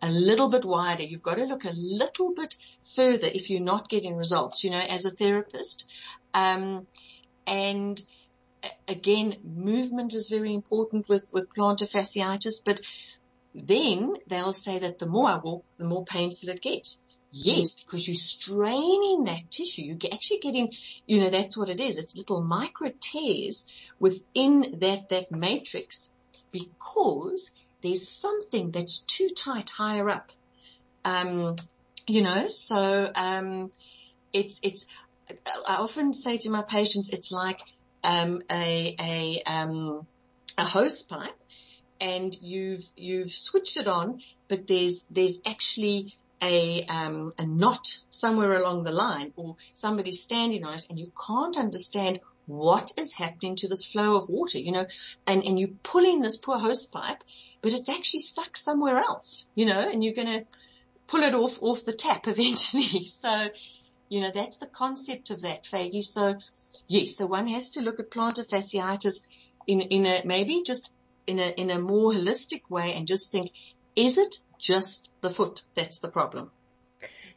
a 0.00 0.10
little 0.10 0.48
bit 0.48 0.64
wider. 0.64 1.04
You've 1.04 1.22
got 1.22 1.36
to 1.36 1.44
look 1.44 1.64
a 1.64 1.72
little 1.72 2.34
bit 2.34 2.56
further 2.96 3.28
if 3.32 3.50
you're 3.50 3.60
not 3.60 3.88
getting 3.88 4.16
results. 4.16 4.64
You 4.64 4.70
know, 4.70 4.80
as 4.80 5.04
a 5.04 5.10
therapist, 5.10 5.88
um, 6.34 6.86
and 7.46 8.00
again, 8.88 9.36
movement 9.44 10.14
is 10.14 10.28
very 10.28 10.54
important 10.54 11.08
with, 11.08 11.24
with 11.32 11.52
plantar 11.54 11.90
fasciitis, 11.90 12.62
but 12.64 12.80
then 13.54 14.16
they'll 14.26 14.52
say 14.52 14.78
that 14.78 14.98
the 14.98 15.06
more 15.06 15.28
I 15.28 15.38
walk, 15.38 15.64
the 15.78 15.84
more 15.84 16.04
painful 16.04 16.48
it 16.48 16.60
gets. 16.62 16.98
Yes, 17.30 17.74
because 17.74 18.06
you're 18.06 18.14
straining 18.14 19.24
that 19.24 19.50
tissue. 19.50 19.82
You're 19.82 20.12
actually 20.12 20.40
getting, 20.40 20.72
you 21.06 21.20
know, 21.20 21.30
that's 21.30 21.56
what 21.56 21.70
it 21.70 21.80
is. 21.80 21.96
It's 21.96 22.16
little 22.16 22.42
micro 22.42 22.92
tears 23.00 23.64
within 23.98 24.76
that, 24.80 25.08
that 25.08 25.32
matrix 25.32 26.10
because 26.50 27.50
there's 27.80 28.06
something 28.06 28.70
that's 28.70 28.98
too 28.98 29.30
tight 29.30 29.70
higher 29.70 30.10
up. 30.10 30.30
Um, 31.04 31.56
you 32.06 32.22
know, 32.22 32.48
so, 32.48 33.10
um, 33.14 33.70
it's, 34.32 34.60
it's, 34.62 34.86
I 35.66 35.76
often 35.76 36.12
say 36.12 36.36
to 36.38 36.50
my 36.50 36.62
patients, 36.62 37.10
it's 37.10 37.32
like 37.32 37.60
um, 38.04 38.42
a 38.50 38.96
a 39.00 39.42
um, 39.46 40.06
a 40.58 40.64
hose 40.64 41.02
pipe, 41.02 41.38
and 42.00 42.36
you've 42.40 42.84
you've 42.96 43.32
switched 43.32 43.76
it 43.76 43.88
on, 43.88 44.22
but 44.48 44.66
there's 44.66 45.04
there's 45.10 45.38
actually 45.46 46.16
a 46.42 46.84
um, 46.86 47.32
a 47.38 47.46
knot 47.46 47.98
somewhere 48.10 48.52
along 48.54 48.84
the 48.84 48.92
line, 48.92 49.32
or 49.36 49.56
somebody's 49.74 50.22
standing 50.22 50.64
on 50.64 50.74
it, 50.74 50.86
and 50.90 50.98
you 50.98 51.12
can't 51.26 51.56
understand 51.56 52.20
what 52.46 52.92
is 52.96 53.12
happening 53.12 53.56
to 53.56 53.68
this 53.68 53.84
flow 53.84 54.16
of 54.16 54.28
water, 54.28 54.58
you 54.58 54.72
know, 54.72 54.86
and, 55.26 55.44
and 55.44 55.58
you're 55.58 55.70
pulling 55.82 56.20
this 56.20 56.36
poor 56.36 56.58
hose 56.58 56.86
pipe, 56.86 57.22
but 57.60 57.72
it's 57.72 57.88
actually 57.88 58.20
stuck 58.20 58.56
somewhere 58.56 58.98
else, 58.98 59.46
you 59.54 59.64
know, 59.64 59.78
and 59.78 60.02
you're 60.02 60.14
going 60.14 60.26
to 60.26 60.44
pull 61.06 61.22
it 61.22 61.34
off, 61.34 61.62
off 61.62 61.84
the 61.84 61.92
tap 61.92 62.26
eventually. 62.26 63.04
so, 63.04 63.48
you 64.12 64.20
know, 64.20 64.30
that's 64.30 64.56
the 64.56 64.66
concept 64.66 65.30
of 65.30 65.40
that, 65.40 65.64
Faggy. 65.64 66.04
So 66.04 66.36
yes, 66.86 67.16
so 67.16 67.24
one 67.24 67.46
has 67.46 67.70
to 67.70 67.80
look 67.80 67.98
at 67.98 68.10
plantar 68.10 68.46
fasciitis 68.46 69.20
in, 69.66 69.80
in 69.80 70.04
a, 70.04 70.20
maybe 70.26 70.62
just 70.66 70.90
in 71.26 71.38
a, 71.38 71.48
in 71.48 71.70
a 71.70 71.78
more 71.78 72.12
holistic 72.12 72.68
way 72.68 72.92
and 72.92 73.06
just 73.06 73.32
think, 73.32 73.50
is 73.96 74.18
it 74.18 74.36
just 74.58 75.10
the 75.22 75.30
foot 75.30 75.62
that's 75.74 76.00
the 76.00 76.08
problem? 76.08 76.50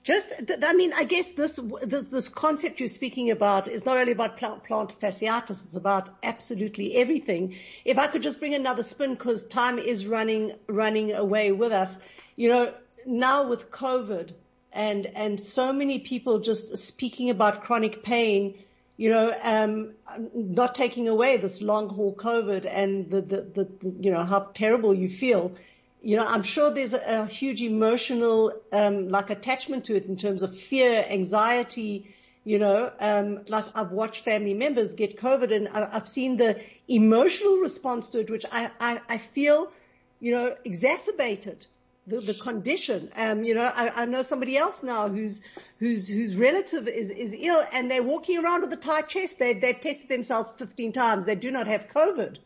Just, 0.04 0.28
I 0.64 0.74
mean, 0.74 0.92
I 0.92 1.06
guess 1.06 1.32
this, 1.32 1.58
this, 1.84 2.08
this 2.08 2.28
concept 2.28 2.82
you're 2.82 2.90
speaking 2.90 3.32
about 3.32 3.70
is 3.70 3.86
not 3.86 3.96
only 3.96 4.12
about 4.12 4.36
plant, 4.36 5.00
fasciitis, 5.00 5.66
it's 5.66 5.78
about 5.78 6.10
absolutely 6.24 6.98
everything. 6.98 7.56
If 7.86 7.98
I 7.98 8.08
could 8.08 8.22
just 8.22 8.40
bring 8.40 8.54
another 8.54 8.84
spin 8.84 9.14
because 9.14 9.46
time 9.46 9.80
is 9.80 10.06
running, 10.06 10.52
running 10.68 11.14
away 11.14 11.54
with 11.54 11.72
us. 11.72 11.98
You 12.36 12.50
know, 12.50 12.74
now 13.06 13.48
with 13.48 13.72
COVID 13.72 14.34
and, 14.76 15.06
and 15.16 15.40
so 15.40 15.72
many 15.72 16.00
people 16.00 16.40
just 16.40 16.78
speaking 16.78 17.30
about 17.30 17.64
chronic 17.64 18.04
pain, 18.04 18.60
you 18.98 19.10
know, 19.10 19.34
um, 19.42 19.96
not 20.34 20.76
taking 20.76 21.08
away 21.08 21.38
this 21.38 21.62
long 21.62 21.88
haul 21.90 22.14
COVID 22.14 22.68
and 22.70 23.10
the, 23.10 23.22
the, 23.22 23.42
the, 23.42 23.64
the, 23.80 23.96
you 24.02 24.12
know, 24.12 24.26
how 24.26 24.52
terrible 24.54 24.94
you 24.94 25.08
feel. 25.08 25.54
You 26.02 26.18
know, 26.18 26.28
I'm 26.28 26.44
sure 26.44 26.72
there's 26.72 26.94
a, 26.94 27.22
a 27.22 27.26
huge 27.26 27.64
emotional, 27.64 28.52
um, 28.74 29.08
like 29.08 29.30
attachment 29.30 29.86
to 29.86 29.96
it 29.96 30.06
in 30.06 30.18
terms 30.18 30.44
of 30.44 30.56
fear, 30.56 31.06
anxiety, 31.10 32.14
you 32.44 32.60
know, 32.60 32.92
um, 33.00 33.46
like 33.48 33.66
I've 33.76 33.92
watched 33.92 34.26
family 34.26 34.54
members 34.54 34.94
get 34.94 35.18
COVID 35.18 35.56
and 35.56 35.70
I've 35.70 36.08
seen 36.08 36.36
the 36.36 36.62
emotional 36.88 37.58
response 37.58 38.10
to 38.10 38.20
it, 38.20 38.30
which 38.30 38.46
I, 38.52 38.70
I, 38.80 39.02
I 39.08 39.18
feel, 39.20 39.72
you 40.20 40.34
know, 40.34 40.56
exacerbated 40.66 41.66
the, 42.08 42.20
the 42.22 42.34
condition. 42.34 43.10
Um, 43.16 43.44
you 43.44 43.56
know, 43.56 43.64
I, 43.64 44.04
I 44.04 44.06
know 44.06 44.22
somebody 44.22 44.58
else 44.58 44.84
now 44.84 45.08
who's, 45.08 45.42
whose, 45.80 46.08
whose 46.08 46.36
relative 46.36 46.88
is, 46.88 47.10
is 47.10 47.36
ill 47.40 47.64
and 47.74 47.90
they're 47.90 48.04
walking 48.04 48.44
around 48.44 48.62
with 48.62 48.74
a 48.74 48.78
tight 48.78 49.10
chest. 49.10 49.40
They, 49.40 49.54
they've 49.54 49.80
tested 49.80 50.10
themselves 50.10 50.54
15 50.58 50.94
times. 50.94 51.26
They 51.26 51.36
do 51.36 51.52
not 51.52 51.68
have 51.68 51.88
COVID. 51.88 52.38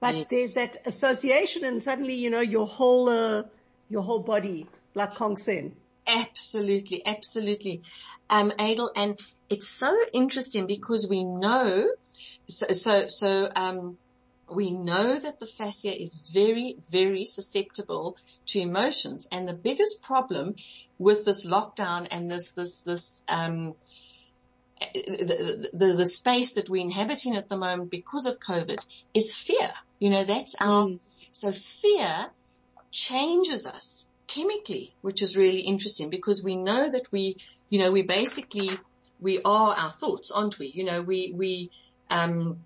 But 0.00 0.16
yes. 0.16 0.26
there's 0.30 0.54
that 0.54 0.86
association 0.86 1.64
and 1.64 1.82
suddenly, 1.82 2.14
you 2.14 2.30
know, 2.30 2.40
your 2.40 2.66
whole, 2.66 3.08
uh, 3.08 3.44
your 3.88 4.02
whole 4.02 4.20
body, 4.20 4.66
like 4.94 5.14
Kong 5.14 5.36
Sen. 5.36 5.76
Absolutely, 6.06 7.04
absolutely. 7.04 7.82
Um, 8.28 8.52
Adel, 8.58 8.90
and 8.94 9.18
it's 9.48 9.68
so 9.68 9.94
interesting 10.12 10.66
because 10.66 11.06
we 11.08 11.24
know, 11.24 11.90
so, 12.48 12.66
so, 12.68 13.06
so, 13.08 13.50
um, 13.54 13.98
we 14.50 14.70
know 14.70 15.18
that 15.18 15.38
the 15.40 15.46
fascia 15.46 16.00
is 16.00 16.14
very, 16.14 16.76
very 16.90 17.24
susceptible 17.24 18.16
to 18.46 18.60
emotions. 18.60 19.26
And 19.30 19.48
the 19.48 19.54
biggest 19.54 20.02
problem 20.02 20.56
with 20.98 21.24
this 21.24 21.46
lockdown 21.46 22.08
and 22.10 22.30
this, 22.30 22.52
this, 22.52 22.82
this, 22.82 23.22
um, 23.28 23.74
the, 24.94 25.68
the, 25.72 25.92
the, 25.94 26.06
space 26.06 26.52
that 26.52 26.68
we're 26.68 26.82
inhabiting 26.82 27.36
at 27.36 27.48
the 27.48 27.56
moment 27.56 27.90
because 27.90 28.26
of 28.26 28.38
COVID 28.38 28.84
is 29.14 29.34
fear. 29.34 29.72
You 29.98 30.10
know, 30.10 30.24
that's 30.24 30.54
our, 30.60 30.86
mm. 30.86 30.98
so 31.32 31.52
fear 31.52 32.26
changes 32.90 33.66
us 33.66 34.06
chemically, 34.26 34.94
which 35.00 35.22
is 35.22 35.36
really 35.36 35.60
interesting 35.60 36.10
because 36.10 36.42
we 36.42 36.56
know 36.56 36.88
that 36.88 37.10
we, 37.10 37.36
you 37.70 37.78
know, 37.78 37.90
we 37.90 38.02
basically, 38.02 38.78
we 39.20 39.40
are 39.42 39.74
our 39.74 39.90
thoughts, 39.90 40.30
aren't 40.30 40.58
we? 40.58 40.66
You 40.66 40.84
know, 40.84 41.02
we, 41.02 41.32
we, 41.34 41.70
um, 42.10 42.58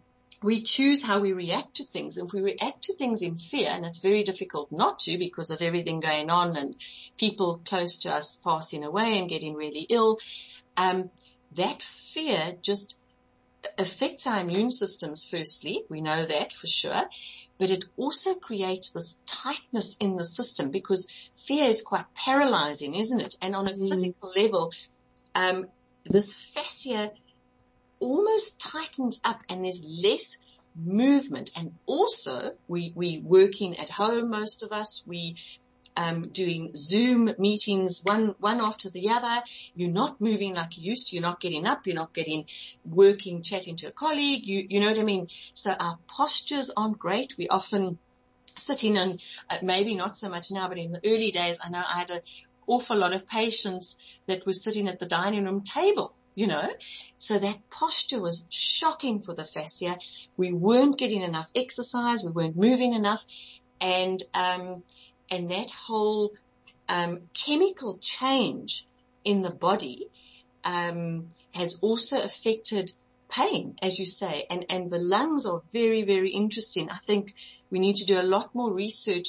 we 0.42 0.62
choose 0.62 1.02
how 1.02 1.18
we 1.20 1.32
react 1.32 1.76
to 1.76 1.84
things. 1.84 2.16
If 2.16 2.32
we 2.32 2.40
react 2.40 2.84
to 2.84 2.94
things 2.94 3.22
in 3.22 3.38
fear, 3.38 3.68
and 3.70 3.84
it's 3.84 3.98
very 3.98 4.22
difficult 4.22 4.70
not 4.70 5.00
to 5.00 5.18
because 5.18 5.50
of 5.50 5.62
everything 5.62 6.00
going 6.00 6.30
on 6.30 6.56
and 6.56 6.76
people 7.18 7.60
close 7.64 7.98
to 7.98 8.12
us 8.12 8.36
passing 8.36 8.84
away 8.84 9.18
and 9.18 9.28
getting 9.28 9.54
really 9.54 9.86
ill, 9.88 10.18
um, 10.76 11.10
that 11.56 11.82
fear 11.82 12.56
just 12.62 12.96
affects 13.76 14.26
our 14.26 14.40
immune 14.40 14.70
systems 14.70 15.24
firstly. 15.24 15.82
We 15.88 16.00
know 16.00 16.24
that 16.24 16.52
for 16.52 16.68
sure. 16.68 17.08
But 17.58 17.70
it 17.70 17.86
also 17.96 18.34
creates 18.34 18.90
this 18.90 19.18
tightness 19.26 19.96
in 19.96 20.14
the 20.14 20.24
system 20.24 20.70
because 20.70 21.08
fear 21.36 21.64
is 21.64 21.82
quite 21.82 22.04
paralyzing, 22.14 22.94
isn't 22.94 23.20
it? 23.20 23.34
And 23.42 23.56
on 23.56 23.66
a 23.66 23.72
mm. 23.72 23.88
physical 23.88 24.32
level, 24.36 24.72
um, 25.34 25.66
this 26.04 26.34
fascia 26.34 27.10
almost 28.00 28.60
tightens 28.60 29.20
up 29.24 29.42
and 29.48 29.64
there's 29.64 29.82
less 29.84 30.36
movement. 30.76 31.50
And 31.56 31.74
also 31.86 32.52
we, 32.66 32.92
we 32.94 33.18
working 33.18 33.78
at 33.78 33.90
home, 33.90 34.30
most 34.30 34.62
of 34.62 34.72
us, 34.72 35.02
we, 35.06 35.36
um, 35.98 36.28
doing 36.28 36.76
Zoom 36.76 37.34
meetings 37.38 38.02
one 38.04 38.36
one 38.38 38.60
after 38.60 38.88
the 38.88 39.10
other. 39.10 39.42
You're 39.74 39.90
not 39.90 40.20
moving 40.20 40.54
like 40.54 40.78
you 40.78 40.90
used 40.90 41.08
to. 41.08 41.16
You're 41.16 41.24
not 41.24 41.40
getting 41.40 41.66
up. 41.66 41.86
You're 41.86 41.96
not 41.96 42.14
getting 42.14 42.44
working, 42.84 43.42
chatting 43.42 43.74
to 43.78 43.88
a 43.88 43.90
colleague. 43.90 44.46
You 44.46 44.64
you 44.68 44.80
know 44.80 44.90
what 44.90 44.98
I 44.98 45.02
mean. 45.02 45.26
So 45.54 45.72
our 45.72 45.98
postures 46.06 46.70
aren't 46.76 47.00
great. 47.00 47.36
We 47.36 47.48
often 47.48 47.98
sitting 48.54 48.96
and 48.96 49.20
uh, 49.50 49.58
maybe 49.62 49.96
not 49.96 50.16
so 50.16 50.28
much 50.28 50.52
now, 50.52 50.68
but 50.68 50.78
in 50.78 50.92
the 50.92 51.00
early 51.04 51.32
days, 51.32 51.58
I 51.62 51.68
know 51.68 51.82
I 51.86 51.98
had 51.98 52.10
an 52.10 52.20
awful 52.68 52.96
lot 52.96 53.12
of 53.12 53.26
patients 53.26 53.96
that 54.26 54.46
were 54.46 54.52
sitting 54.52 54.88
at 54.88 55.00
the 55.00 55.06
dining 55.06 55.44
room 55.44 55.62
table 55.62 56.14
you 56.38 56.46
know. 56.46 56.68
So 57.18 57.38
that 57.38 57.58
posture 57.70 58.20
was 58.20 58.46
shocking 58.48 59.20
for 59.20 59.34
the 59.34 59.44
fascia. 59.44 59.98
We 60.36 60.52
weren't 60.52 60.98
getting 60.98 61.22
enough 61.22 61.50
exercise. 61.54 62.22
We 62.22 62.30
weren't 62.30 62.56
moving 62.56 62.92
enough. 62.94 63.24
And, 63.80 64.22
um, 64.34 64.84
and 65.30 65.50
that 65.50 65.70
whole 65.70 66.32
um, 66.88 67.22
chemical 67.34 67.98
change 67.98 68.86
in 69.24 69.42
the 69.42 69.50
body 69.50 70.08
um, 70.64 71.28
has 71.54 71.78
also 71.82 72.16
affected 72.16 72.92
pain, 73.28 73.74
as 73.82 73.98
you 73.98 74.06
say, 74.06 74.46
and 74.50 74.64
and 74.70 74.90
the 74.90 74.98
lungs 74.98 75.44
are 75.46 75.62
very 75.72 76.02
very 76.02 76.30
interesting. 76.30 76.88
I 76.88 76.98
think 76.98 77.34
we 77.70 77.78
need 77.78 77.96
to 77.96 78.06
do 78.06 78.18
a 78.18 78.22
lot 78.22 78.54
more 78.54 78.72
research 78.72 79.28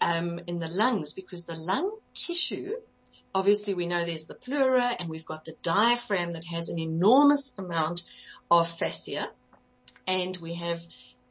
um, 0.00 0.40
in 0.46 0.58
the 0.58 0.68
lungs 0.68 1.12
because 1.12 1.44
the 1.44 1.56
lung 1.56 1.96
tissue. 2.14 2.72
Obviously, 3.38 3.72
we 3.72 3.86
know 3.86 4.04
there's 4.04 4.26
the 4.26 4.34
pleura 4.34 4.96
and 4.98 5.08
we've 5.08 5.24
got 5.24 5.44
the 5.44 5.54
diaphragm 5.62 6.32
that 6.32 6.44
has 6.44 6.70
an 6.70 6.78
enormous 6.80 7.52
amount 7.56 8.02
of 8.50 8.68
fascia, 8.68 9.30
and 10.08 10.36
we 10.38 10.54
have 10.54 10.82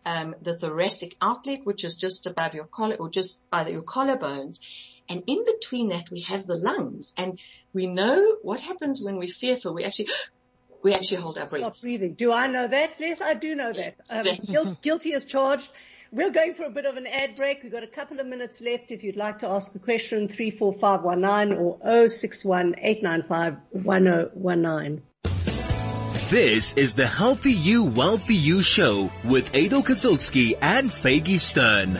um, 0.05 0.33
the 0.41 0.57
thoracic 0.57 1.17
outlet, 1.21 1.65
which 1.65 1.83
is 1.83 1.95
just 1.95 2.25
above 2.25 2.53
your 2.53 2.63
collar 2.63 2.95
or 2.95 3.09
just 3.09 3.41
by 3.49 3.65
the, 3.65 3.73
your 3.73 3.81
collarbones. 3.81 4.61
And 5.09 5.21
in 5.27 5.43
between 5.43 5.89
that, 5.89 6.09
we 6.09 6.21
have 6.21 6.47
the 6.47 6.55
lungs. 6.55 7.13
And 7.17 7.41
we 7.73 7.87
know 7.87 8.37
what 8.41 8.61
happens 8.61 9.03
when 9.03 9.17
we're 9.17 9.27
fearful. 9.27 9.73
We 9.73 9.83
actually, 9.83 10.07
we 10.83 10.93
actually 10.93 11.17
hold 11.17 11.37
our 11.37 11.47
breath. 11.47 11.61
Stop 11.61 11.81
breathing. 11.81 12.13
Do 12.13 12.31
I 12.31 12.47
know 12.47 12.69
that? 12.69 12.93
Yes, 12.99 13.19
I 13.19 13.33
do 13.33 13.53
know 13.53 13.73
that. 13.73 13.95
Um, 14.09 14.77
guilty 14.81 15.11
as 15.11 15.25
charged. 15.25 15.69
We're 16.09 16.31
going 16.31 16.53
for 16.53 16.63
a 16.63 16.69
bit 16.69 16.85
of 16.85 16.95
an 16.95 17.05
ad 17.05 17.35
break. 17.35 17.63
We've 17.63 17.71
got 17.71 17.83
a 17.83 17.87
couple 17.87 18.21
of 18.21 18.27
minutes 18.27 18.61
left. 18.61 18.93
If 18.93 19.03
you'd 19.03 19.17
like 19.17 19.39
to 19.39 19.49
ask 19.49 19.75
a 19.75 19.79
question, 19.79 20.29
34519 20.29 21.57
or 21.57 22.07
061 22.07 22.75
1019. 22.77 25.01
This 26.29 26.73
is 26.75 26.93
the 26.93 27.07
Healthy 27.07 27.51
You, 27.51 27.83
Wealthy 27.83 28.35
You 28.35 28.61
show 28.61 29.11
with 29.25 29.53
Adel 29.53 29.83
Kazilski 29.83 30.53
and 30.61 30.89
Faggy 30.89 31.41
Stern. 31.41 31.97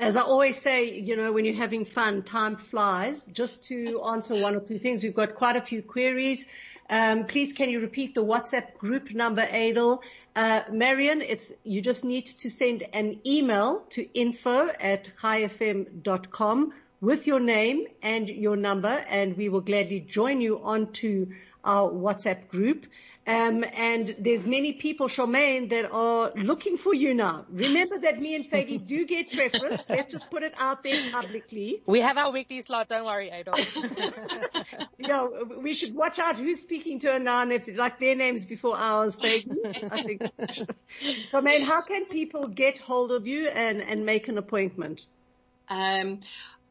As 0.00 0.16
I 0.16 0.22
always 0.22 0.60
say, 0.60 0.98
you 0.98 1.16
know, 1.16 1.30
when 1.30 1.44
you're 1.44 1.54
having 1.54 1.84
fun, 1.84 2.24
time 2.24 2.56
flies. 2.56 3.24
Just 3.26 3.68
to 3.68 4.02
answer 4.02 4.34
one 4.34 4.56
or 4.56 4.60
two 4.60 4.78
things, 4.78 5.04
we've 5.04 5.14
got 5.14 5.36
quite 5.36 5.54
a 5.54 5.62
few 5.62 5.80
queries. 5.80 6.44
Um, 6.90 7.24
please 7.24 7.52
can 7.52 7.70
you 7.70 7.80
repeat 7.80 8.14
the 8.14 8.24
WhatsApp 8.24 8.76
group 8.76 9.12
number, 9.12 9.42
Adel? 9.42 10.02
Uh, 10.34 10.62
Marion, 10.70 11.20
it's, 11.20 11.52
you 11.62 11.82
just 11.82 12.04
need 12.04 12.24
to 12.26 12.48
send 12.48 12.84
an 12.94 13.20
email 13.26 13.80
to 13.90 14.06
info 14.18 14.68
at 14.80 15.14
chaifm.com 15.16 16.72
with 17.02 17.26
your 17.26 17.40
name 17.40 17.86
and 18.02 18.28
your 18.28 18.56
number 18.56 19.04
and 19.10 19.36
we 19.36 19.48
will 19.48 19.60
gladly 19.60 20.00
join 20.00 20.40
you 20.40 20.62
onto 20.62 21.26
our 21.64 21.90
WhatsApp 21.90 22.48
group. 22.48 22.86
Um, 23.24 23.64
and 23.74 24.16
there's 24.18 24.44
many 24.44 24.72
people, 24.72 25.06
Charmaine, 25.06 25.70
that 25.70 25.92
are 25.92 26.32
looking 26.34 26.76
for 26.76 26.92
you 26.92 27.14
now. 27.14 27.46
Remember 27.50 27.96
that 28.00 28.20
me 28.20 28.34
and 28.34 28.44
Faggy 28.44 28.84
do 28.84 29.06
get 29.06 29.32
preference. 29.32 29.88
Let's 29.88 30.12
just 30.12 30.28
put 30.28 30.42
it 30.42 30.54
out 30.58 30.82
there 30.82 31.00
publicly. 31.12 31.82
We 31.86 32.00
have 32.00 32.18
our 32.18 32.32
weekly 32.32 32.62
slot. 32.62 32.88
Don't 32.88 33.04
worry, 33.04 33.28
Adel. 33.28 33.54
yeah, 34.98 35.28
we 35.56 35.72
should 35.74 35.94
watch 35.94 36.18
out 36.18 36.36
who's 36.36 36.58
speaking 36.58 36.98
to 37.00 37.12
her 37.12 37.18
now 37.20 37.42
and 37.42 37.52
if 37.52 37.68
like 37.76 38.00
their 38.00 38.16
names 38.16 38.44
before 38.44 38.76
ours, 38.76 39.16
Faggy. 39.16 39.92
I 39.92 40.02
think. 40.02 40.20
Charmaine, 41.30 41.62
how 41.62 41.82
can 41.82 42.06
people 42.06 42.48
get 42.48 42.78
hold 42.78 43.12
of 43.12 43.28
you 43.28 43.46
and, 43.46 43.80
and 43.82 44.04
make 44.04 44.26
an 44.26 44.36
appointment? 44.36 45.06
Um, 45.68 46.18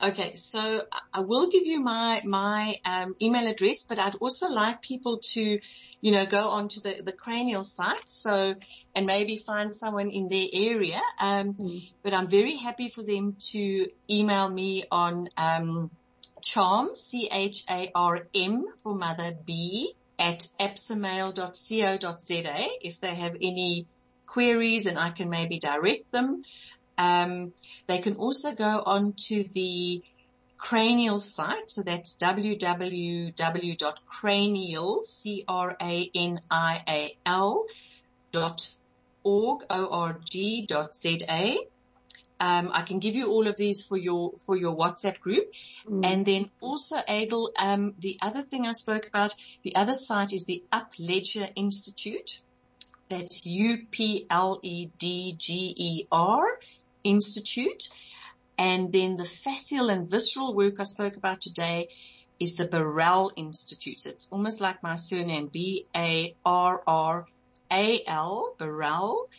Okay, 0.04 0.34
so 0.34 0.82
I 1.14 1.20
will 1.20 1.48
give 1.48 1.68
you 1.68 1.80
my 1.80 2.24
my 2.26 2.80
um, 2.86 3.16
email 3.22 3.48
address, 3.48 3.84
but 3.84 4.00
I'd 4.00 4.16
also 4.16 4.48
like 4.48 4.82
people 4.82 5.20
to, 5.34 5.60
you 6.02 6.12
know, 6.12 6.26
go 6.26 6.50
onto 6.50 6.82
the 6.82 7.04
the 7.04 7.12
cranial 7.12 7.64
site, 7.64 8.10
so 8.10 8.56
and 8.96 9.06
maybe 9.06 9.38
find 9.38 9.76
someone 9.76 10.10
in 10.10 10.28
their 10.28 10.48
area. 10.52 11.02
Um, 11.20 11.54
mm. 11.54 11.88
But 12.02 12.16
I'm 12.16 12.28
very 12.28 12.58
happy 12.58 12.90
for 12.90 13.04
them 13.04 13.36
to 13.52 13.90
email 14.10 14.50
me 14.50 14.86
on 14.92 15.30
um, 15.38 15.92
charm 16.42 16.96
c 16.96 17.30
h 17.32 17.64
a 17.70 17.92
r 17.94 18.28
m 18.34 18.66
for 18.82 18.96
mother 18.96 19.38
b 19.46 19.94
at 20.18 20.48
apsamail.co.za 20.60 22.68
if 22.82 23.00
they 23.00 23.16
have 23.16 23.36
any 23.40 23.86
queries, 24.26 24.88
and 24.88 24.98
I 24.98 25.12
can 25.12 25.30
maybe 25.30 25.60
direct 25.60 26.12
them. 26.12 26.42
Um, 26.98 27.54
they 27.88 28.00
can 28.00 28.16
also 28.16 28.54
go 28.54 28.84
on 28.86 29.14
to 29.28 29.44
the 29.44 30.04
cranial 30.62 31.20
site. 31.20 31.70
So 31.72 31.82
that's 31.82 32.16
www.cranial, 32.16 33.34
C-R-A-N-I-A-L 35.04 35.66
dot 38.32 38.70
org, 39.24 39.66
O-R-G 39.70 40.66
dot 40.68 40.96
Z-A. 40.96 41.58
Um, 42.40 42.72
I 42.74 42.82
can 42.82 42.98
give 43.00 43.14
you 43.16 43.28
all 43.30 43.48
of 43.48 43.56
these 43.56 43.84
for 43.84 43.98
your, 43.98 44.32
for 44.46 44.56
your 44.58 44.76
WhatsApp 44.76 45.20
group. 45.20 45.52
Mm. 45.88 46.06
And 46.06 46.26
then 46.26 46.50
also 46.60 46.98
Adel, 47.08 47.52
um, 47.60 47.94
the 48.00 48.18
other 48.20 48.42
thing 48.42 48.66
I 48.66 48.72
spoke 48.72 49.08
about, 49.08 49.36
the 49.62 49.76
other 49.76 49.94
site 49.94 50.34
is 50.34 50.46
the 50.46 50.64
UpLedger 50.74 51.52
Institute. 51.56 52.42
That's 53.10 53.46
U-P-L-E-D-G-E-R 53.46 54.20
Institute. 57.04 57.90
And 58.58 58.92
then 58.92 59.18
the 59.18 59.24
fascial 59.24 59.92
and 59.92 60.10
visceral 60.10 60.54
work 60.54 60.80
I 60.80 60.84
spoke 60.84 61.16
about 61.16 61.42
today 61.42 61.90
is 62.40 62.56
the 62.56 62.66
Barral 62.66 63.32
Institute. 63.36 64.06
It's 64.06 64.28
almost 64.32 64.62
like 64.62 64.82
my 64.84 64.96
surname, 64.96 65.48
B-A-R-R-A-L, 65.48 66.36
Barral 68.58 69.30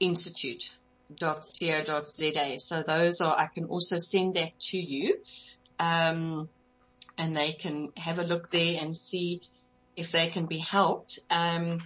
Institute. 0.00 0.72
.co.za. 1.18 2.58
So 2.58 2.82
those 2.82 3.20
are, 3.22 3.34
I 3.34 3.46
can 3.46 3.64
also 3.64 3.96
send 3.96 4.34
that 4.34 4.58
to 4.60 4.78
you. 4.78 5.18
Um, 5.78 6.48
and 7.16 7.36
they 7.36 7.52
can 7.52 7.92
have 7.96 8.18
a 8.18 8.24
look 8.24 8.50
there 8.50 8.78
and 8.80 8.94
see 8.94 9.40
if 9.96 10.12
they 10.12 10.28
can 10.28 10.46
be 10.46 10.58
helped. 10.58 11.18
Um, 11.30 11.80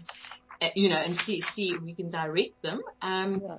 you 0.75 0.89
know, 0.89 0.97
and 0.97 1.17
see, 1.17 1.41
see 1.41 1.77
we 1.77 1.95
can 1.95 2.11
direct 2.11 2.61
them. 2.63 2.83
Um, 3.01 3.43
yeah. 3.43 3.57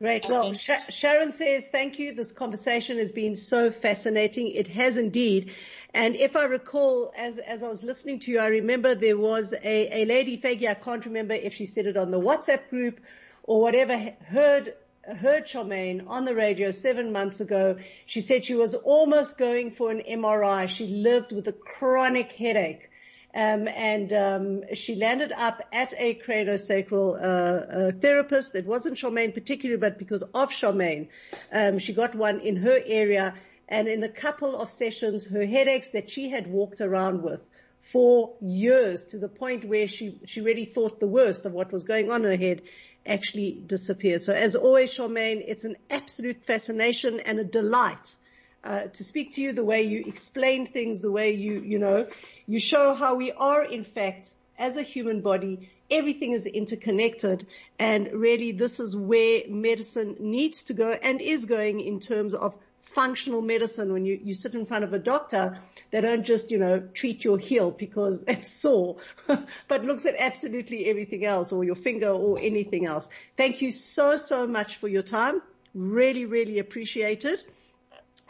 Great. 0.00 0.26
Well, 0.30 0.54
Sharon 0.54 1.34
says, 1.34 1.68
thank 1.68 1.98
you. 1.98 2.14
This 2.14 2.32
conversation 2.32 2.96
has 2.96 3.12
been 3.12 3.36
so 3.36 3.70
fascinating. 3.70 4.50
It 4.52 4.66
has 4.68 4.96
indeed. 4.96 5.52
And 5.92 6.16
if 6.16 6.36
I 6.36 6.44
recall, 6.44 7.12
as, 7.18 7.36
as 7.36 7.62
I 7.62 7.68
was 7.68 7.84
listening 7.84 8.20
to 8.20 8.30
you, 8.30 8.38
I 8.38 8.46
remember 8.46 8.94
there 8.94 9.18
was 9.18 9.52
a, 9.52 10.02
a 10.02 10.06
lady, 10.06 10.38
Faggy, 10.38 10.66
I 10.66 10.72
can't 10.72 11.04
remember 11.04 11.34
if 11.34 11.52
she 11.52 11.66
said 11.66 11.84
it 11.84 11.98
on 11.98 12.10
the 12.10 12.18
WhatsApp 12.18 12.70
group 12.70 12.98
or 13.42 13.60
whatever, 13.60 14.14
heard, 14.24 14.72
heard 15.04 15.44
Charmaine 15.44 16.08
on 16.08 16.24
the 16.24 16.34
radio 16.34 16.70
seven 16.70 17.12
months 17.12 17.42
ago. 17.42 17.76
She 18.06 18.22
said 18.22 18.46
she 18.46 18.54
was 18.54 18.74
almost 18.74 19.36
going 19.36 19.70
for 19.70 19.90
an 19.90 20.00
MRI. 20.08 20.70
She 20.70 20.86
lived 20.86 21.32
with 21.32 21.46
a 21.46 21.52
chronic 21.52 22.32
headache. 22.32 22.89
Um, 23.32 23.68
and 23.68 24.12
um, 24.12 24.74
she 24.74 24.96
landed 24.96 25.30
up 25.30 25.62
at 25.72 25.94
a 25.96 26.14
craniosacral 26.14 27.14
uh, 27.14 27.24
uh, 27.24 27.92
therapist. 27.92 28.54
It 28.56 28.66
wasn't 28.66 28.96
Charmaine 28.96 29.32
particularly, 29.32 29.80
but 29.80 29.98
because 29.98 30.22
of 30.22 30.50
Charmaine, 30.50 31.08
um, 31.52 31.78
she 31.78 31.92
got 31.92 32.14
one 32.14 32.40
in 32.40 32.56
her 32.56 32.80
area. 32.84 33.34
And 33.68 33.86
in 33.86 34.02
a 34.02 34.08
couple 34.08 34.56
of 34.56 34.68
sessions, 34.68 35.26
her 35.26 35.46
headaches 35.46 35.90
that 35.90 36.10
she 36.10 36.28
had 36.28 36.48
walked 36.48 36.80
around 36.80 37.22
with 37.22 37.40
for 37.78 38.34
years, 38.40 39.06
to 39.06 39.18
the 39.18 39.28
point 39.28 39.64
where 39.64 39.88
she 39.88 40.18
she 40.26 40.40
really 40.40 40.66
thought 40.66 41.00
the 41.00 41.06
worst 41.06 41.46
of 41.46 41.52
what 41.52 41.72
was 41.72 41.84
going 41.84 42.10
on 42.10 42.24
in 42.24 42.30
her 42.30 42.36
head, 42.36 42.62
actually 43.06 43.52
disappeared. 43.52 44.22
So 44.22 44.32
as 44.32 44.56
always, 44.56 44.92
Charmaine, 44.92 45.42
it's 45.46 45.64
an 45.64 45.76
absolute 45.88 46.44
fascination 46.44 47.20
and 47.20 47.38
a 47.38 47.44
delight 47.44 48.16
uh, 48.62 48.84
to 48.88 49.04
speak 49.04 49.34
to 49.34 49.40
you, 49.40 49.52
the 49.52 49.64
way 49.64 49.82
you 49.82 50.04
explain 50.06 50.66
things, 50.66 51.00
the 51.00 51.10
way 51.10 51.32
you, 51.32 51.60
you 51.60 51.78
know, 51.78 52.06
you 52.46 52.60
show 52.60 52.94
how 52.94 53.14
we 53.14 53.32
are 53.32 53.64
in 53.64 53.84
fact 53.84 54.34
as 54.58 54.76
a 54.76 54.82
human 54.82 55.22
body, 55.22 55.70
everything 55.90 56.32
is 56.32 56.46
interconnected 56.46 57.46
and 57.78 58.12
really 58.12 58.52
this 58.52 58.78
is 58.78 58.94
where 58.94 59.42
medicine 59.48 60.16
needs 60.20 60.64
to 60.64 60.74
go 60.74 60.90
and 60.90 61.20
is 61.20 61.46
going 61.46 61.80
in 61.80 61.98
terms 61.98 62.34
of 62.34 62.56
functional 62.80 63.40
medicine. 63.40 63.92
When 63.92 64.04
you, 64.04 64.20
you 64.22 64.34
sit 64.34 64.54
in 64.54 64.64
front 64.66 64.84
of 64.84 64.92
a 64.92 64.98
doctor, 64.98 65.58
they 65.90 66.00
don't 66.00 66.24
just, 66.24 66.50
you 66.50 66.58
know, 66.58 66.80
treat 66.80 67.24
your 67.24 67.38
heel 67.38 67.70
because 67.70 68.24
it's 68.28 68.50
sore, 68.50 68.96
but 69.68 69.84
looks 69.84 70.06
at 70.06 70.14
absolutely 70.18 70.86
everything 70.86 71.24
else 71.24 71.52
or 71.52 71.64
your 71.64 71.74
finger 71.74 72.10
or 72.10 72.38
anything 72.40 72.86
else. 72.86 73.08
Thank 73.36 73.62
you 73.62 73.70
so, 73.70 74.16
so 74.16 74.46
much 74.46 74.76
for 74.76 74.88
your 74.88 75.02
time. 75.02 75.42
Really, 75.74 76.26
really 76.26 76.58
appreciate 76.58 77.24
it. 77.24 77.42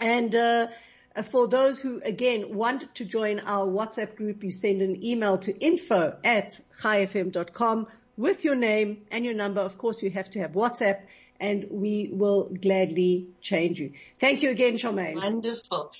And, 0.00 0.34
uh, 0.34 0.68
uh, 1.14 1.22
for 1.22 1.48
those 1.48 1.80
who 1.80 2.00
again 2.04 2.54
want 2.54 2.94
to 2.94 3.04
join 3.04 3.40
our 3.40 3.66
WhatsApp 3.66 4.16
group, 4.16 4.44
you 4.44 4.52
send 4.52 4.80
an 4.80 5.02
email 5.04 5.38
to 5.38 5.58
info 5.58 6.16
at 6.24 6.60
chaifm.com 6.80 7.88
with 8.16 8.44
your 8.44 8.54
name 8.54 9.02
and 9.10 9.24
your 9.24 9.34
number. 9.34 9.60
Of 9.60 9.76
course, 9.76 10.02
you 10.02 10.10
have 10.10 10.30
to 10.30 10.40
have 10.40 10.52
WhatsApp 10.52 11.00
and 11.40 11.66
we 11.70 12.10
will 12.12 12.50
gladly 12.50 13.28
change 13.40 13.80
you. 13.80 13.92
Thank 14.18 14.42
you 14.42 14.50
again, 14.50 14.74
Charmaine. 14.74 15.16
Wonderful. 15.16 15.92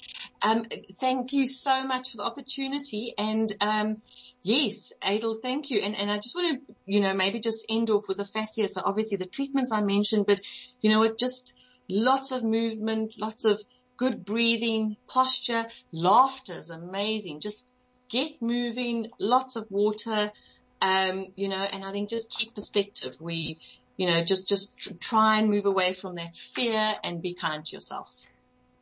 Um, 0.42 0.66
thank 1.00 1.32
you 1.32 1.48
so 1.48 1.86
much 1.86 2.10
for 2.10 2.18
the 2.18 2.24
opportunity 2.24 3.14
and, 3.16 3.52
um, 3.60 4.02
Yes, 4.42 4.92
Adel, 5.02 5.34
thank 5.34 5.70
you. 5.70 5.80
And, 5.80 5.94
and 5.94 6.10
I 6.10 6.16
just 6.16 6.34
want 6.34 6.66
to, 6.66 6.74
you 6.86 7.00
know, 7.00 7.12
maybe 7.12 7.40
just 7.40 7.66
end 7.68 7.90
off 7.90 8.08
with 8.08 8.16
the 8.16 8.24
fascia. 8.24 8.68
So 8.68 8.80
obviously 8.82 9.18
the 9.18 9.26
treatments 9.26 9.70
I 9.70 9.82
mentioned, 9.82 10.24
but 10.26 10.40
you 10.80 10.88
know, 10.88 11.02
it 11.02 11.18
just 11.18 11.52
lots 11.90 12.32
of 12.32 12.42
movement, 12.42 13.16
lots 13.18 13.44
of 13.44 13.60
good 14.00 14.24
breathing, 14.24 14.96
posture, 15.06 15.66
laughter 15.92 16.54
is 16.54 16.70
amazing. 16.70 17.38
Just 17.40 17.62
get 18.08 18.40
moving, 18.40 19.10
lots 19.20 19.56
of 19.56 19.66
water, 19.70 20.32
um, 20.80 21.26
you 21.36 21.48
know, 21.48 21.62
and 21.62 21.84
I 21.84 21.92
think 21.92 22.08
just 22.08 22.34
keep 22.34 22.54
perspective. 22.54 23.16
We, 23.20 23.58
you 23.98 24.06
know, 24.06 24.24
just, 24.24 24.48
just 24.48 24.98
try 25.00 25.38
and 25.38 25.50
move 25.50 25.66
away 25.66 25.92
from 25.92 26.14
that 26.14 26.34
fear 26.34 26.94
and 27.04 27.20
be 27.20 27.34
kind 27.34 27.62
to 27.66 27.76
yourself. 27.76 28.10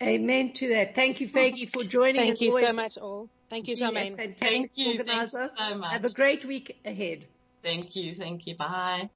Amen 0.01 0.53
to 0.53 0.69
that. 0.69 0.95
Thank 0.95 1.21
you, 1.21 1.29
Faggy, 1.29 1.69
for 1.69 1.83
joining 1.83 2.23
us. 2.23 2.27
Thank 2.29 2.41
you 2.41 2.53
so 2.53 2.73
much, 2.73 2.97
all. 2.99 3.29
Thank 3.51 3.67
you, 3.67 3.75
Charmaine. 3.75 4.17
Thank 4.17 4.71
you. 4.77 5.03
Thank 5.03 5.33
you 5.33 5.49
so 5.57 5.75
much. 5.75 5.93
Have 5.93 6.05
a 6.05 6.13
great 6.13 6.45
week 6.45 6.79
ahead. 6.85 7.27
Thank 7.65 7.97
you. 7.97 8.15
Thank 8.15 8.47
you. 8.47 8.57
Bye. 8.57 9.07